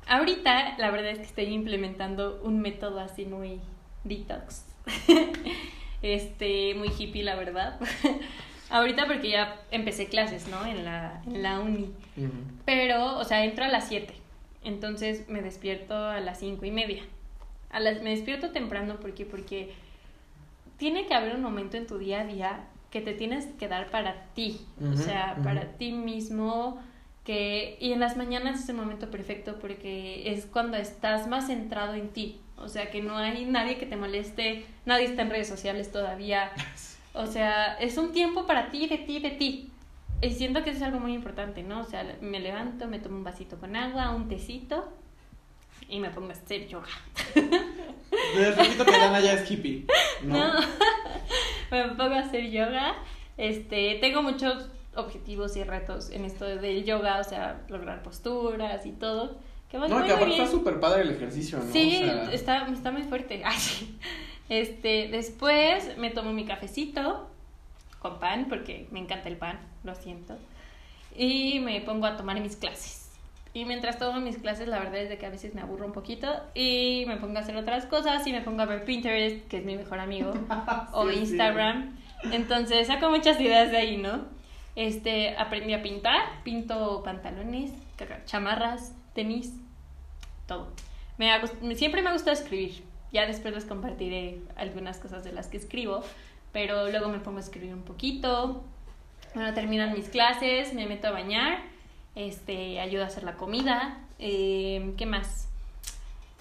Ahorita, 0.07 0.77
la 0.79 0.91
verdad 0.91 1.11
es 1.13 1.19
que 1.19 1.25
estoy 1.25 1.45
implementando 1.47 2.41
un 2.43 2.61
método 2.61 2.99
así 3.01 3.25
muy 3.25 3.61
detox. 4.05 4.67
este, 6.03 6.75
muy 6.75 6.89
hippie, 6.99 7.23
la 7.23 7.37
verdad. 7.37 7.79
Ahorita 8.73 9.07
porque 9.07 9.29
ya 9.29 9.61
empecé 9.71 10.07
clases, 10.07 10.49
¿no? 10.49 10.65
En 10.65 10.85
la, 10.85 11.23
en 11.27 11.43
la 11.43 11.61
uni. 11.61 11.93
Pero, 12.65 13.19
o 13.19 13.25
sea, 13.25 13.45
entro 13.45 13.67
a 13.67 13.69
las 13.69 13.87
7. 13.89 14.15
Entonces 14.65 15.29
me 15.29 15.43
despierto 15.43 15.95
a 15.95 16.21
las 16.21 16.41
cinco 16.41 16.65
y 16.65 16.71
media. 16.71 17.03
A 17.71 17.81
las, 17.81 18.01
me 18.03 18.11
despierto 18.11 18.51
temprano 18.51 18.97
porque, 18.99 19.27
porque 19.27 19.75
tiene 20.79 21.07
que 21.07 21.13
haber 21.15 21.35
un 21.35 21.43
momento 21.43 21.77
en 21.77 21.87
tu 21.87 21.99
día 21.99 22.21
a 22.21 22.25
día 22.25 22.61
que 22.91 23.03
te 23.03 23.13
tienes 23.13 23.47
que 23.59 23.69
dar 23.69 23.91
para 23.91 24.27
ti. 24.35 24.61
O 24.83 24.97
sea, 24.97 25.37
para 25.45 25.73
ti 25.73 25.93
mismo. 25.93 26.81
Que, 27.25 27.77
y 27.79 27.93
en 27.93 28.01
las 28.01 28.17
mañanas 28.17 28.61
es 28.61 28.69
el 28.69 28.77
momento 28.77 29.11
perfecto 29.11 29.59
porque 29.61 30.33
es 30.33 30.47
cuando 30.47 30.77
estás 30.79 31.29
más 31.29 31.49
centrado 31.49 31.95
en 31.95 32.09
ti. 32.09 32.41
O 32.57 32.69
sea, 32.69 32.91
que 32.91 33.03
no 33.03 33.17
hay 33.19 33.45
nadie 33.45 33.77
que 33.77 33.87
te 33.87 33.97
moleste, 33.97 34.65
nadie 34.87 35.05
está 35.05 35.23
en 35.23 35.31
redes 35.31 35.49
sociales 35.49 35.93
todavía. 35.93 36.51
O 37.15 37.27
sea, 37.27 37.75
es 37.75 37.99
un 37.99 38.13
tiempo 38.13 38.47
para 38.47 38.71
ti, 38.71 38.87
de 38.87 38.99
ti, 38.99 39.21
de 39.21 39.31
ti. 39.31 39.71
Y 40.23 40.31
siento 40.31 40.63
que 40.63 40.71
eso 40.71 40.79
es 40.79 40.85
algo 40.85 41.01
muy 41.01 41.15
importante, 41.15 41.63
¿no? 41.63 41.81
O 41.81 41.85
sea, 41.85 42.17
me 42.21 42.41
levanto, 42.41 42.87
me 42.87 43.01
tomo 43.01 43.17
un 43.17 43.25
vasito 43.25 43.59
con 43.59 43.75
agua, 43.77 44.11
un 44.11 44.29
tecito 44.29 44.93
y 45.89 45.99
me 45.99 46.11
pongo 46.11 46.29
a 46.29 46.33
hacer 46.33 46.69
yoga. 46.69 46.89
Les 48.37 48.57
repito 48.57 48.85
que 48.85 48.93
Dana 48.93 49.21
ya 49.21 49.35
es 49.35 49.51
hippie. 49.51 49.87
No. 50.23 50.55
No. 50.55 50.61
me 51.71 51.89
pongo 51.89 52.15
a 52.15 52.21
hacer 52.21 52.51
yoga. 52.51 52.95
Este, 53.37 53.99
tengo 54.01 54.23
muchos 54.23 54.69
objetivos 54.95 55.57
y 55.57 55.65
retos 55.65 56.11
en 56.11 56.25
esto 56.25 56.45
del 56.45 56.85
yoga, 56.85 57.19
o 57.19 57.25
sea, 57.25 57.63
lograr 57.69 58.03
posturas 58.03 58.87
y 58.87 58.93
todo. 58.93 59.39
Que 59.71 59.79
No, 59.79 60.05
que 60.05 60.13
aparte 60.13 60.33
está 60.33 60.47
súper 60.47 60.81
padre 60.81 61.03
el 61.03 61.11
ejercicio, 61.11 61.59
¿no? 61.59 61.73
Sí, 61.73 62.03
O 62.03 62.07
sea, 62.07 62.33
está, 62.33 62.69
está 62.69 62.91
muy 62.91 63.03
fuerte. 63.03 63.43
Ay, 63.45 63.59
sí. 63.59 63.99
Este, 64.49 65.09
después 65.09 65.97
me 65.99 66.11
tomo 66.11 66.33
mi 66.33 66.45
cafecito 66.45 67.29
con 67.99 68.19
pan, 68.19 68.47
porque 68.49 68.89
me 68.91 68.99
encanta 69.01 69.29
el 69.29 69.37
pan, 69.37 69.61
lo 69.85 69.95
siento. 69.95 70.37
Y 71.17 71.61
me 71.61 71.81
pongo 71.81 72.07
a 72.07 72.17
tomar 72.17 72.41
mis 72.41 72.57
clases. 72.57 73.11
Y 73.55 73.67
mientras 73.67 73.99
tomo 73.99 74.19
mis 74.21 74.39
clases, 74.39 74.67
la 74.67 74.79
verdad 74.79 74.97
es 74.97 75.09
de 75.11 75.19
que 75.19 75.27
a 75.27 75.31
veces 75.31 75.55
me 75.55 75.61
aburro 75.61 75.85
un 75.85 75.93
poquito 75.93 76.27
y 76.55 77.05
me 77.07 77.19
pongo 77.19 77.37
a 77.37 77.41
hacer 77.43 77.57
otras 77.57 77.85
cosas 77.85 78.27
y 78.27 78.33
me 78.33 78.41
pongo 78.41 78.63
a 78.63 78.67
ver 78.67 78.85
Pinterest, 78.85 79.47
que 79.47 79.59
es 79.59 79.65
mi 79.65 79.77
mejor 79.77 80.01
amigo, 80.01 80.33
o 80.93 81.09
Sí, 81.09 81.15
sí. 81.15 81.21
Instagram. 81.21 81.97
Entonces 82.33 82.87
saco 82.87 83.11
muchas 83.11 83.39
ideas 83.41 83.71
de 83.71 83.77
ahí, 83.77 83.97
¿no? 83.99 84.25
Este, 84.75 85.37
aprendí 85.37 85.75
a 85.75 85.83
pintar, 85.83 86.43
pinto 86.45 87.03
pantalones, 87.05 87.73
chamarras, 88.25 88.95
tenis, 89.15 89.53
todo. 90.47 90.73
Me 91.19 91.31
ha 91.31 91.43
siempre 91.75 92.01
me 92.01 92.09
ha 92.09 92.13
gustado 92.15 92.33
escribir. 92.33 92.83
Ya 93.13 93.27
después 93.27 93.55
les 93.55 93.65
compartiré 93.65 94.39
algunas 94.57 94.99
cosas 94.99 95.23
de 95.25 95.33
las 95.33 95.47
que 95.49 95.59
escribo, 95.59 96.03
pero 96.53 96.89
luego 96.91 97.09
me 97.09 97.19
pongo 97.19 97.39
a 97.39 97.41
escribir 97.41 97.73
un 97.75 97.83
poquito. 97.83 98.63
Bueno, 99.35 99.53
terminan 99.55 99.93
mis 99.93 100.09
clases, 100.09 100.73
me 100.75 100.87
meto 100.87 101.09
a 101.09 101.11
bañar, 101.11 101.63
este, 102.15 102.81
ayudo 102.81 103.05
a 103.05 103.07
hacer 103.07 103.25
la 103.25 103.35
comida. 103.35 103.99
eh, 104.19 104.93
¿Qué 104.97 105.05
más? 105.07 105.49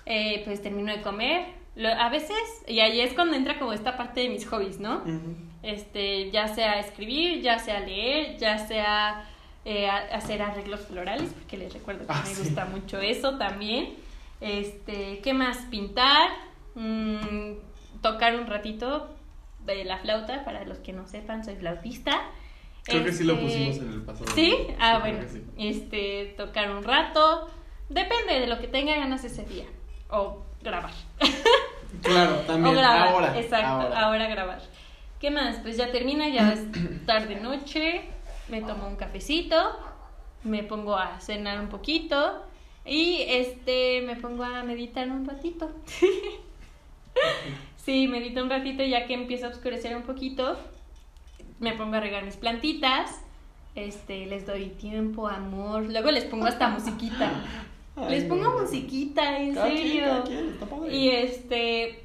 Eh, 0.06 0.42
pues 0.46 0.62
termino 0.62 0.92
de 0.96 1.02
comer. 1.02 1.46
Lo- 1.76 1.90
a 1.90 2.10
veces, 2.10 2.38
y 2.68 2.80
ahí 2.80 3.00
es 3.02 3.14
cuando 3.14 3.36
entra 3.36 3.58
como 3.58 3.74
esta 3.74 3.98
parte 3.98 4.22
de 4.22 4.30
mis 4.30 4.46
hobbies, 4.48 4.80
¿no? 4.80 5.02
Este, 5.64 6.30
ya 6.32 6.48
sea 6.48 6.80
escribir, 6.80 7.42
ya 7.42 7.60
sea 7.60 7.80
leer, 7.80 8.38
ya 8.38 8.58
sea 8.58 9.26
eh, 9.64 9.88
hacer 9.90 10.42
arreglos 10.42 10.82
florales, 10.82 11.32
porque 11.34 11.58
les 11.58 11.72
recuerdo 11.74 12.06
que 12.06 12.12
Ah, 12.14 12.24
me 12.28 12.34
sí. 12.36 12.42
gusta 12.44 12.66
mucho 12.66 13.00
eso 13.00 13.38
también. 13.38 13.94
Este, 14.42 15.20
¿qué 15.24 15.34
más? 15.34 15.58
Pintar, 15.70 16.30
mm, 16.76 18.02
tocar 18.02 18.36
un 18.36 18.48
ratito 18.48 19.10
de 19.66 19.84
la 19.86 19.98
flauta, 20.00 20.44
para 20.44 20.66
los 20.66 20.80
que 20.80 20.94
no 20.94 21.08
sepan, 21.08 21.44
soy 21.46 21.56
flautista. 21.56 22.12
Creo 22.84 23.04
que 23.04 23.12
sí 23.12 23.24
lo 23.24 23.34
Este, 23.34 23.46
pusimos 23.46 23.78
en 23.78 23.94
el 23.94 24.02
pasado. 24.02 24.32
¿Sí? 24.34 24.56
Ah, 24.80 25.00
creo 25.02 25.16
bueno. 25.16 25.30
sí. 25.32 25.44
Este, 25.58 26.34
tocar 26.38 26.72
un 26.72 26.84
rato, 26.84 27.48
depende 27.90 28.40
de 28.40 28.48
lo 28.48 28.60
que 28.60 28.68
tenga 28.68 28.96
ganas 28.96 29.24
ese 29.24 29.46
día. 29.46 29.66
O 30.10 30.44
grabar. 30.62 30.92
Claro, 32.02 32.38
también. 32.48 32.74
O 32.74 32.80
grabar, 32.80 33.08
ahora. 33.10 33.38
exacto, 33.38 33.68
ahora. 33.68 34.06
ahora. 34.06 34.28
grabar. 34.30 34.62
¿Qué 35.20 35.30
más? 35.30 35.58
Pues 35.58 35.76
ya 35.76 35.92
termina, 35.92 36.30
ya 36.30 36.54
es 36.54 36.62
tarde 37.06 37.36
noche, 37.36 38.06
me 38.48 38.62
tomo 38.62 38.88
un 38.88 38.96
cafecito, 38.96 39.78
me 40.44 40.64
pongo 40.64 40.96
a 40.96 41.20
cenar 41.20 41.60
un 41.60 41.68
poquito 41.68 42.44
y 42.86 43.24
este 43.28 44.02
me 44.04 44.16
pongo 44.16 44.44
a 44.44 44.64
meditar 44.64 45.10
un 45.10 45.26
ratito. 45.26 45.70
sí, 47.78 48.08
medito 48.08 48.44
un 48.44 48.50
ratito 48.50 48.84
ya 48.84 49.06
que 49.06 49.14
empieza 49.14 49.48
a 49.48 49.50
oscurecer 49.50 49.96
un 49.96 50.04
poquito. 50.04 50.58
Me 51.60 51.74
pongo 51.74 51.96
a 51.96 52.00
regar 52.00 52.24
mis 52.24 52.38
plantitas. 52.38 53.22
Este, 53.76 54.26
les 54.26 54.46
doy 54.46 54.70
tiempo, 54.70 55.28
amor. 55.28 55.84
Luego 55.90 56.12
les 56.12 56.26
pongo 56.26 56.46
hasta 56.46 56.68
musiquita. 56.70 57.32
Ay, 57.96 58.10
les 58.10 58.24
pongo 58.26 58.60
musiquita, 58.60 59.38
en 59.40 59.54
Cada 59.54 59.68
quien, 59.68 59.78
serio. 59.78 60.04
cada 60.06 60.24
quien, 60.24 60.50
está 60.50 60.66
padre. 60.66 60.96
Y 60.96 61.10
este 61.10 62.04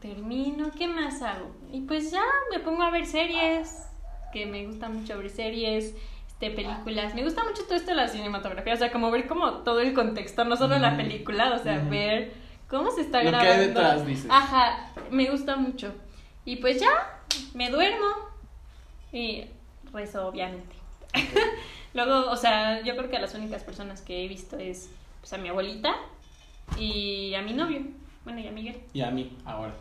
termino, 0.00 0.70
¿qué 0.76 0.86
más 0.86 1.22
hago? 1.22 1.50
Y 1.72 1.80
pues 1.80 2.10
ya 2.10 2.22
me 2.50 2.60
pongo 2.60 2.82
a 2.82 2.90
ver 2.90 3.06
series, 3.06 3.88
que 4.32 4.46
me 4.46 4.66
gusta 4.66 4.88
mucho 4.88 5.18
ver 5.18 5.30
series, 5.30 5.94
este 6.28 6.50
películas. 6.50 7.14
Me 7.14 7.24
gusta 7.24 7.42
mucho 7.44 7.64
todo 7.64 7.74
esto 7.74 7.90
de 7.90 7.96
la 7.96 8.08
cinematografía, 8.08 8.74
o 8.74 8.76
sea, 8.76 8.92
como 8.92 9.10
ver 9.10 9.26
como 9.26 9.58
todo 9.58 9.80
el 9.80 9.94
contexto, 9.94 10.44
no 10.44 10.56
solo 10.56 10.78
la 10.78 10.96
película, 10.96 11.54
o 11.54 11.62
sea, 11.62 11.78
ver 11.78 12.32
cómo 12.68 12.90
se 12.90 13.02
está 13.02 13.18
Lo 13.18 13.24
que 13.24 13.30
grabando. 13.30 13.52
hay 13.52 13.66
detrás, 13.68 14.06
dices. 14.06 14.26
Ajá, 14.28 14.90
me 15.10 15.30
gusta 15.30 15.56
mucho. 15.56 15.92
Y 16.44 16.56
pues 16.56 16.80
ya, 16.80 17.20
me 17.54 17.70
duermo 17.70 18.06
y 19.12 19.44
rezo, 19.92 20.28
obviamente. 20.28 20.74
Luego, 21.94 22.30
o 22.30 22.36
sea, 22.36 22.82
yo 22.82 22.96
creo 22.96 23.08
que 23.10 23.16
a 23.16 23.20
las 23.20 23.34
únicas 23.34 23.62
personas 23.62 24.02
que 24.02 24.24
he 24.24 24.28
visto 24.28 24.58
es 24.58 24.90
pues, 25.20 25.32
a 25.32 25.38
mi 25.38 25.48
abuelita 25.48 25.96
y 26.78 27.34
a 27.34 27.42
mi 27.42 27.52
novio. 27.52 27.80
Bueno, 28.24 28.40
y 28.40 28.46
a 28.48 28.50
Miguel. 28.52 28.76
Y 28.92 29.00
a 29.02 29.10
mí, 29.10 29.36
ahora. 29.44 29.72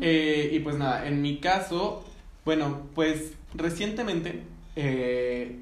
Eh, 0.00 0.50
y 0.52 0.58
pues 0.60 0.76
nada, 0.76 1.06
en 1.06 1.22
mi 1.22 1.38
caso, 1.38 2.04
bueno, 2.44 2.82
pues 2.94 3.34
recientemente 3.54 4.42
eh, 4.76 5.60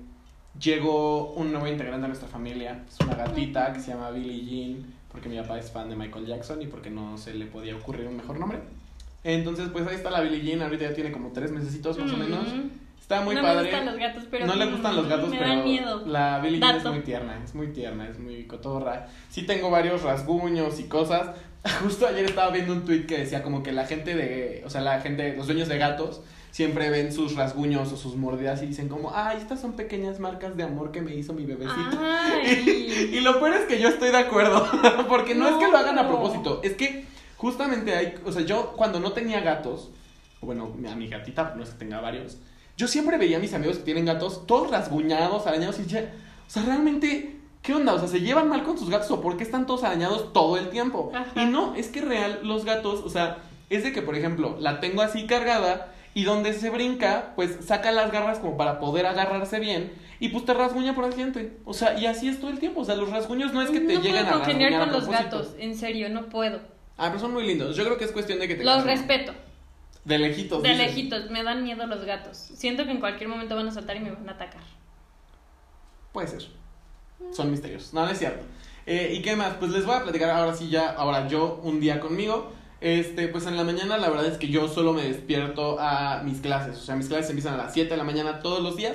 llegó 0.58 1.32
un 1.34 1.52
nuevo 1.52 1.66
integrante 1.66 2.04
a 2.04 2.08
nuestra 2.08 2.28
familia. 2.28 2.84
Es 2.88 2.98
una 3.00 3.14
gatita 3.14 3.72
que 3.72 3.80
se 3.80 3.92
llama 3.92 4.10
Billie 4.10 4.44
Jean, 4.44 4.94
porque 5.16 5.30
mi 5.30 5.38
papá 5.38 5.58
es 5.58 5.70
fan 5.70 5.88
de 5.88 5.96
Michael 5.96 6.26
Jackson 6.26 6.60
y 6.60 6.66
porque 6.66 6.90
no 6.90 7.16
se 7.16 7.32
le 7.32 7.46
podía 7.46 7.74
ocurrir 7.74 8.06
un 8.06 8.18
mejor 8.18 8.38
nombre. 8.38 8.58
Entonces, 9.24 9.70
pues 9.72 9.86
ahí 9.86 9.94
está 9.94 10.10
la 10.10 10.20
Billie 10.20 10.42
Jean, 10.42 10.60
ahorita 10.60 10.90
ya 10.90 10.92
tiene 10.92 11.10
como 11.10 11.32
tres 11.32 11.50
mesecitos 11.52 11.98
más 11.98 12.12
o 12.12 12.18
menos. 12.18 12.46
Mm. 12.52 12.68
Está 13.00 13.22
muy 13.22 13.34
no 13.34 13.40
padre. 13.40 13.56
me 13.56 13.62
gustan 13.62 13.86
los 13.86 13.96
gatos, 13.96 14.24
pero. 14.30 14.46
no 14.46 14.54
le 14.56 14.66
gustan 14.66 14.94
los 14.94 15.08
gatos, 15.08 15.30
me 15.30 15.38
pero 15.38 15.48
dan 15.48 15.64
miedo. 15.64 16.06
la 16.06 16.38
Billie 16.40 16.60
Jean 16.60 16.76
es 16.76 16.84
muy 16.84 17.00
tierna, 17.00 17.40
es 17.42 17.54
muy 17.54 17.68
tierna, 17.68 18.08
es 18.10 18.18
muy 18.18 18.44
cotorra. 18.44 19.08
Sí 19.30 19.46
tengo 19.46 19.70
varios 19.70 20.02
rasguños 20.02 20.78
y 20.80 20.84
cosas. 20.84 21.30
Justo 21.82 22.06
ayer 22.06 22.26
estaba 22.26 22.50
viendo 22.52 22.74
un 22.74 22.84
tweet 22.84 23.06
que 23.06 23.16
decía 23.16 23.42
como 23.42 23.62
que 23.62 23.72
la 23.72 23.86
gente 23.86 24.14
de, 24.14 24.64
o 24.66 24.68
sea, 24.68 24.82
la 24.82 25.00
gente, 25.00 25.34
los 25.34 25.46
dueños 25.46 25.68
de 25.68 25.78
gatos 25.78 26.20
siempre 26.56 26.88
ven 26.88 27.12
sus 27.12 27.34
rasguños 27.34 27.92
o 27.92 27.98
sus 27.98 28.16
mordidas 28.16 28.62
y 28.62 28.68
dicen 28.68 28.88
como, 28.88 29.12
ay, 29.14 29.36
estas 29.36 29.60
son 29.60 29.74
pequeñas 29.74 30.20
marcas 30.20 30.56
de 30.56 30.62
amor 30.62 30.90
que 30.90 31.02
me 31.02 31.14
hizo 31.14 31.34
mi 31.34 31.44
bebecito. 31.44 32.00
Y 33.12 33.20
lo 33.20 33.38
peor 33.38 33.52
es 33.52 33.66
que 33.66 33.78
yo 33.78 33.90
estoy 33.90 34.08
de 34.08 34.16
acuerdo, 34.16 34.66
porque 35.08 35.34
no, 35.34 35.46
es 35.46 35.56
que 35.56 35.70
lo 35.70 35.76
hagan 35.76 35.98
a 35.98 36.08
propósito, 36.08 36.60
es 36.64 36.72
que 36.72 37.04
justamente 37.36 37.94
hay, 37.94 38.14
o 38.24 38.32
sea, 38.32 38.40
yo 38.40 38.72
cuando 38.72 39.00
no 39.00 39.12
tenía 39.12 39.40
gatos, 39.40 39.90
bueno, 40.40 40.74
a 40.90 40.94
mi 40.94 41.08
gatita, 41.08 41.52
no 41.58 41.62
es 41.62 41.68
que 41.68 41.78
tenga 41.78 42.00
varios, 42.00 42.38
yo 42.78 42.88
siempre 42.88 43.18
veía 43.18 43.36
a 43.36 43.40
mis 43.40 43.52
amigos 43.52 43.76
que 43.76 43.84
tienen 43.84 44.06
gatos 44.06 44.46
todos 44.46 44.70
rasguñados, 44.70 45.46
arañados 45.46 45.78
y 45.78 45.82
decía, 45.82 46.10
o 46.46 46.50
sea, 46.50 46.62
realmente, 46.62 47.36
¿qué 47.60 47.74
onda? 47.74 47.92
O 47.92 47.98
sea, 47.98 48.08
¿se 48.08 48.22
llevan 48.22 48.48
mal 48.48 48.62
con 48.62 48.78
sus 48.78 48.88
gatos 48.88 49.10
o 49.10 49.20
por 49.20 49.36
qué 49.36 49.44
están 49.44 49.66
todos 49.66 49.84
arañados 49.84 50.32
todo 50.32 50.56
el 50.56 50.70
tiempo? 50.70 51.12
Ajá. 51.14 51.42
Y 51.42 51.44
no, 51.44 51.74
es 51.74 51.88
que 51.88 52.00
real, 52.00 52.40
los 52.44 52.64
gatos, 52.64 53.02
o 53.04 53.10
sea, 53.10 53.40
es 53.68 53.84
de 53.84 53.92
que, 53.92 54.00
por 54.00 54.16
ejemplo, 54.16 54.56
la 54.58 54.80
tengo 54.80 55.02
así 55.02 55.26
cargada 55.26 55.92
y 56.16 56.24
donde 56.24 56.54
se 56.54 56.70
brinca, 56.70 57.32
pues 57.36 57.58
saca 57.60 57.92
las 57.92 58.10
garras 58.10 58.38
como 58.38 58.56
para 58.56 58.80
poder 58.80 59.04
agarrarse 59.04 59.60
bien 59.60 59.92
y 60.18 60.30
pues 60.30 60.46
te 60.46 60.54
rasguña 60.54 60.94
por 60.94 61.04
accidente. 61.04 61.58
O 61.66 61.74
sea, 61.74 61.98
y 61.98 62.06
así 62.06 62.26
es 62.26 62.40
todo 62.40 62.48
el 62.48 62.58
tiempo. 62.58 62.80
O 62.80 62.84
sea, 62.86 62.94
los 62.94 63.10
rasguños 63.10 63.52
no 63.52 63.60
es 63.60 63.70
que 63.70 63.80
te 63.80 63.92
no 63.92 64.00
lleguen 64.00 64.24
a 64.24 64.30
puedo 64.30 64.38
congeniar 64.38 64.72
rasguñar 64.72 64.88
a 64.88 64.92
con 64.92 65.00
los 65.00 65.08
gatos, 65.10 65.54
en 65.58 65.76
serio, 65.76 66.08
no 66.08 66.30
puedo. 66.30 66.60
Ah, 66.96 67.08
pero 67.08 67.18
son 67.18 67.34
muy 67.34 67.46
lindos. 67.46 67.76
Yo 67.76 67.84
creo 67.84 67.98
que 67.98 68.06
es 68.06 68.12
cuestión 68.12 68.38
de 68.38 68.48
que 68.48 68.54
te 68.54 68.64
Los 68.64 68.84
respeto. 68.84 69.34
De 70.06 70.18
lejitos. 70.18 70.62
De 70.62 70.70
dices. 70.70 70.86
lejitos, 70.86 71.30
me 71.30 71.42
dan 71.42 71.62
miedo 71.62 71.86
los 71.86 72.02
gatos. 72.06 72.38
Siento 72.38 72.86
que 72.86 72.92
en 72.92 73.00
cualquier 73.00 73.28
momento 73.28 73.54
van 73.54 73.68
a 73.68 73.70
saltar 73.70 73.98
y 73.98 74.00
me 74.00 74.10
van 74.10 74.26
a 74.26 74.32
atacar. 74.32 74.62
Puede 76.14 76.28
ser. 76.28 76.46
Son 77.30 77.50
misteriosos. 77.50 77.92
No, 77.92 78.06
no 78.06 78.10
es 78.10 78.18
cierto. 78.18 78.42
Eh, 78.86 79.12
¿Y 79.18 79.20
qué 79.20 79.36
más? 79.36 79.52
Pues 79.56 79.70
les 79.70 79.84
voy 79.84 79.96
a 79.96 80.02
platicar 80.02 80.30
ahora 80.30 80.54
sí 80.54 80.70
ya, 80.70 80.92
ahora 80.92 81.28
yo, 81.28 81.60
un 81.62 81.78
día 81.78 82.00
conmigo. 82.00 82.52
Este, 82.86 83.26
pues 83.26 83.48
en 83.48 83.56
la 83.56 83.64
mañana 83.64 83.98
la 83.98 84.08
verdad 84.08 84.26
es 84.26 84.38
que 84.38 84.46
yo 84.46 84.68
solo 84.68 84.92
me 84.92 85.02
despierto 85.02 85.76
a 85.80 86.22
mis 86.22 86.40
clases. 86.40 86.78
O 86.78 86.80
sea, 86.80 86.94
mis 86.94 87.08
clases 87.08 87.30
empiezan 87.30 87.54
a 87.54 87.56
las 87.56 87.72
7 87.72 87.90
de 87.90 87.96
la 87.96 88.04
mañana 88.04 88.38
todos 88.38 88.62
los 88.62 88.76
días. 88.76 88.94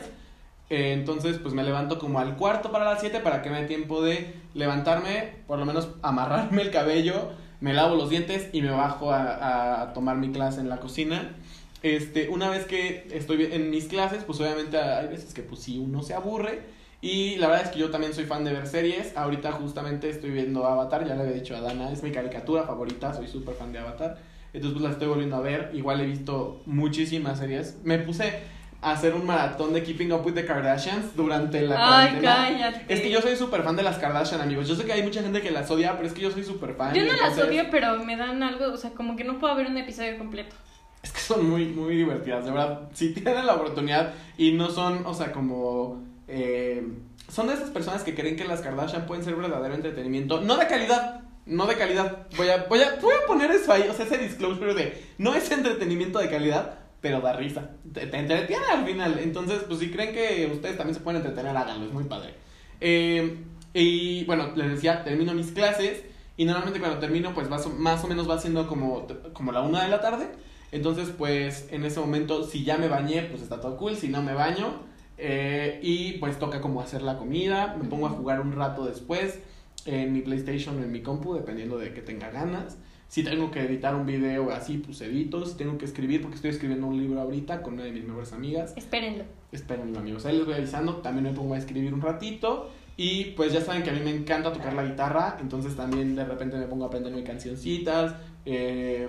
Eh, 0.69 0.93
entonces, 0.93 1.39
pues 1.39 1.53
me 1.53 1.61
levanto 1.61 1.99
como 1.99 2.17
al 2.19 2.37
cuarto 2.37 2.71
para 2.71 2.85
las 2.85 3.01
7 3.01 3.19
para 3.19 3.41
que 3.41 3.49
me 3.49 3.63
dé 3.63 3.67
tiempo 3.67 4.01
de 4.01 4.33
levantarme, 4.53 5.33
por 5.45 5.59
lo 5.59 5.65
menos 5.65 5.89
amarrarme 6.03 6.61
el 6.61 6.71
cabello, 6.71 7.31
me 7.59 7.73
lavo 7.73 7.95
los 7.95 8.09
dientes 8.09 8.47
y 8.53 8.61
me 8.61 8.71
bajo 8.71 9.11
a, 9.11 9.91
tomar 9.93 10.15
mi 10.15 10.31
clase 10.31 10.61
en 10.61 10.69
la 10.69 10.77
cocina. 10.77 11.35
Este, 11.83 12.29
una 12.29 12.49
vez 12.49 12.63
que 12.63 13.09
estoy 13.11 13.49
en 13.51 13.71
mis 13.71 13.87
clases, 13.87 14.23
pues 14.23 14.39
obviamente 14.39 14.77
hay 14.77 15.07
veces 15.09 15.33
que 15.33 15.41
pues 15.41 15.63
sí 15.63 15.77
uno 15.79 16.01
se 16.01 16.13
aburre. 16.13 16.61
Y 17.01 17.37
la 17.37 17.47
verdad 17.47 17.65
es 17.65 17.71
que 17.71 17.79
yo 17.79 17.89
también 17.89 18.13
soy 18.13 18.25
fan 18.25 18.43
de 18.43 18.53
ver 18.53 18.67
series. 18.67 19.17
Ahorita 19.17 19.51
justamente 19.53 20.07
estoy 20.09 20.29
viendo 20.29 20.65
Avatar, 20.65 21.07
ya 21.07 21.15
le 21.15 21.23
había 21.23 21.33
dicho 21.33 21.55
a 21.55 21.61
Dana, 21.61 21.91
es 21.91 22.03
mi 22.03 22.11
caricatura 22.11 22.63
favorita, 22.63 23.11
soy 23.11 23.27
súper 23.27 23.55
fan 23.55 23.71
de 23.71 23.79
Avatar. 23.79 24.19
Entonces 24.53 24.73
pues 24.73 24.83
la 24.83 24.91
estoy 24.91 25.07
volviendo 25.07 25.35
a 25.35 25.41
ver. 25.41 25.71
Igual 25.73 26.01
he 26.01 26.05
visto 26.05 26.61
muchísimas 26.67 27.39
series. 27.39 27.77
Me 27.83 27.97
puse 27.97 28.39
a 28.83 28.91
hacer 28.91 29.15
un 29.15 29.25
maratón 29.25 29.73
de 29.73 29.81
Keeping 29.81 30.11
Up 30.11 30.23
with 30.23 30.33
the 30.33 30.45
Kardashians 30.45 31.15
durante 31.15 31.61
la 31.61 32.01
Ay, 32.01 32.19
cállate. 32.21 32.85
Es 32.87 33.01
que 33.01 33.09
yo 33.09 33.19
soy 33.21 33.35
súper 33.35 33.63
fan 33.63 33.75
de 33.75 33.81
las 33.81 33.97
Kardashian, 33.97 34.41
amigos. 34.41 34.67
Yo 34.67 34.75
sé 34.75 34.85
que 34.85 34.93
hay 34.93 35.01
mucha 35.01 35.23
gente 35.23 35.41
que 35.41 35.49
las 35.49 35.71
odia, 35.71 35.95
pero 35.95 36.07
es 36.07 36.13
que 36.13 36.21
yo 36.21 36.29
soy 36.29 36.43
súper 36.43 36.75
fan. 36.75 36.93
Yo 36.93 37.03
no 37.03 37.13
las 37.13 37.35
odio, 37.39 37.63
pero 37.71 38.03
me 38.03 38.15
dan 38.15 38.43
algo, 38.43 38.71
o 38.71 38.77
sea, 38.77 38.91
como 38.91 39.15
que 39.15 39.23
no 39.23 39.39
puedo 39.39 39.55
ver 39.55 39.65
un 39.65 39.77
episodio 39.77 40.19
completo. 40.19 40.55
Es 41.01 41.11
que 41.11 41.19
son 41.19 41.49
muy, 41.49 41.65
muy 41.65 41.95
divertidas, 41.95 42.45
de 42.45 42.51
verdad. 42.51 42.89
Si 42.93 43.11
tienen 43.11 43.47
la 43.47 43.55
oportunidad 43.55 44.13
y 44.37 44.51
no 44.51 44.69
son, 44.69 45.03
o 45.07 45.15
sea, 45.15 45.31
como... 45.31 46.10
eh, 46.31 46.83
son 47.27 47.47
de 47.47 47.53
esas 47.53 47.69
personas 47.69 48.03
que 48.03 48.15
creen 48.15 48.35
que 48.35 48.45
las 48.45 48.61
Kardashian 48.61 49.05
pueden 49.05 49.23
ser 49.23 49.35
verdadero 49.35 49.73
entretenimiento. 49.73 50.41
No 50.41 50.57
de 50.57 50.67
calidad, 50.67 51.21
no 51.45 51.65
de 51.67 51.75
calidad. 51.75 52.27
Voy 52.37 52.49
a, 52.49 52.65
voy 52.65 52.81
a, 52.81 52.95
voy 53.01 53.13
a 53.13 53.27
poner 53.27 53.51
eso 53.51 53.71
ahí, 53.71 53.87
o 53.89 53.93
sea, 53.93 54.05
ese 54.05 54.17
disclosure 54.17 54.73
de... 54.73 55.01
No 55.17 55.35
es 55.35 55.49
entretenimiento 55.51 56.19
de 56.19 56.29
calidad, 56.29 56.79
pero 57.01 57.21
da 57.21 57.33
risa. 57.33 57.71
Te, 57.93 58.03
entretiene 58.03 58.65
al 58.71 58.85
final. 58.85 59.19
Entonces, 59.19 59.63
pues 59.67 59.79
si 59.79 59.91
creen 59.91 60.13
que 60.13 60.49
ustedes 60.51 60.77
también 60.77 60.95
se 60.95 61.01
pueden 61.01 61.21
entretener, 61.21 61.55
háganlo, 61.55 61.85
es 61.85 61.93
muy 61.93 62.05
padre. 62.05 62.35
Eh, 62.79 63.37
y 63.73 64.23
bueno, 64.25 64.51
les 64.55 64.69
decía, 64.69 65.03
termino 65.03 65.33
mis 65.33 65.51
clases 65.51 66.03
y 66.37 66.45
normalmente 66.45 66.79
cuando 66.79 66.99
termino, 66.99 67.33
pues 67.33 67.49
más 67.49 67.65
o, 67.65 67.69
más 67.69 68.03
o 68.03 68.07
menos 68.07 68.29
va 68.29 68.39
siendo 68.39 68.67
como, 68.67 69.07
como 69.33 69.51
la 69.51 69.61
una 69.61 69.83
de 69.83 69.89
la 69.89 70.01
tarde. 70.01 70.27
Entonces, 70.71 71.09
pues 71.17 71.67
en 71.71 71.83
ese 71.83 71.99
momento, 71.99 72.43
si 72.47 72.63
ya 72.63 72.77
me 72.77 72.87
bañé, 72.87 73.23
pues 73.23 73.41
está 73.41 73.59
todo 73.59 73.77
cool. 73.77 73.95
Si 73.95 74.07
no 74.07 74.21
me 74.21 74.33
baño, 74.33 74.90
eh, 75.21 75.79
y 75.83 76.13
pues 76.13 76.39
toca 76.39 76.59
como 76.59 76.81
hacer 76.81 77.01
la 77.01 77.17
comida. 77.17 77.77
Me 77.81 77.87
pongo 77.87 78.07
a 78.07 78.09
jugar 78.09 78.41
un 78.41 78.53
rato 78.53 78.85
después 78.85 79.39
en 79.85 80.13
mi 80.13 80.21
PlayStation 80.21 80.77
o 80.79 80.83
en 80.83 80.91
mi 80.91 81.01
compu, 81.01 81.35
dependiendo 81.35 81.77
de 81.77 81.93
que 81.93 82.01
tenga 82.01 82.29
ganas. 82.31 82.77
Si 83.07 83.23
tengo 83.23 83.51
que 83.51 83.59
editar 83.59 83.93
un 83.95 84.05
video 84.05 84.51
así, 84.51 84.77
pues 84.77 85.01
edito. 85.01 85.45
Si 85.45 85.55
tengo 85.57 85.77
que 85.77 85.85
escribir, 85.85 86.21
porque 86.21 86.35
estoy 86.35 86.51
escribiendo 86.51 86.87
un 86.87 86.97
libro 86.97 87.19
ahorita 87.21 87.61
con 87.61 87.73
una 87.73 87.83
de 87.83 87.91
mis 87.91 88.05
mejores 88.05 88.33
amigas. 88.33 88.73
Espérenlo. 88.77 89.25
Espérenlo, 89.51 89.99
amigos. 89.99 90.25
Ahí 90.25 90.37
les 90.37 90.45
voy 90.45 90.55
avisando. 90.55 90.97
También 90.97 91.25
me 91.25 91.33
pongo 91.33 91.53
a 91.53 91.57
escribir 91.57 91.93
un 91.93 92.01
ratito. 92.01 92.69
Y 92.97 93.25
pues 93.35 93.53
ya 93.53 93.61
saben 93.61 93.83
que 93.83 93.89
a 93.89 93.93
mí 93.93 93.99
me 94.03 94.11
encanta 94.11 94.51
tocar 94.53 94.73
la 94.73 94.83
guitarra, 94.83 95.37
entonces 95.41 95.75
también 95.75 96.15
de 96.15 96.25
repente 96.25 96.57
me 96.57 96.67
pongo 96.67 96.83
a 96.83 96.87
aprenderme 96.87 97.23
cancioncitas, 97.23 98.13
eh, 98.45 99.07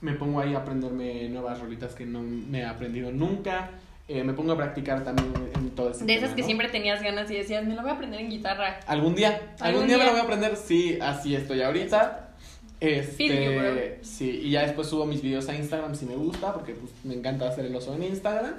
me 0.00 0.14
pongo 0.14 0.40
ahí 0.40 0.54
a 0.54 0.58
aprenderme 0.58 1.28
nuevas 1.28 1.60
rolitas 1.60 1.94
que 1.94 2.06
no 2.06 2.20
me 2.20 2.60
he 2.60 2.64
aprendido 2.64 3.12
nunca. 3.12 3.70
Eh, 4.08 4.24
me 4.24 4.32
pongo 4.32 4.52
a 4.52 4.56
practicar 4.56 5.04
también 5.04 5.30
en 5.54 5.70
todo 5.70 5.90
ese 5.90 6.04
De 6.06 6.14
esas 6.14 6.30
tema, 6.30 6.36
que 6.36 6.40
¿no? 6.42 6.46
siempre 6.46 6.68
tenías 6.70 7.02
ganas 7.02 7.30
y 7.30 7.34
decías, 7.34 7.64
me 7.66 7.74
lo 7.74 7.82
voy 7.82 7.90
a 7.90 7.94
aprender 7.94 8.20
en 8.20 8.30
guitarra. 8.30 8.80
Algún 8.86 9.14
día, 9.14 9.28
algún, 9.60 9.82
Algún 9.82 9.86
día, 9.86 9.98
me 9.98 10.04
lo 10.04 10.10
voy 10.12 10.20
a 10.20 10.22
aprender, 10.22 10.56
sí, 10.56 10.98
así 11.00 11.34
estoy 11.36 11.60
ahorita. 11.62 12.24
Este, 12.80 13.98
sí, 14.02 14.40
y 14.44 14.50
ya 14.50 14.62
después 14.62 14.86
subo 14.86 15.04
mis 15.04 15.20
videos 15.20 15.48
a 15.48 15.54
Instagram 15.56 15.94
si 15.94 16.06
me 16.06 16.14
gusta, 16.14 16.54
porque 16.54 16.72
pues, 16.74 16.92
me 17.04 17.14
encanta 17.14 17.48
hacer 17.48 17.66
el 17.66 17.74
oso 17.74 17.94
en 17.94 18.04
Instagram. 18.04 18.54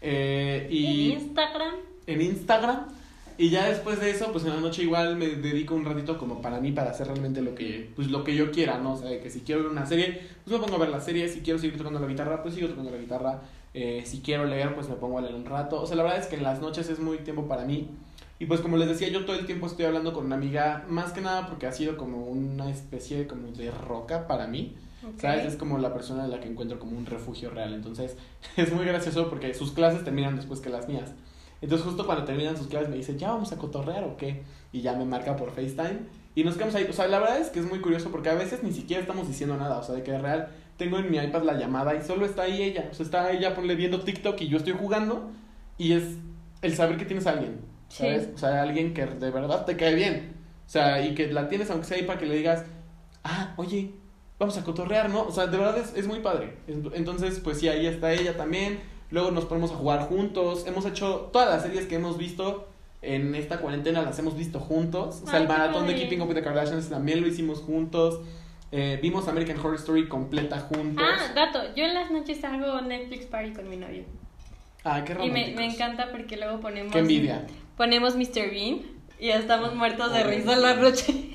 Eh, 0.00 0.66
y 0.70 1.12
En 1.12 1.20
Instagram. 1.20 1.74
en 2.06 2.20
Instagram. 2.22 2.86
Y 3.38 3.48
ya 3.48 3.68
después 3.68 4.00
de 4.00 4.10
eso, 4.10 4.32
pues 4.32 4.44
en 4.44 4.50
la 4.50 4.60
noche 4.60 4.82
igual 4.82 5.16
me 5.16 5.26
dedico 5.26 5.74
un 5.74 5.84
ratito 5.86 6.18
como 6.18 6.42
para 6.42 6.60
mí, 6.60 6.72
para 6.72 6.90
hacer 6.90 7.06
realmente 7.06 7.40
lo 7.40 7.54
que, 7.54 7.90
pues 7.96 8.08
lo 8.10 8.22
que 8.22 8.34
yo 8.34 8.50
quiera, 8.50 8.78
¿no? 8.78 8.94
O 8.94 8.96
sea, 8.98 9.18
que 9.18 9.30
si 9.30 9.40
quiero 9.40 9.62
ver 9.62 9.70
una 9.70 9.86
serie, 9.86 10.20
pues 10.44 10.58
me 10.58 10.62
pongo 10.62 10.76
a 10.76 10.80
ver 10.80 10.90
la 10.90 11.00
serie, 11.00 11.26
si 11.28 11.40
quiero 11.40 11.58
seguir 11.58 11.78
tocando 11.78 12.00
la 12.00 12.06
guitarra, 12.06 12.42
pues 12.42 12.54
sigo 12.54 12.68
tocando 12.68 12.90
la 12.90 12.98
guitarra, 12.98 13.40
Eh, 13.72 14.02
si 14.04 14.20
quiero 14.20 14.44
leer, 14.46 14.74
pues 14.74 14.88
me 14.88 14.96
pongo 14.96 15.18
a 15.18 15.22
leer 15.22 15.34
un 15.34 15.44
rato. 15.44 15.80
O 15.80 15.86
sea, 15.86 15.96
la 15.96 16.02
verdad 16.02 16.18
es 16.18 16.26
que 16.26 16.36
en 16.36 16.42
las 16.42 16.60
noches 16.60 16.88
es 16.88 16.98
muy 16.98 17.18
tiempo 17.18 17.46
para 17.46 17.64
mí. 17.64 17.90
Y 18.38 18.46
pues 18.46 18.60
como 18.60 18.78
les 18.78 18.88
decía, 18.88 19.08
yo 19.08 19.26
todo 19.26 19.36
el 19.36 19.46
tiempo 19.46 19.66
estoy 19.66 19.84
hablando 19.84 20.14
con 20.14 20.24
una 20.24 20.36
amiga, 20.36 20.84
más 20.88 21.12
que 21.12 21.20
nada 21.20 21.46
porque 21.46 21.66
ha 21.66 21.72
sido 21.72 21.98
como 21.98 22.24
una 22.24 22.70
especie 22.70 23.26
como 23.26 23.48
de 23.48 23.70
roca 23.70 24.26
para 24.26 24.46
mí. 24.46 24.76
Ok. 25.06 25.20
¿Sabes? 25.20 25.44
Es 25.44 25.56
como 25.56 25.78
la 25.78 25.92
persona 25.92 26.24
en 26.24 26.30
la 26.30 26.40
que 26.40 26.48
encuentro 26.48 26.78
como 26.78 26.96
un 26.96 27.06
refugio 27.06 27.50
real. 27.50 27.74
Entonces, 27.74 28.16
es 28.56 28.72
muy 28.72 28.84
gracioso 28.84 29.28
porque 29.28 29.52
sus 29.54 29.72
clases 29.72 30.04
terminan 30.04 30.36
después 30.36 30.60
que 30.60 30.70
las 30.70 30.88
mías. 30.88 31.12
Entonces, 31.60 31.86
justo 31.86 32.06
cuando 32.06 32.24
terminan 32.24 32.56
sus 32.56 32.68
clases 32.68 32.88
me 32.88 32.96
dice, 32.96 33.16
¿ya 33.18 33.28
vamos 33.30 33.52
a 33.52 33.58
cotorrear 33.58 34.04
o 34.04 34.16
qué? 34.16 34.42
Y 34.72 34.80
ya 34.80 34.94
me 34.94 35.04
marca 35.04 35.36
por 35.36 35.50
FaceTime. 35.50 36.00
Y 36.34 36.42
nos 36.44 36.54
quedamos 36.54 36.74
ahí. 36.74 36.86
O 36.88 36.92
sea, 36.94 37.06
la 37.08 37.18
verdad 37.18 37.38
es 37.38 37.50
que 37.50 37.60
es 37.60 37.66
muy 37.66 37.80
curioso 37.80 38.10
porque 38.10 38.30
a 38.30 38.34
veces 38.34 38.62
ni 38.62 38.72
siquiera 38.72 39.02
estamos 39.02 39.28
diciendo 39.28 39.56
nada. 39.56 39.78
O 39.78 39.82
sea, 39.82 39.94
de 39.94 40.02
que 40.02 40.12
de 40.12 40.18
real 40.18 40.48
tengo 40.80 40.98
en 40.98 41.08
mi 41.10 41.18
iPad 41.18 41.44
la 41.44 41.52
llamada 41.54 41.94
y 41.94 42.02
solo 42.02 42.26
está 42.26 42.42
ahí 42.42 42.60
ella. 42.62 42.88
O 42.90 42.94
sea, 42.94 43.04
está 43.04 43.30
ella 43.30 43.54
ponle 43.54 43.76
viendo 43.76 44.00
TikTok 44.00 44.40
y 44.40 44.48
yo 44.48 44.56
estoy 44.56 44.72
jugando. 44.72 45.30
Y 45.78 45.92
es 45.92 46.02
el 46.62 46.74
saber 46.74 46.96
que 46.96 47.04
tienes 47.04 47.26
a 47.28 47.30
alguien. 47.30 47.60
¿Sabes? 47.88 48.24
Sí. 48.24 48.30
O 48.34 48.38
sea, 48.38 48.62
alguien 48.62 48.92
que 48.94 49.06
de 49.06 49.30
verdad 49.30 49.64
te 49.64 49.76
cae 49.76 49.94
bien. 49.94 50.34
O 50.66 50.68
sea, 50.70 51.04
y 51.06 51.14
que 51.14 51.30
la 51.32 51.48
tienes 51.48 51.70
aunque 51.70 51.86
sea 51.86 51.96
ahí 51.98 52.02
para 52.04 52.18
que 52.18 52.26
le 52.26 52.34
digas, 52.36 52.64
ah, 53.24 53.54
oye, 53.56 53.92
vamos 54.38 54.56
a 54.58 54.64
cotorrear, 54.64 55.08
¿no? 55.10 55.22
O 55.22 55.30
sea, 55.32 55.46
de 55.46 55.56
verdad 55.56 55.78
es, 55.78 55.94
es 55.96 56.06
muy 56.06 56.18
padre. 56.20 56.56
Ent- 56.68 56.92
Entonces, 56.94 57.38
pues 57.40 57.58
sí, 57.58 57.68
ahí 57.68 57.86
está 57.86 58.12
ella 58.12 58.36
también. 58.36 58.80
Luego 59.10 59.30
nos 59.30 59.44
ponemos 59.46 59.70
a 59.72 59.74
jugar 59.76 60.00
juntos. 60.08 60.64
Hemos 60.66 60.84
hecho 60.86 61.30
todas 61.32 61.48
las 61.50 61.62
series 61.62 61.86
que 61.86 61.96
hemos 61.96 62.16
visto 62.18 62.68
en 63.02 63.34
esta 63.34 63.58
cuarentena, 63.58 64.02
las 64.02 64.18
hemos 64.18 64.36
visto 64.36 64.60
juntos. 64.60 65.22
O 65.24 65.26
sea, 65.28 65.38
el 65.40 65.48
maratón 65.48 65.86
de. 65.86 65.94
Keeping 65.96 66.20
Up 66.20 66.28
with 66.28 66.34
the 66.36 66.42
Kardashians 66.42 66.88
también 66.90 67.20
lo 67.20 67.26
hicimos 67.26 67.58
juntos. 67.60 68.20
Eh, 68.72 68.98
vimos 69.02 69.26
American 69.26 69.58
Horror 69.58 69.76
Story 69.76 70.08
completa 70.08 70.60
juntos. 70.60 71.04
Ah, 71.04 71.32
dato. 71.34 71.74
Yo 71.74 71.84
en 71.84 71.94
las 71.94 72.10
noches 72.10 72.42
hago 72.44 72.80
Netflix 72.80 73.26
Party 73.26 73.52
con 73.52 73.68
mi 73.68 73.76
novio. 73.76 74.04
Ay, 74.84 75.02
qué 75.04 75.12
Y 75.12 75.16
me, 75.16 75.24
románticos. 75.26 75.56
me 75.56 75.66
encanta 75.66 76.10
porque 76.10 76.36
luego 76.36 76.60
ponemos. 76.60 76.92
Qué 76.92 77.00
envidia. 77.00 77.46
Ponemos 77.76 78.14
Mr. 78.14 78.50
Bean 78.50 78.80
y 79.18 79.26
ya 79.28 79.36
estamos 79.36 79.74
muertos 79.74 80.12
de 80.12 80.22
risa 80.22 80.52
en 80.52 80.62
la 80.62 80.74
noche. 80.74 81.30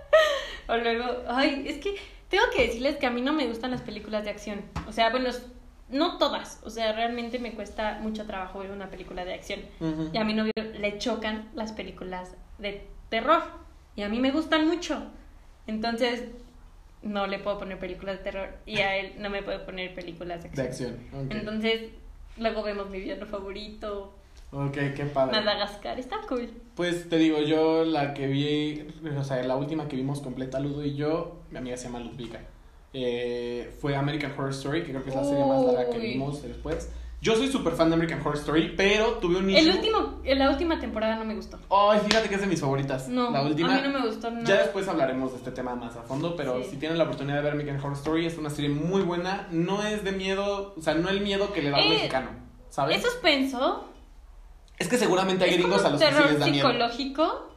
o 0.68 0.76
luego. 0.76 1.04
Ay, 1.28 1.64
es 1.66 1.78
que 1.78 1.96
tengo 2.28 2.44
que 2.54 2.66
decirles 2.66 2.96
que 2.96 3.06
a 3.06 3.10
mí 3.10 3.22
no 3.22 3.32
me 3.32 3.46
gustan 3.46 3.72
las 3.72 3.80
películas 3.82 4.24
de 4.24 4.30
acción. 4.30 4.62
O 4.86 4.92
sea, 4.92 5.10
bueno, 5.10 5.30
no 5.88 6.18
todas. 6.18 6.60
O 6.64 6.70
sea, 6.70 6.92
realmente 6.92 7.38
me 7.38 7.52
cuesta 7.52 7.98
mucho 8.00 8.24
trabajo 8.26 8.60
ver 8.60 8.70
una 8.70 8.88
película 8.88 9.24
de 9.24 9.34
acción. 9.34 9.60
Y 10.12 10.16
a 10.16 10.24
mi 10.24 10.34
novio 10.34 10.52
le 10.78 10.98
chocan 10.98 11.48
las 11.54 11.72
películas 11.72 12.36
de 12.58 12.86
terror. 13.08 13.42
Y 13.96 14.02
a 14.02 14.08
mí 14.08 14.20
me 14.20 14.30
gustan 14.30 14.68
mucho. 14.68 15.02
Entonces, 15.66 16.24
no 17.02 17.26
le 17.26 17.38
puedo 17.38 17.58
poner 17.58 17.78
películas 17.78 18.18
de 18.18 18.24
terror. 18.24 18.48
Y 18.66 18.78
a 18.78 18.96
él 18.96 19.14
no 19.18 19.30
me 19.30 19.42
puedo 19.42 19.64
poner 19.64 19.94
películas 19.94 20.42
de 20.42 20.50
De 20.50 20.62
acción. 20.62 20.96
Entonces, 21.30 21.90
luego 22.36 22.62
vemos 22.62 22.90
mi 22.90 23.00
villano 23.00 23.26
favorito, 23.26 24.14
Ok, 24.50 24.72
qué 24.96 25.04
padre. 25.12 25.40
Madagascar. 25.40 25.98
Está 25.98 26.16
cool. 26.26 26.48
Pues 26.74 27.08
te 27.08 27.18
digo, 27.18 27.40
yo 27.40 27.84
la 27.84 28.14
que 28.14 28.26
vi, 28.26 28.86
o 29.16 29.22
sea, 29.22 29.42
la 29.42 29.56
última 29.56 29.88
que 29.88 29.96
vimos 29.96 30.20
completa, 30.20 30.58
Ludo 30.58 30.84
y 30.84 30.94
yo, 30.94 31.40
mi 31.50 31.58
amiga 31.58 31.76
se 31.76 31.84
llama 31.84 32.00
Ludvika. 32.00 32.40
Eh, 32.94 33.70
fue 33.78 33.94
American 33.94 34.32
Horror 34.32 34.50
Story, 34.50 34.82
que 34.82 34.90
creo 34.90 35.02
que 35.02 35.10
es 35.10 35.16
la 35.16 35.24
serie 35.24 35.44
más 35.44 35.62
larga 35.64 35.90
que 35.90 35.98
vimos 35.98 36.42
después. 36.42 36.90
Yo 37.20 37.34
soy 37.34 37.48
súper 37.48 37.72
fan 37.74 37.88
de 37.88 37.94
American 37.96 38.20
Horror 38.20 38.36
Story, 38.36 38.74
pero 38.76 39.14
tuve 39.14 39.38
un 39.38 39.50
El 39.50 39.66
issue- 39.66 39.74
último, 39.76 40.20
la 40.24 40.50
última 40.50 40.78
temporada 40.78 41.16
no 41.16 41.24
me 41.24 41.34
gustó. 41.34 41.58
Ay, 41.68 41.98
fíjate 42.06 42.28
que 42.28 42.36
es 42.36 42.40
de 42.40 42.46
mis 42.46 42.60
favoritas. 42.60 43.08
No, 43.08 43.30
la 43.32 43.42
última. 43.42 43.74
a 43.76 43.80
mí 43.80 43.88
no 43.88 43.98
me 43.98 44.06
gustó 44.06 44.30
nada. 44.30 44.44
Ya 44.44 44.58
después 44.62 44.86
hablaremos 44.86 45.32
de 45.32 45.38
este 45.38 45.50
tema 45.50 45.74
más 45.74 45.96
a 45.96 46.02
fondo, 46.02 46.36
pero 46.36 46.62
Sí. 46.62 46.70
si 46.70 46.76
tienen 46.76 46.96
la 46.96 47.04
oportunidad 47.04 47.38
de 47.38 47.42
ver 47.42 47.52
American 47.54 47.80
Horror 47.80 47.94
Story, 47.94 48.26
es 48.26 48.38
una 48.38 48.50
serie 48.50 48.70
muy 48.70 49.02
buena. 49.02 49.48
No 49.50 49.82
es 49.82 50.04
de 50.04 50.12
miedo, 50.12 50.74
o 50.76 50.80
sea, 50.80 50.94
no 50.94 51.08
el 51.08 51.20
miedo 51.20 51.52
que 51.52 51.60
le 51.62 51.70
da 51.70 51.78
a 51.78 51.80
un 51.80 51.86
Eh, 51.86 51.94
mexicano, 51.96 52.30
¿sabes? 52.68 52.98
¿Es 52.98 53.02
suspenso? 53.10 53.84
Es 54.78 54.86
que 54.86 54.96
seguramente 54.96 55.42
hay 55.44 55.50
¿Es 55.50 55.56
gringos 55.56 55.78
como 55.82 55.88
a 55.88 55.90
los 55.90 56.00
que 56.00 56.06
sí 56.06 56.22
les 56.30 56.38
da 56.38 56.46
miedo. 56.46 56.68
psicológico? 56.68 57.47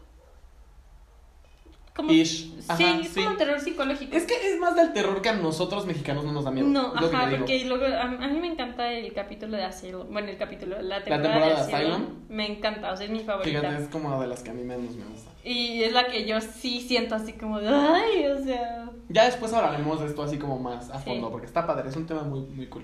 Como... 2.01 2.11
Ish. 2.13 2.51
Ajá, 2.67 2.77
sí, 2.77 2.99
es 3.01 3.09
sí. 3.09 3.23
como 3.23 3.35
terror 3.37 3.59
psicológico. 3.59 4.15
Es 4.15 4.25
que 4.25 4.33
es 4.53 4.59
más 4.59 4.75
del 4.75 4.93
terror 4.93 5.21
que 5.21 5.29
a 5.29 5.33
nosotros 5.33 5.85
mexicanos 5.85 6.23
no 6.23 6.31
nos 6.31 6.45
da 6.45 6.51
miedo. 6.51 6.67
No, 6.67 6.93
ajá, 6.95 7.29
porque 7.37 7.65
luego 7.65 7.85
a, 7.85 8.01
a 8.03 8.27
mí 8.27 8.39
me 8.39 8.47
encanta 8.47 8.91
el 8.93 9.11
capítulo 9.13 9.57
de 9.57 9.63
Asylum. 9.63 10.07
Bueno, 10.11 10.29
el 10.29 10.37
capítulo, 10.37 10.81
la 10.81 11.03
temporada, 11.03 11.33
temporada 11.33 11.65
de 11.65 11.71
de 11.71 11.77
Asylum. 11.77 12.05
Me 12.29 12.51
encanta, 12.51 12.91
o 12.93 12.95
sea, 12.97 13.05
es 13.05 13.11
mi 13.11 13.19
favorita. 13.19 13.59
Fíjate, 13.59 13.83
es 13.83 13.89
como 13.89 14.21
de 14.21 14.27
las 14.27 14.43
que 14.43 14.51
a 14.51 14.53
mí 14.53 14.63
menos 14.63 14.95
me 14.95 15.05
gusta. 15.05 15.31
Y 15.43 15.81
es 15.83 15.91
la 15.93 16.05
que 16.07 16.25
yo 16.25 16.39
sí 16.39 16.81
siento 16.81 17.15
así 17.15 17.33
como, 17.33 17.59
de, 17.59 17.67
ay, 17.67 18.27
o 18.27 18.43
sea. 18.43 18.89
Ya 19.09 19.25
después 19.25 19.51
hablaremos 19.53 19.99
de 19.99 20.05
esto 20.07 20.21
así 20.23 20.37
como 20.37 20.59
más 20.59 20.89
a 20.91 20.99
Sí. 20.99 21.05
fondo, 21.09 21.31
porque 21.31 21.47
está 21.47 21.65
padre, 21.65 21.89
es 21.89 21.95
un 21.95 22.05
tema 22.05 22.21
muy, 22.23 22.41
muy 22.41 22.67
cool. 22.67 22.83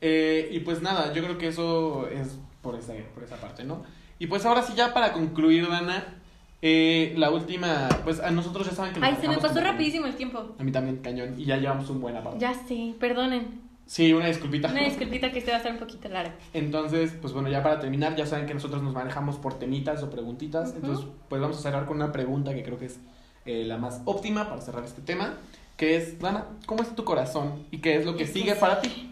Eh, 0.00 0.48
y 0.50 0.58
pues 0.60 0.82
nada, 0.82 1.12
yo 1.12 1.22
creo 1.22 1.38
que 1.38 1.46
eso 1.46 2.08
es 2.08 2.38
por 2.60 2.74
esa, 2.74 2.92
por 3.14 3.22
esa 3.22 3.36
parte, 3.36 3.62
¿no? 3.62 3.84
Y 4.18 4.26
pues 4.26 4.44
ahora 4.44 4.62
sí, 4.62 4.72
ya 4.74 4.92
para 4.92 5.12
concluir, 5.12 5.68
Dana, 5.68 6.21
eh, 6.62 7.12
la 7.16 7.30
última, 7.30 7.88
pues 8.04 8.20
a 8.20 8.30
nosotros 8.30 8.68
ya 8.68 8.72
saben 8.72 8.94
que 8.94 9.00
nos 9.00 9.08
Ay, 9.08 9.16
se 9.20 9.28
me 9.28 9.36
pasó 9.38 9.60
rapidísimo 9.60 10.06
el 10.06 10.14
tiempo. 10.14 10.54
A 10.56 10.62
mí 10.62 10.70
también, 10.70 10.98
cañón, 10.98 11.34
y 11.36 11.44
ya 11.44 11.56
llevamos 11.56 11.90
un 11.90 12.00
buen 12.00 12.16
aparato. 12.16 12.38
Ya 12.38 12.54
sé, 12.54 12.94
perdonen. 13.00 13.60
Sí, 13.84 14.12
una 14.12 14.26
disculpita. 14.26 14.68
Una 14.68 14.84
disculpita 14.84 15.32
que 15.32 15.40
este 15.40 15.50
va 15.50 15.56
a 15.56 15.58
estar 15.58 15.72
un 15.72 15.80
poquito 15.80 16.08
largo. 16.08 16.32
Entonces, 16.54 17.12
pues 17.20 17.32
bueno, 17.32 17.48
ya 17.48 17.64
para 17.64 17.80
terminar, 17.80 18.14
ya 18.14 18.26
saben 18.26 18.46
que 18.46 18.54
nosotros 18.54 18.80
nos 18.80 18.94
manejamos 18.94 19.36
por 19.38 19.58
temitas 19.58 20.02
o 20.04 20.08
preguntitas. 20.08 20.74
Entonces, 20.76 21.04
pues 21.28 21.42
vamos 21.42 21.58
a 21.58 21.60
cerrar 21.60 21.84
con 21.84 21.96
una 21.96 22.12
pregunta 22.12 22.54
que 22.54 22.62
creo 22.62 22.78
que 22.78 22.86
es 22.86 23.00
eh, 23.44 23.64
la 23.64 23.76
más 23.76 24.00
óptima 24.04 24.48
para 24.48 24.60
cerrar 24.60 24.84
este 24.84 25.02
tema. 25.02 25.34
Que 25.76 25.96
es, 25.96 26.20
Dana, 26.20 26.46
¿cómo 26.66 26.82
está 26.82 26.94
tu 26.94 27.04
corazón? 27.04 27.66
¿Y 27.72 27.78
qué 27.78 27.96
es 27.96 28.06
lo 28.06 28.16
que 28.16 28.22
¿Y 28.22 28.26
qué 28.26 28.32
sigue 28.32 28.54
para 28.54 28.80
ti? 28.80 29.10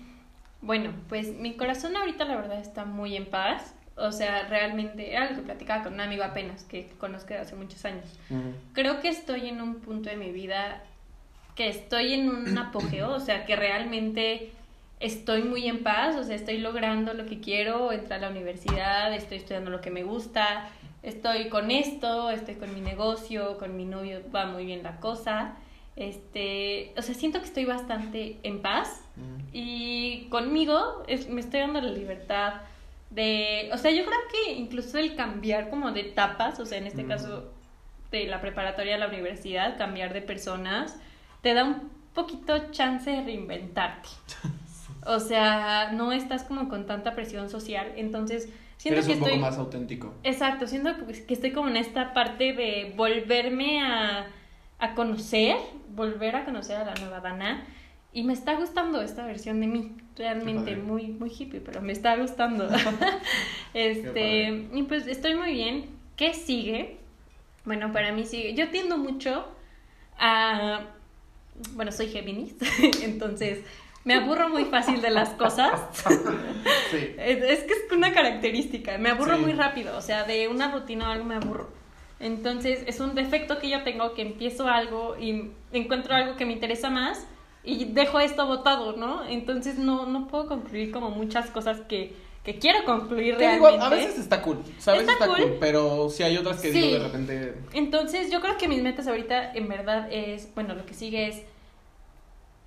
Bueno, 0.62 0.92
pues 1.09 1.36
mi 1.36 1.57
corazón 1.57 1.96
ahorita 1.96 2.24
la 2.26 2.36
verdad 2.36 2.61
está 2.61 2.84
muy 2.84 3.16
en 3.16 3.26
paz. 3.26 3.74
O 4.01 4.12
sea, 4.12 4.46
realmente 4.48 5.12
era 5.12 5.30
lo 5.30 5.36
que 5.36 5.42
platicaba 5.42 5.82
con 5.84 5.94
un 5.94 6.01
amigo 6.01 6.24
apenas 6.24 6.64
que 6.64 6.88
conozco 6.98 7.28
de 7.28 7.38
hace 7.38 7.55
muchos 7.57 7.84
años. 7.84 8.05
Creo 8.72 9.01
que 9.01 9.09
estoy 9.09 9.48
en 9.48 9.61
un 9.61 9.76
punto 9.76 10.09
de 10.11 10.16
mi 10.16 10.30
vida 10.30 10.82
que 11.55 11.68
estoy 11.68 12.14
en 12.14 12.28
un 12.28 12.57
apogeo, 12.66 13.11
o 13.14 13.20
sea, 13.20 13.44
que 13.44 13.57
realmente 13.57 14.53
estoy 15.01 15.42
muy 15.42 15.66
en 15.66 15.82
paz, 15.82 16.16
o 16.16 16.24
sea, 16.24 16.34
estoy 16.36 16.59
logrando 16.59 17.14
lo 17.14 17.24
que 17.26 17.40
quiero, 17.40 17.92
entrar 17.92 18.18
a 18.18 18.22
la 18.26 18.30
universidad, 18.30 19.12
estoy 19.14 19.38
estudiando 19.38 19.70
lo 19.70 19.80
que 19.80 19.90
me 19.90 20.03
gusta, 20.03 20.68
estoy 21.03 21.48
con 21.48 21.70
esto, 21.70 22.30
estoy 22.30 22.57
con 22.57 22.74
mi 22.74 22.80
negocio, 22.82 23.57
con 23.59 23.76
mi 23.76 23.84
novio, 23.86 24.20
va 24.34 24.44
muy 24.46 24.64
bien 24.66 24.82
la 24.82 24.96
cosa. 25.01 25.55
Este, 25.96 26.92
o 26.96 27.03
sea, 27.03 27.14
siento 27.14 27.40
que 27.40 27.46
estoy 27.46 27.64
bastante 27.66 28.38
en 28.42 28.62
paz 28.62 29.03
y 29.53 30.26
conmigo 30.30 31.03
es- 31.09 31.28
me 31.28 31.40
estoy 31.40 31.61
dando 31.61 31.80
la 31.80 31.90
libertad 31.90 32.55
de, 33.11 33.71
o 33.73 33.79
sea, 33.79 33.91
yo 33.91 34.05
creo 34.05 34.19
que 34.33 34.53
incluso 34.53 34.99
el 34.99 35.17
cambiar 35.17 35.69
como 35.71 35.91
de 35.93 36.01
etapas, 36.01 36.59
o 36.61 36.67
sea, 36.67 36.79
en 36.79 36.87
este 36.87 37.03
Mm. 37.05 37.09
caso 37.09 37.53
de 38.11 38.27
la 38.27 38.41
preparatoria 38.41 38.97
a 38.97 38.99
la 38.99 39.09
universidad, 39.09 39.77
cambiar 39.79 40.13
de 40.13 40.23
personas, 40.23 40.97
te 41.43 41.55
da 41.55 41.65
un 41.65 41.91
poquito 42.15 42.71
chance 42.71 43.11
de 43.11 43.23
reinventarte. 43.23 44.09
O 45.07 45.19
sea, 45.19 45.93
no 45.93 46.13
estás 46.13 46.45
como 46.45 46.69
con 46.69 46.85
tanta 46.85 47.15
presión 47.15 47.49
social, 47.49 47.91
entonces 47.97 48.51
siento 48.77 48.99
Eres 49.01 49.07
que 49.07 49.13
un 49.15 49.19
poco 49.21 49.31
estoy 49.31 49.41
más 49.41 49.57
auténtico. 49.57 50.15
Exacto, 50.25 50.67
siento 50.67 50.95
que 51.07 51.25
que 51.25 51.33
estoy 51.33 51.53
como 51.53 51.71
en 51.71 51.79
esta 51.79 52.13
parte 52.13 52.53
de 52.53 52.93
volverme 52.97 53.81
a, 53.83 54.27
a 54.79 54.95
conocer, 54.95 55.57
volver 55.89 56.37
a 56.37 56.45
conocer 56.45 56.77
a 56.77 56.85
la 56.85 56.95
nueva 56.97 57.21
Dana. 57.21 57.65
Y 58.13 58.25
me 58.25 58.33
está 58.33 58.55
gustando 58.55 59.01
esta 59.03 59.25
versión 59.25 59.61
de 59.61 59.69
mí, 59.69 59.93
realmente 60.17 60.75
muy, 60.77 61.09
muy 61.09 61.31
hippie, 61.31 61.61
pero 61.61 61.81
me 61.81 61.93
está 61.93 62.17
gustando. 62.17 62.69
este, 63.75 64.67
y 64.73 64.83
pues 64.85 65.07
estoy 65.07 65.35
muy 65.35 65.53
bien. 65.53 65.87
¿Qué 66.17 66.35
sigue? 66.35 66.99
Bueno, 67.65 67.93
para 67.93 68.13
mí 68.13 68.25
sigue. 68.25 68.55
Yo 68.55 68.69
tiendo 68.71 68.99
mucho 68.99 69.47
a. 70.19 70.81
Bueno, 71.73 71.93
soy 71.93 72.09
Géminis, 72.09 72.55
entonces 73.03 73.61
me 74.05 74.15
aburro 74.15 74.49
muy 74.49 74.65
fácil 74.65 75.03
de 75.03 75.11
las 75.11 75.31
cosas. 75.31 75.81
Sí. 76.91 76.97
Es, 77.19 77.43
es 77.43 77.61
que 77.65 77.73
es 77.75 77.93
una 77.93 78.13
característica, 78.13 78.99
me 78.99 79.11
aburro 79.11 79.37
Sí. 79.37 79.43
muy 79.43 79.53
rápido, 79.53 79.97
o 79.97 80.01
sea, 80.01 80.25
de 80.25 80.49
una 80.49 80.73
rutina 80.73 81.09
o 81.09 81.13
algo 81.13 81.25
me 81.25 81.37
aburro. 81.37 81.71
Entonces 82.19 82.83
es 82.87 82.99
un 82.99 83.15
defecto 83.15 83.59
que 83.59 83.69
yo 83.71 83.83
tengo 83.85 84.15
que 84.15 84.23
empiezo 84.23 84.67
algo 84.67 85.17
y 85.19 85.53
encuentro 85.73 86.15
algo 86.15 86.37
que 86.37 86.45
me 86.47 86.53
interesa 86.53 86.91
más 86.91 87.27
y 87.65 87.85
dejo 87.87 88.21
esto 88.21 88.47
botado, 88.47 88.93
¿no? 88.97 89.25
Entonces 89.27 89.79
no, 89.79 90.07
no 90.07 90.27
puedo 90.29 90.47
concluir 90.47 90.91
como 90.91 91.11
muchas 91.11 91.51
cosas 91.51 91.81
que, 91.83 92.15
que 92.45 92.59
quiero 92.59 92.85
concluir 92.85 93.37
Te 93.37 93.53
digo, 93.53 93.67
realmente. 93.69 93.85
a 93.87 93.89
veces 93.99 94.19
está 94.19 94.41
cool, 94.43 94.63
¿sabes? 94.79 95.03
Está 95.03 95.13
Está, 95.13 95.27
cool. 95.27 95.37
cool. 95.37 95.57
pero 95.61 96.09
si 96.09 96.23
hay 96.23 96.37
otras 96.39 96.61
que 96.61 96.73
Sí. 96.73 96.81
digo 96.81 96.95
de 96.99 97.05
repente. 97.05 97.55
Entonces, 97.75 98.31
yo 98.31 98.41
creo 98.41 98.57
que 98.57 98.67
mis 98.69 98.83
metas 98.83 99.07
ahorita, 99.09 99.53
en 99.53 99.69
verdad, 99.69 100.09
es, 100.11 100.49
bueno, 100.55 100.75
lo 100.75 100.87
que 100.87 100.95
sigue 100.95 101.29
es 101.29 101.43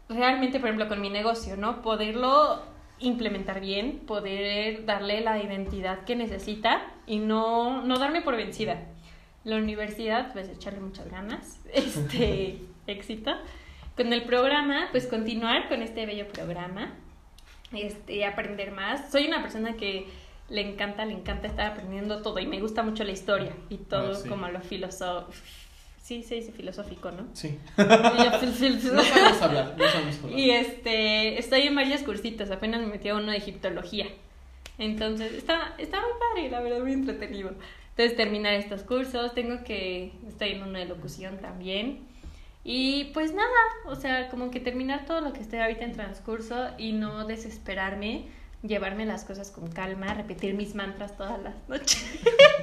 realmente, 0.09 0.59
por 0.59 0.69
ejemplo, 0.69 0.87
con 0.87 1.01
mi 1.01 1.09
negocio, 1.09 1.57
¿no? 1.57 1.81
Poderlo 1.81 2.61
implementar 2.99 3.59
bien, 3.59 3.99
poder 4.05 4.85
darle 4.85 5.21
la 5.21 5.41
identidad 5.41 6.03
que 6.05 6.15
necesita 6.15 6.83
y 7.07 7.17
no, 7.19 7.81
no 7.81 7.97
darme 7.97 8.21
por 8.21 8.35
vencida. 8.37 8.81
La 9.43 9.57
universidad, 9.57 10.31
pues 10.33 10.47
echarle 10.49 10.79
muchas 10.79 11.09
ganas, 11.09 11.59
este, 11.73 12.59
éxito. 12.87 13.31
Con 13.95 14.11
el 14.11 14.23
programa, 14.23 14.87
pues 14.91 15.05
continuar 15.07 15.67
con 15.69 15.81
este 15.81 16.05
bello 16.05 16.27
programa, 16.27 16.93
este, 17.71 18.25
aprender 18.25 18.71
más. 18.71 19.11
Soy 19.11 19.27
una 19.27 19.41
persona 19.41 19.73
que 19.77 20.07
le 20.49 20.61
encanta, 20.61 21.05
le 21.05 21.13
encanta 21.13 21.47
estar 21.47 21.71
aprendiendo 21.71 22.21
todo 22.21 22.39
y 22.39 22.47
me 22.47 22.59
gusta 22.59 22.81
mucho 22.83 23.03
la 23.03 23.11
historia 23.11 23.51
y 23.69 23.77
todo 23.77 24.11
Ah, 24.11 24.15
sí. 24.15 24.29
como 24.29 24.47
lo 24.49 24.61
filosófico. 24.61 25.31
Sí, 26.01 26.21
se 26.23 26.35
dice 26.35 26.51
filosófico, 26.51 27.11
¿no? 27.11 27.27
Sí. 27.33 27.57
No 27.77 27.85
sabemos 27.87 29.41
hablar, 29.41 29.75
no 29.77 29.87
sabemos 29.87 30.17
hablar. 30.23 30.37
y 30.39 30.51
este, 30.51 31.39
estoy 31.39 31.61
en 31.61 31.75
varios 31.75 32.01
cursitos, 32.01 32.51
apenas 32.51 32.81
me 32.81 32.87
metí 32.87 33.07
a 33.09 33.15
uno 33.15 33.31
de 33.31 33.37
egiptología. 33.37 34.07
Entonces, 34.77 35.31
está, 35.33 35.75
está 35.77 36.01
muy 36.01 36.09
padre, 36.19 36.49
la 36.49 36.59
verdad, 36.59 36.79
muy 36.81 36.91
entretenido. 36.91 37.51
Entonces, 37.91 38.17
terminar 38.17 38.53
estos 38.55 38.81
cursos, 38.83 39.33
tengo 39.33 39.63
que, 39.63 40.11
estoy 40.27 40.49
en 40.53 40.63
uno 40.63 40.77
de 40.79 40.85
locución 40.85 41.37
también. 41.37 41.99
Y 42.63 43.05
pues 43.13 43.33
nada, 43.33 43.49
o 43.85 43.95
sea, 43.95 44.29
como 44.29 44.49
que 44.49 44.59
terminar 44.59 45.05
todo 45.05 45.19
lo 45.19 45.33
que 45.33 45.41
estoy 45.41 45.59
ahorita 45.59 45.83
en 45.83 45.93
transcurso 45.93 46.69
y 46.77 46.93
no 46.93 47.25
desesperarme, 47.25 48.27
llevarme 48.61 49.05
las 49.05 49.25
cosas 49.25 49.51
con 49.51 49.69
calma, 49.69 50.13
repetir 50.13 50.53
mis 50.53 50.73
mantras 50.73 51.17
todas 51.17 51.41
las 51.43 51.55
noches. 51.67 52.21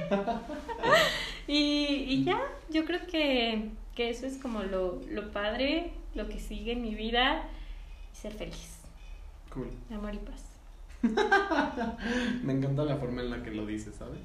y, 1.47 2.05
y 2.07 2.23
ya, 2.23 2.41
yo 2.71 2.85
creo 2.85 3.05
que, 3.05 3.69
que 3.95 4.09
eso 4.09 4.25
es 4.25 4.37
como 4.37 4.63
lo, 4.63 4.99
lo 5.07 5.31
padre, 5.31 5.93
lo 6.15 6.27
que 6.27 6.39
sigue 6.39 6.71
en 6.71 6.81
mi 6.81 6.95
vida 6.95 7.43
y 8.11 8.15
ser 8.15 8.33
feliz. 8.33 8.79
Cool. 9.53 9.69
Amor 9.91 10.15
y 10.15 10.19
paz. 10.19 10.45
Me 12.43 12.53
encanta 12.53 12.83
la 12.85 12.97
forma 12.97 13.21
en 13.21 13.29
la 13.29 13.43
que 13.43 13.51
lo 13.51 13.67
dices, 13.67 13.95
¿sabes? 13.95 14.21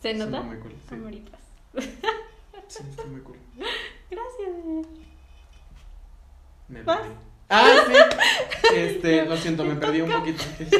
¿Se 0.00 0.14
nota? 0.14 0.42
muy 0.42 0.58
cool, 0.58 0.72
sí. 0.88 0.94
Amor 0.94 1.14
y 1.14 1.20
paz. 1.20 1.40
Sí, 2.68 2.82
está 2.88 3.04
muy 3.06 3.20
cool. 3.20 3.36
Me 6.68 6.82
¿Vas? 6.82 7.00
perdí. 7.00 7.14
Ah, 7.48 7.84
sí. 7.86 7.94
Este, 8.74 9.24
lo 9.24 9.36
siento, 9.36 9.64
me 9.64 9.76
perdí 9.76 10.00
un 10.00 10.10
poquito. 10.10 10.42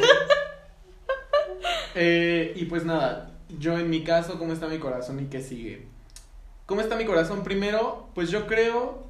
Eh, 2.00 2.52
y 2.54 2.66
pues 2.66 2.84
nada, 2.84 3.32
yo 3.58 3.76
en 3.76 3.90
mi 3.90 4.04
caso, 4.04 4.38
¿cómo 4.38 4.52
está 4.52 4.68
mi 4.68 4.78
corazón 4.78 5.18
y 5.18 5.24
qué 5.26 5.42
sigue? 5.42 5.88
¿Cómo 6.66 6.80
está 6.80 6.94
mi 6.94 7.06
corazón? 7.06 7.42
Primero, 7.42 8.08
pues 8.14 8.30
yo 8.30 8.46
creo, 8.46 9.04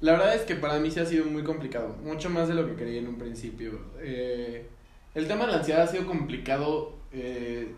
la 0.00 0.12
verdad 0.12 0.34
es 0.34 0.42
que 0.42 0.56
para 0.56 0.80
mí 0.80 0.90
sí 0.90 0.98
ha 0.98 1.06
sido 1.06 1.24
muy 1.26 1.44
complicado, 1.44 1.94
mucho 2.02 2.30
más 2.30 2.48
de 2.48 2.54
lo 2.54 2.66
que 2.66 2.74
creí 2.74 2.98
en 2.98 3.06
un 3.06 3.16
principio. 3.16 3.78
Eh, 4.00 4.68
el 5.14 5.28
tema 5.28 5.46
de 5.46 5.52
la 5.52 5.58
ansiedad 5.58 5.82
ha 5.82 5.86
sido 5.86 6.04
complicado 6.06 6.94
eh, 7.12 7.74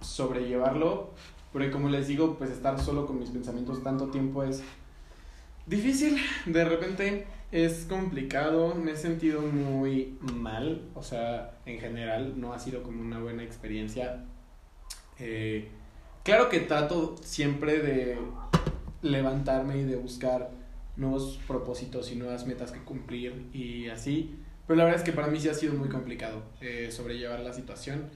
sobrellevarlo, 0.00 1.10
porque 1.52 1.72
como 1.72 1.88
les 1.88 2.06
digo, 2.06 2.36
pues 2.38 2.50
estar 2.50 2.78
solo 2.78 3.06
con 3.06 3.18
mis 3.18 3.30
pensamientos 3.30 3.82
tanto 3.82 4.08
tiempo 4.08 4.44
es 4.44 4.62
difícil, 5.66 6.16
de 6.44 6.64
repente 6.64 7.26
es 7.64 7.86
complicado, 7.88 8.74
me 8.74 8.92
he 8.92 8.96
sentido 8.96 9.40
muy 9.40 10.18
mal, 10.20 10.82
o 10.94 11.02
sea, 11.02 11.54
en 11.64 11.78
general 11.78 12.38
no 12.38 12.52
ha 12.52 12.58
sido 12.58 12.82
como 12.82 13.00
una 13.00 13.18
buena 13.18 13.44
experiencia. 13.44 14.26
Eh, 15.18 15.68
claro 16.22 16.50
que 16.50 16.60
trato 16.60 17.16
siempre 17.22 17.78
de 17.78 18.18
levantarme 19.00 19.78
y 19.78 19.84
de 19.84 19.96
buscar 19.96 20.50
nuevos 20.96 21.40
propósitos 21.46 22.12
y 22.12 22.16
nuevas 22.16 22.46
metas 22.46 22.72
que 22.72 22.80
cumplir 22.80 23.48
y 23.54 23.88
así, 23.88 24.36
pero 24.66 24.76
la 24.76 24.84
verdad 24.84 25.00
es 25.00 25.06
que 25.06 25.12
para 25.12 25.28
mí 25.28 25.40
sí 25.40 25.48
ha 25.48 25.54
sido 25.54 25.72
muy 25.72 25.88
complicado 25.88 26.42
eh, 26.60 26.90
sobrellevar 26.90 27.40
la 27.40 27.54
situación. 27.54 28.10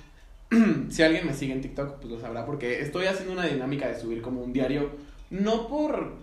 si 0.91 1.03
alguien 1.03 1.27
me 1.27 1.33
sigue 1.33 1.55
en 1.55 1.63
TikTok, 1.63 1.97
pues 1.97 2.13
lo 2.13 2.21
sabrá, 2.21 2.45
porque 2.45 2.83
estoy 2.83 3.07
haciendo 3.07 3.33
una 3.33 3.47
dinámica 3.47 3.89
de 3.89 3.99
subir 3.99 4.21
como 4.21 4.43
un 4.43 4.53
diario, 4.53 4.91
no 5.31 5.67
por 5.67 6.17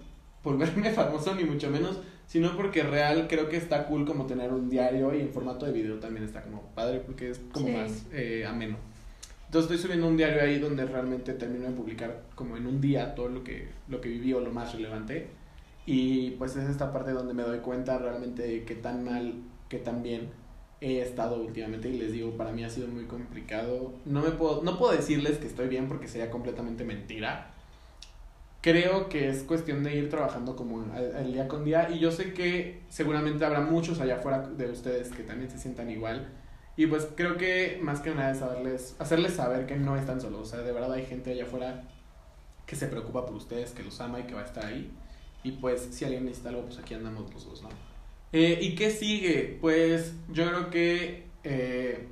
volverme 0.43 0.91
famoso 0.93 1.33
ni 1.33 1.45
mucho 1.45 1.71
menos, 1.71 1.99
sino 2.27 2.55
porque 2.55 2.83
real 2.83 3.27
creo 3.27 3.49
que 3.49 3.57
está 3.57 3.87
cool 3.87 4.05
como 4.05 4.25
tener 4.27 4.51
un 4.53 4.69
diario 4.69 5.15
y 5.15 5.21
en 5.21 5.29
formato 5.31 5.65
de 5.65 5.71
video 5.71 5.97
también 5.99 6.23
está 6.25 6.41
como 6.43 6.61
padre 6.75 6.99
porque 6.99 7.31
es 7.31 7.39
como 7.51 7.67
Sí. 7.67 7.73
más 7.73 8.05
eh, 8.13 8.45
ameno. 8.45 8.77
Entonces 9.45 9.71
estoy 9.71 9.81
subiendo 9.83 10.07
un 10.07 10.17
diario 10.17 10.41
ahí 10.43 10.59
donde 10.59 10.85
realmente 10.85 11.33
termino 11.33 11.65
de 11.65 11.71
publicar 11.71 12.23
como 12.35 12.57
en 12.57 12.67
un 12.67 12.81
día 12.81 13.15
todo 13.15 13.29
lo 13.29 13.43
que, 13.45 13.69
lo 13.87 14.01
que 14.01 14.09
viví 14.09 14.33
o 14.33 14.41
lo 14.41 14.51
más 14.51 14.73
relevante. 14.73 15.27
Y 15.85 16.31
pues 16.31 16.57
es 16.57 16.69
esta 16.69 16.91
parte 16.91 17.11
donde 17.11 17.33
me 17.33 17.43
doy 17.43 17.59
cuenta 17.59 17.97
realmente 17.97 18.43
de 18.43 18.63
qué 18.65 18.75
tan 18.75 19.05
mal, 19.05 19.35
qué 19.69 19.77
tan 19.77 20.03
bien 20.03 20.29
he 20.81 20.99
estado 20.99 21.41
últimamente. 21.41 21.87
Y 21.87 21.97
les 21.97 22.11
digo, 22.11 22.31
para 22.31 22.51
mí 22.51 22.65
ha 22.65 22.69
sido 22.69 22.89
muy 22.89 23.05
complicado. 23.05 23.93
No, 24.03 24.21
me 24.21 24.31
puedo, 24.31 24.63
no 24.63 24.77
puedo 24.77 24.91
decirles 24.91 25.37
que 25.37 25.47
estoy 25.47 25.69
bien 25.69 25.87
porque 25.87 26.09
sería 26.09 26.29
completamente 26.29 26.83
mentira. 26.83 27.53
Creo 28.61 29.07
que 29.07 29.29
es 29.29 29.43
cuestión 29.43 29.83
de 29.83 29.95
ir 29.95 30.09
trabajando 30.09 30.55
como 30.55 30.83
al 30.93 31.31
día 31.31 31.47
con 31.47 31.63
día. 31.63 31.89
Y 31.89 31.99
yo 31.99 32.11
sé 32.11 32.33
que 32.33 32.81
seguramente 32.89 33.45
habrá 33.45 33.61
muchos 33.61 33.99
allá 33.99 34.17
afuera 34.17 34.39
de 34.39 34.69
ustedes 34.71 35.09
que 35.09 35.23
también 35.23 35.49
se 35.49 35.59
sientan 35.59 35.89
igual. 35.89 36.27
Y 36.75 36.85
pues 36.85 37.07
creo 37.15 37.37
que 37.37 37.79
más 37.81 38.01
que 38.01 38.13
nada 38.13 38.31
es 38.31 38.39
saberles, 38.39 38.95
hacerles 38.99 39.33
saber 39.33 39.65
que 39.65 39.75
no 39.75 39.95
están 39.97 40.21
solos. 40.21 40.41
O 40.41 40.45
sea, 40.45 40.59
de 40.59 40.71
verdad 40.71 40.93
hay 40.93 41.05
gente 41.05 41.31
allá 41.31 41.43
afuera 41.43 41.83
que 42.65 42.75
se 42.75 42.87
preocupa 42.87 43.25
por 43.25 43.35
ustedes, 43.35 43.71
que 43.71 43.83
los 43.83 43.99
ama 44.01 44.19
y 44.19 44.23
que 44.23 44.33
va 44.33 44.41
a 44.41 44.45
estar 44.45 44.65
ahí. 44.65 44.91
Y 45.43 45.53
pues 45.53 45.87
si 45.91 46.05
alguien 46.05 46.25
necesita 46.25 46.49
algo, 46.49 46.65
pues 46.65 46.77
aquí 46.77 46.93
andamos 46.93 47.33
los 47.33 47.45
dos, 47.45 47.63
¿no? 47.63 47.69
Eh, 48.33 48.59
¿Y 48.61 48.75
qué 48.75 48.91
sigue? 48.91 49.57
Pues 49.61 50.13
yo 50.29 50.47
creo 50.47 50.69
que... 50.69 51.27
Eh, 51.43 52.09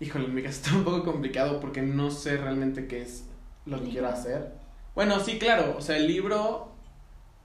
híjole, 0.00 0.28
mi 0.28 0.42
caso 0.42 0.60
está 0.62 0.76
un 0.76 0.84
poco 0.84 1.04
complicado 1.04 1.60
porque 1.60 1.82
no 1.82 2.10
sé 2.10 2.36
realmente 2.36 2.86
qué 2.88 3.02
es 3.02 3.24
lo 3.64 3.82
que 3.82 3.90
quiero 3.90 4.08
hacer. 4.08 4.59
Bueno, 4.94 5.20
sí, 5.20 5.38
claro. 5.38 5.76
O 5.78 5.80
sea, 5.80 5.96
el 5.96 6.06
libro 6.06 6.72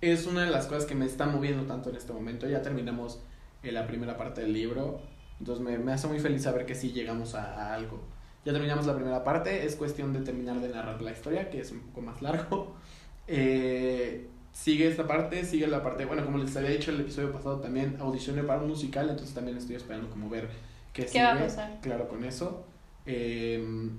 es 0.01 0.25
una 0.27 0.43
de 0.45 0.51
las 0.51 0.67
cosas 0.67 0.85
que 0.85 0.95
me 0.95 1.05
está 1.05 1.25
moviendo 1.25 1.65
tanto 1.65 1.89
en 1.89 1.95
este 1.95 2.13
momento. 2.13 2.47
Ya 2.47 2.61
terminamos 2.61 3.19
eh, 3.63 3.71
la 3.71 3.87
primera 3.87 4.17
parte 4.17 4.41
del 4.41 4.53
libro. 4.53 5.01
Entonces 5.39 5.63
me, 5.63 5.77
me 5.77 5.93
hace 5.93 6.07
muy 6.07 6.19
feliz 6.19 6.43
saber 6.43 6.65
que 6.65 6.75
sí 6.75 6.91
llegamos 6.91 7.35
a, 7.35 7.53
a 7.71 7.73
algo. 7.75 8.01
Ya 8.45 8.53
terminamos 8.53 8.85
la 8.85 8.95
primera 8.95 9.23
parte. 9.23 9.65
Es 9.65 9.75
cuestión 9.75 10.13
de 10.13 10.21
terminar 10.21 10.59
de 10.61 10.69
narrar 10.69 11.01
la 11.01 11.11
historia, 11.11 11.49
que 11.49 11.59
es 11.61 11.71
un 11.71 11.79
poco 11.81 12.01
más 12.01 12.21
largo. 12.21 12.75
Eh, 13.27 14.27
sigue 14.51 14.87
esta 14.87 15.07
parte, 15.07 15.43
sigue 15.45 15.65
la 15.65 15.81
parte, 15.81 16.05
bueno, 16.05 16.23
como 16.23 16.37
les 16.37 16.55
había 16.55 16.69
dicho 16.69 16.91
el 16.91 17.01
episodio 17.01 17.31
pasado, 17.31 17.59
también 17.59 17.97
audicioné 17.99 18.43
para 18.43 18.61
un 18.61 18.67
musical, 18.67 19.09
entonces 19.09 19.33
también 19.33 19.57
estoy 19.57 19.75
esperando 19.77 20.11
como 20.11 20.29
ver 20.29 20.47
qué, 20.93 21.07
¿Qué 21.07 21.23
va 21.23 21.31
a 21.31 21.33
sigue. 21.33 21.45
pasar? 21.45 21.79
Claro, 21.81 22.07
con 22.07 22.23
eso. 22.23 22.67
Eh, 23.07 23.89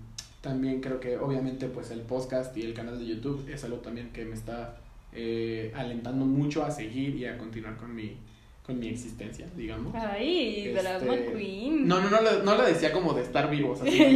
también 0.46 0.80
creo 0.80 0.98
que 1.00 1.18
obviamente 1.18 1.66
pues 1.66 1.90
el 1.90 2.00
podcast 2.00 2.56
y 2.56 2.62
el 2.62 2.72
canal 2.72 2.98
de 2.98 3.06
YouTube 3.06 3.46
es 3.52 3.62
algo 3.64 3.78
también 3.78 4.10
que 4.12 4.24
me 4.24 4.34
está 4.34 4.76
eh, 5.12 5.72
alentando 5.74 6.24
mucho 6.24 6.64
a 6.64 6.70
seguir 6.70 7.14
y 7.16 7.26
a 7.26 7.36
continuar 7.36 7.76
con 7.76 7.94
mi, 7.94 8.16
con 8.64 8.78
mi 8.78 8.88
existencia, 8.88 9.46
digamos. 9.56 9.94
Ay, 9.94 10.68
Este, 10.68 10.82
drama 10.82 11.16
queen. 11.36 11.86
No, 11.88 12.00
no, 12.00 12.08
no, 12.10 12.20
lo- 12.22 12.42
no 12.42 12.56
lo 12.56 12.64
decía 12.64 12.92
como 12.92 13.12
de 13.14 13.22
estar 13.22 13.50
vivos, 13.50 13.80
así 13.82 14.00
en 14.02 14.08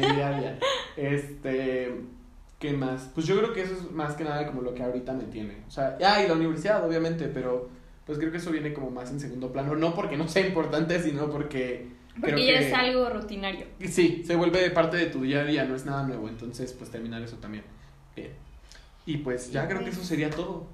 mi 0.00 0.06
día 0.14 0.28
a 0.28 0.40
día. 0.40 0.58
Este, 0.96 1.92
¿qué 2.58 2.72
más? 2.72 3.10
Pues 3.14 3.26
yo 3.26 3.36
creo 3.38 3.52
que 3.52 3.62
eso 3.62 3.74
es 3.74 3.90
más 3.92 4.14
que 4.14 4.24
nada 4.24 4.46
como 4.46 4.62
lo 4.62 4.74
que 4.74 4.82
ahorita 4.82 5.12
me 5.12 5.24
tiene. 5.24 5.54
O 5.68 5.70
sea, 5.70 5.96
ah, 6.04 6.22
y 6.22 6.28
la 6.28 6.34
universidad, 6.34 6.86
obviamente, 6.86 7.26
pero 7.28 7.68
pues 8.06 8.18
creo 8.18 8.30
que 8.30 8.38
eso 8.38 8.50
viene 8.50 8.72
como 8.74 8.90
más 8.90 9.10
en 9.10 9.20
segundo 9.20 9.52
plano. 9.52 9.74
No 9.76 9.94
porque 9.94 10.16
no 10.16 10.28
sea 10.28 10.46
importante, 10.46 11.00
sino 11.02 11.30
porque 11.30 11.86
Porque 12.20 12.32
creo 12.34 12.46
ya 12.46 12.58
que- 12.60 12.68
es 12.68 12.72
algo 12.74 13.08
rutinario. 13.10 13.66
Sí, 13.88 14.22
se 14.24 14.36
vuelve 14.36 14.70
parte 14.70 14.96
de 14.96 15.06
tu 15.06 15.22
día 15.22 15.40
a 15.40 15.44
día, 15.44 15.64
no 15.64 15.74
es 15.74 15.84
nada 15.84 16.04
nuevo. 16.04 16.28
Entonces, 16.28 16.72
pues 16.72 16.90
terminar 16.90 17.22
eso 17.22 17.36
también. 17.36 17.64
Bien. 18.14 18.30
Y 19.06 19.18
pues 19.18 19.50
ya 19.52 19.64
Y 19.64 19.66
creo 19.66 19.78
que 19.80 19.86
pues- 19.86 19.96
eso 19.98 20.04
sería 20.06 20.30
todo. 20.30 20.66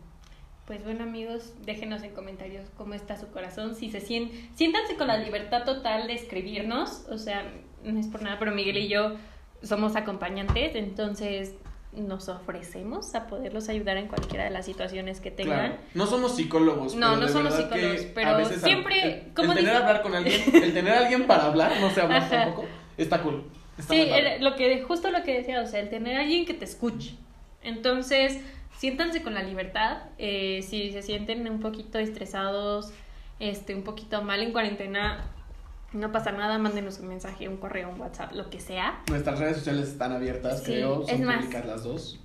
Pues 0.66 0.84
bueno 0.84 1.03
amigos, 1.03 1.53
déjenos 1.66 2.03
en 2.05 2.12
comentarios 2.12 2.64
cómo 2.76 2.95
está 2.95 3.16
su 3.16 3.26
corazón, 3.32 3.74
si 3.74 3.91
se 3.91 4.01
sienten, 4.01 4.51
siéntanse 4.55 4.95
con 4.95 5.09
la 5.09 5.16
libertad 5.18 5.64
total 5.64 6.07
de 6.07 6.14
escribirnos, 6.14 7.07
o 7.11 7.18
sea, 7.18 7.43
no 7.82 7.99
es 7.99 8.07
por 8.07 8.22
nada, 8.22 8.38
pero 8.38 8.53
Miguel 8.53 8.76
y 8.76 8.86
yo 8.88 9.16
somos 9.64 9.97
acompañantes, 9.97 10.76
entonces 10.76 11.55
nos 11.93 12.28
ofrecemos 12.28 13.14
a 13.14 13.26
poderlos 13.26 13.68
ayudar 13.68 13.97
en 13.97 14.07
cualquiera 14.07 14.45
de 14.45 14.51
las 14.51 14.64
situaciones 14.64 15.20
que 15.20 15.30
tengan. 15.30 15.59
Claro. 15.59 15.74
No 15.95 16.07
somos 16.07 16.36
psicólogos. 16.36 16.95
No, 16.95 17.14
pero 17.14 17.20
no 17.20 17.28
somos 17.28 17.55
psicólogos, 17.55 18.01
pero 18.14 18.36
veces 18.36 18.62
siempre, 18.62 19.03
el, 19.03 19.34
¿cómo 19.34 19.53
el 19.53 19.59
tener 19.59 19.76
hablar 19.76 20.03
con 20.03 20.14
alguien, 20.14 20.43
el 20.55 20.72
tener 20.72 20.95
a 20.95 20.99
alguien 21.01 21.26
para 21.26 21.47
hablar, 21.47 21.72
no 21.80 21.91
sé 21.91 22.01
hablar 22.01 22.22
Ajá. 22.22 22.45
tampoco, 22.45 22.66
está 22.97 23.22
cool. 23.22 23.45
Está 23.76 23.95
Sí, 23.95 24.09
lo 24.41 24.57
que 24.57 24.82
justo 24.82 25.11
lo 25.11 25.22
que 25.22 25.38
decía, 25.38 25.61
o 25.62 25.66
sea, 25.66 25.80
el 25.80 25.88
tener 25.88 26.16
a 26.16 26.20
alguien 26.20 26.47
que 26.47 26.55
te 26.55 26.64
escuche. 26.64 27.14
Entonces, 27.62 28.38
siéntanse 28.76 29.22
con 29.22 29.34
la 29.34 29.43
libertad. 29.43 30.03
Eh, 30.18 30.62
si 30.62 30.93
se 30.93 31.03
sienten 31.03 31.49
un 31.49 31.61
poquito 31.61 31.99
estresados, 31.99 32.93
este, 33.38 33.74
un 33.74 33.82
poquito 33.82 34.22
mal 34.22 34.43
en 34.43 34.53
cuarentena, 34.53 35.30
no 35.93 36.12
pasa 36.12 36.32
nada, 36.32 36.59
mándenos 36.59 36.99
un 37.01 37.09
mensaje, 37.09 37.49
un 37.49 37.57
correo, 37.57 37.88
un 37.91 38.01
WhatsApp, 38.01 38.32
lo 38.32 38.49
que 38.51 38.61
sea. 38.61 39.01
Nuestras 39.09 39.38
redes 39.38 39.57
sociales 39.59 39.88
están 39.88 40.12
abiertas, 40.12 40.59
Sí, 40.61 40.64
creo. 40.66 41.03
es 41.03 41.09
Son 41.11 41.24
más. 41.24 41.36
públicas 41.38 41.64
las 41.66 41.82
dos. 41.84 42.18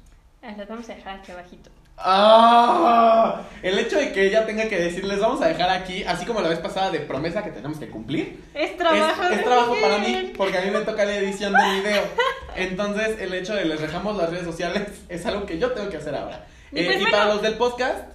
Ah, 0.43 0.53
Las 0.57 0.68
vamos 0.68 0.88
a 0.89 0.93
dejar 0.95 1.20
aquí 1.20 1.32
abajito. 1.32 1.70
¡Ah! 1.97 3.41
El 3.63 3.80
hecho 3.80 3.97
de 3.97 4.11
que 4.11 4.28
ella 4.28 4.45
tenga 4.45 4.68
que 4.68 4.78
decirles, 4.80 5.20
vamos 5.20 5.41
a 5.41 5.47
dejar 5.47 5.70
aquí, 5.70 6.03
así 6.03 6.26
como 6.26 6.41
la 6.41 6.49
vez 6.49 6.59
pasada 6.59 6.91
de 6.91 6.99
promesa 6.99 7.43
que 7.43 7.51
tenemos 7.51 7.78
que 7.80 7.89
cumplir. 7.89 8.43
Es 8.53 8.78
trabajo. 8.78 9.24
es, 9.24 9.32
es 9.39 9.43
trabajo 9.43 9.76
para 9.82 9.97
mí, 9.99 10.34
porque 10.38 10.57
a 10.57 10.61
mí 10.61 10.72
me 10.72 10.82
toca 10.82 11.05
la 11.05 11.16
edición 11.16 11.53
del 11.53 11.82
video. 11.82 12.03
Entonces, 12.55 13.20
el 13.20 13.34
hecho 13.34 13.55
de 13.55 13.66
les 13.66 13.82
dejamos 13.82 14.16
las 14.18 14.30
redes 14.30 14.45
sociales 14.45 14.84
es 15.09 15.26
algo 15.26 15.45
que 15.45 15.57
yo 15.57 15.72
tengo 15.72 15.89
que 15.89 15.97
hacer 15.97 16.16
ahora. 16.16 16.45
Y 16.72 16.80
Eh, 16.80 16.86
pues 16.86 17.01
y 17.01 17.05
para 17.11 17.26
los 17.26 17.41
del 17.41 17.55
podcast, 17.55 18.09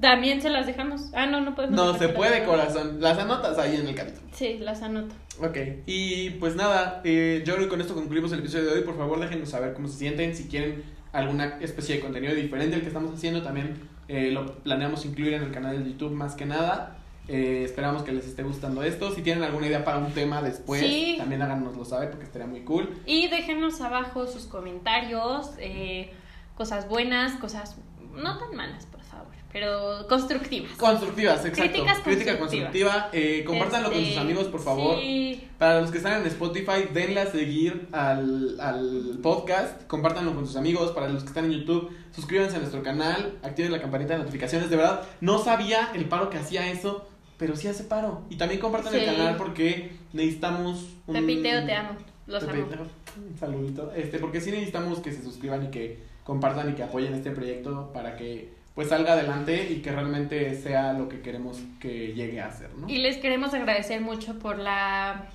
También 0.00 0.40
se 0.40 0.48
las 0.50 0.66
dejamos. 0.66 1.10
Ah, 1.14 1.26
no, 1.26 1.40
no 1.40 1.54
podemos. 1.54 1.74
no 1.76 1.98
se 1.98 2.08
puede, 2.08 2.44
corazón. 2.44 3.00
Las 3.00 3.18
anotas 3.18 3.58
ahí 3.58 3.76
en 3.76 3.88
el 3.88 3.94
capítulo. 3.94 4.26
Sí, 4.32 4.58
las 4.58 4.82
anoto. 4.82 5.14
Ok, 5.40 5.56
y 5.86 6.30
pues 6.30 6.56
nada, 6.56 7.00
eh, 7.04 7.42
yo 7.46 7.54
creo 7.54 7.66
que 7.66 7.70
con 7.70 7.80
esto 7.80 7.94
concluimos 7.94 8.32
el 8.32 8.40
episodio 8.40 8.66
de 8.66 8.72
hoy. 8.78 8.82
Por 8.82 8.96
favor, 8.96 9.18
déjenos 9.20 9.48
saber 9.50 9.74
cómo 9.74 9.88
se 9.88 9.96
sienten, 9.98 10.34
si 10.36 10.44
quieren 10.48 10.82
alguna 11.12 11.58
especie 11.60 11.96
de 11.96 12.00
contenido 12.00 12.34
diferente 12.34 12.74
al 12.76 12.82
que 12.82 12.88
estamos 12.88 13.14
haciendo, 13.14 13.42
también 13.42 13.74
eh, 14.08 14.30
lo 14.32 14.54
planeamos 14.62 15.04
incluir 15.04 15.34
en 15.34 15.42
el 15.42 15.50
canal 15.52 15.82
de 15.82 15.90
YouTube 15.90 16.12
más 16.12 16.34
que 16.34 16.46
nada. 16.46 16.96
Eh, 17.28 17.62
esperamos 17.64 18.04
que 18.04 18.12
les 18.12 18.26
esté 18.26 18.42
gustando 18.42 18.82
esto. 18.82 19.12
Si 19.14 19.20
tienen 19.22 19.44
alguna 19.44 19.66
idea 19.66 19.84
para 19.84 19.98
un 19.98 20.12
tema 20.12 20.40
después, 20.42 20.80
Sí. 20.80 21.16
también 21.18 21.42
háganoslo 21.42 21.84
saber 21.84 22.08
porque 22.10 22.24
estaría 22.24 22.46
muy 22.46 22.60
cool. 22.62 22.88
Y 23.04 23.28
déjenos 23.28 23.80
abajo 23.80 24.26
sus 24.26 24.44
comentarios, 24.46 25.50
eh, 25.58 26.10
cosas 26.56 26.88
buenas, 26.88 27.32
cosas 27.38 27.76
no 28.14 28.38
tan 28.38 28.56
malas, 28.56 28.86
por 28.86 28.97
favor, 29.08 29.26
pero 29.52 30.06
constructivas. 30.08 30.72
Constructivas, 30.72 31.44
exacto. 31.44 31.72
Críticas 31.72 31.98
Crítica 32.00 32.38
constructiva. 32.38 33.08
Eh, 33.12 33.44
compártanlo 33.46 33.88
con 33.88 33.98
Este, 33.98 34.12
sus 34.14 34.20
amigos, 34.22 34.46
por 34.48 34.60
favor. 34.60 34.98
Sí, 35.00 35.48
Para 35.58 35.80
los 35.80 35.90
que 35.90 35.98
están 35.98 36.20
en 36.20 36.26
Spotify, 36.26 36.88
denle 36.92 37.20
a 37.20 37.26
seguir 37.26 37.88
al, 37.92 38.58
al 38.60 39.18
podcast, 39.22 39.86
compártanlo 39.86 40.34
con 40.34 40.46
sus 40.46 40.56
amigos. 40.56 40.92
Para 40.92 41.08
los 41.08 41.22
que 41.22 41.28
están 41.28 41.46
en 41.46 41.52
YouTube, 41.52 41.90
suscríbanse 42.14 42.56
a 42.56 42.58
nuestro 42.60 42.82
canal, 42.82 43.38
activen 43.42 43.72
la 43.72 43.80
campanita 43.80 44.12
de 44.14 44.20
notificaciones. 44.20 44.70
De 44.70 44.76
verdad, 44.76 45.02
no 45.20 45.38
sabía 45.38 45.90
el 45.94 46.04
paro 46.06 46.30
que 46.30 46.38
hacía 46.38 46.70
eso, 46.70 47.08
pero 47.38 47.56
sí 47.56 47.68
hace 47.68 47.84
paro. 47.84 48.22
Y 48.30 48.36
también 48.36 48.60
compartan 48.60 48.94
el 48.94 49.04
canal 49.04 49.36
porque 49.36 49.92
necesitamos 50.12 50.86
un... 51.06 51.14
Pepiteo, 51.14 51.64
te 51.64 51.74
amo. 51.74 51.90
Los 52.26 52.42
amo. 52.42 52.52
Un 52.52 53.38
saludito. 53.38 53.92
Este, 53.96 54.18
porque 54.18 54.40
sí 54.40 54.50
necesitamos 54.50 55.00
que 55.00 55.12
se 55.12 55.22
suscriban 55.22 55.64
y 55.64 55.68
que 55.68 55.98
compartan 56.24 56.70
y 56.70 56.74
que 56.74 56.82
apoyen 56.82 57.14
este 57.14 57.30
proyecto 57.30 57.90
para 57.92 58.16
que 58.16 58.52
pues 58.78 58.90
salga 58.90 59.14
adelante 59.14 59.72
y 59.72 59.82
que 59.82 59.90
realmente 59.90 60.54
sea 60.54 60.92
lo 60.92 61.08
que 61.08 61.20
queremos 61.20 61.58
que 61.80 62.12
llegue 62.14 62.40
a 62.40 62.48
ser, 62.52 62.70
¿no? 62.76 62.88
Y 62.88 62.98
les 62.98 63.16
queremos 63.16 63.52
agradecer 63.52 64.00
mucho 64.00 64.38
por 64.38 64.56
la. 64.56 65.26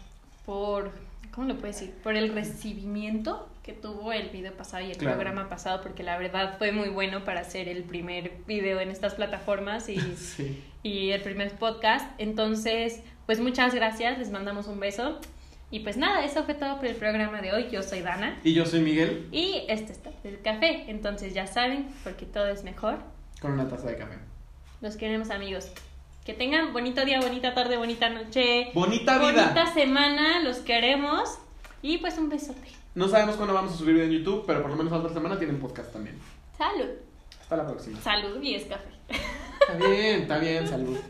por. 0.46 0.92
¿Cómo 1.32 1.50
lo 1.50 1.56
puedo 1.56 1.68
decir? 1.68 1.92
Por 2.02 2.16
el 2.16 2.34
recibimiento 2.34 3.50
que 3.64 3.74
tuvo 3.74 4.14
el 4.14 4.30
video 4.30 4.54
pasado 4.54 4.86
y 4.86 4.92
el 4.92 4.98
Claro. 4.98 5.18
programa 5.18 5.50
pasado, 5.50 5.82
porque 5.82 6.04
la 6.04 6.18
verdad 6.18 6.58
fue 6.58 6.72
muy 6.72 6.88
bueno 6.88 7.26
para 7.26 7.42
hacer 7.42 7.68
el 7.68 7.84
primer 7.84 8.32
video 8.48 8.80
en 8.80 8.90
estas 8.90 9.16
plataformas 9.16 9.90
y, 9.90 9.98
Sí. 10.16 10.64
y 10.82 11.10
el 11.10 11.20
primer 11.22 11.52
podcast. 11.52 12.10
Entonces, 12.20 13.02
pues 13.26 13.42
muchas 13.42 13.76
gracias, 13.76 14.20
les 14.20 14.32
mandamos 14.32 14.68
un 14.68 14.80
beso. 14.80 15.20
Y 15.70 15.82
pues 15.82 15.98
nada, 15.98 16.24
eso 16.24 16.46
fue 16.46 16.54
todo 16.54 16.78
por 16.78 16.86
el 16.86 16.96
programa 16.96 17.42
de 17.42 17.52
hoy. 17.52 17.68
Yo 17.70 17.84
soy 17.84 18.00
Dana 18.00 18.40
Y 18.46 18.54
yo 18.54 18.66
soy 18.66 18.80
Miguel 18.80 19.28
y 19.34 19.64
este 19.68 19.92
está 19.92 20.12
el 20.24 20.40
café. 20.42 20.86
Entonces 20.88 21.34
ya 21.34 21.46
saben, 21.46 21.88
porque 22.06 22.26
todo 22.26 22.48
es 22.48 22.64
mejor 22.64 23.00
con 23.44 23.52
una 23.52 23.68
taza 23.68 23.88
de 23.90 23.98
café. 23.98 24.18
Los 24.82 24.96
queremos 24.96 25.30
amigos. 25.30 25.70
Que 26.26 26.34
tengan 26.34 26.72
bonito 26.72 27.04
día, 27.04 27.20
bonita 27.20 27.54
tarde, 27.54 27.76
bonita 27.76 28.10
noche. 28.10 28.72
Bonita 28.74 29.20
vida. 29.20 29.50
Bonita 29.50 29.74
semana, 29.74 30.40
los 30.40 30.60
queremos. 30.60 31.38
Y 31.82 31.98
pues 31.98 32.18
un 32.18 32.30
besote. 32.30 32.70
No 32.96 33.10
sabemos 33.10 33.36
cuándo 33.36 33.54
vamos 33.54 33.74
a 33.74 33.76
subir 33.76 33.96
video 33.96 34.08
en 34.08 34.14
YouTube, 34.14 34.46
pero 34.48 34.62
por 34.62 34.72
lo 34.72 34.78
menos 34.78 34.94
la 34.94 35.00
otra 35.00 35.14
semana 35.14 35.38
tienen 35.38 35.60
podcast 35.60 35.92
también. 35.92 36.18
Salud. 36.58 36.90
Hasta 37.42 37.58
la 37.58 37.68
próxima. 37.68 38.00
Salud 38.00 38.42
y 38.42 38.56
es 38.56 38.64
café. 38.64 38.90
Está 39.60 39.74
bien, 39.76 40.22
está 40.22 40.38
bien, 40.38 40.68
salud. 40.68 40.98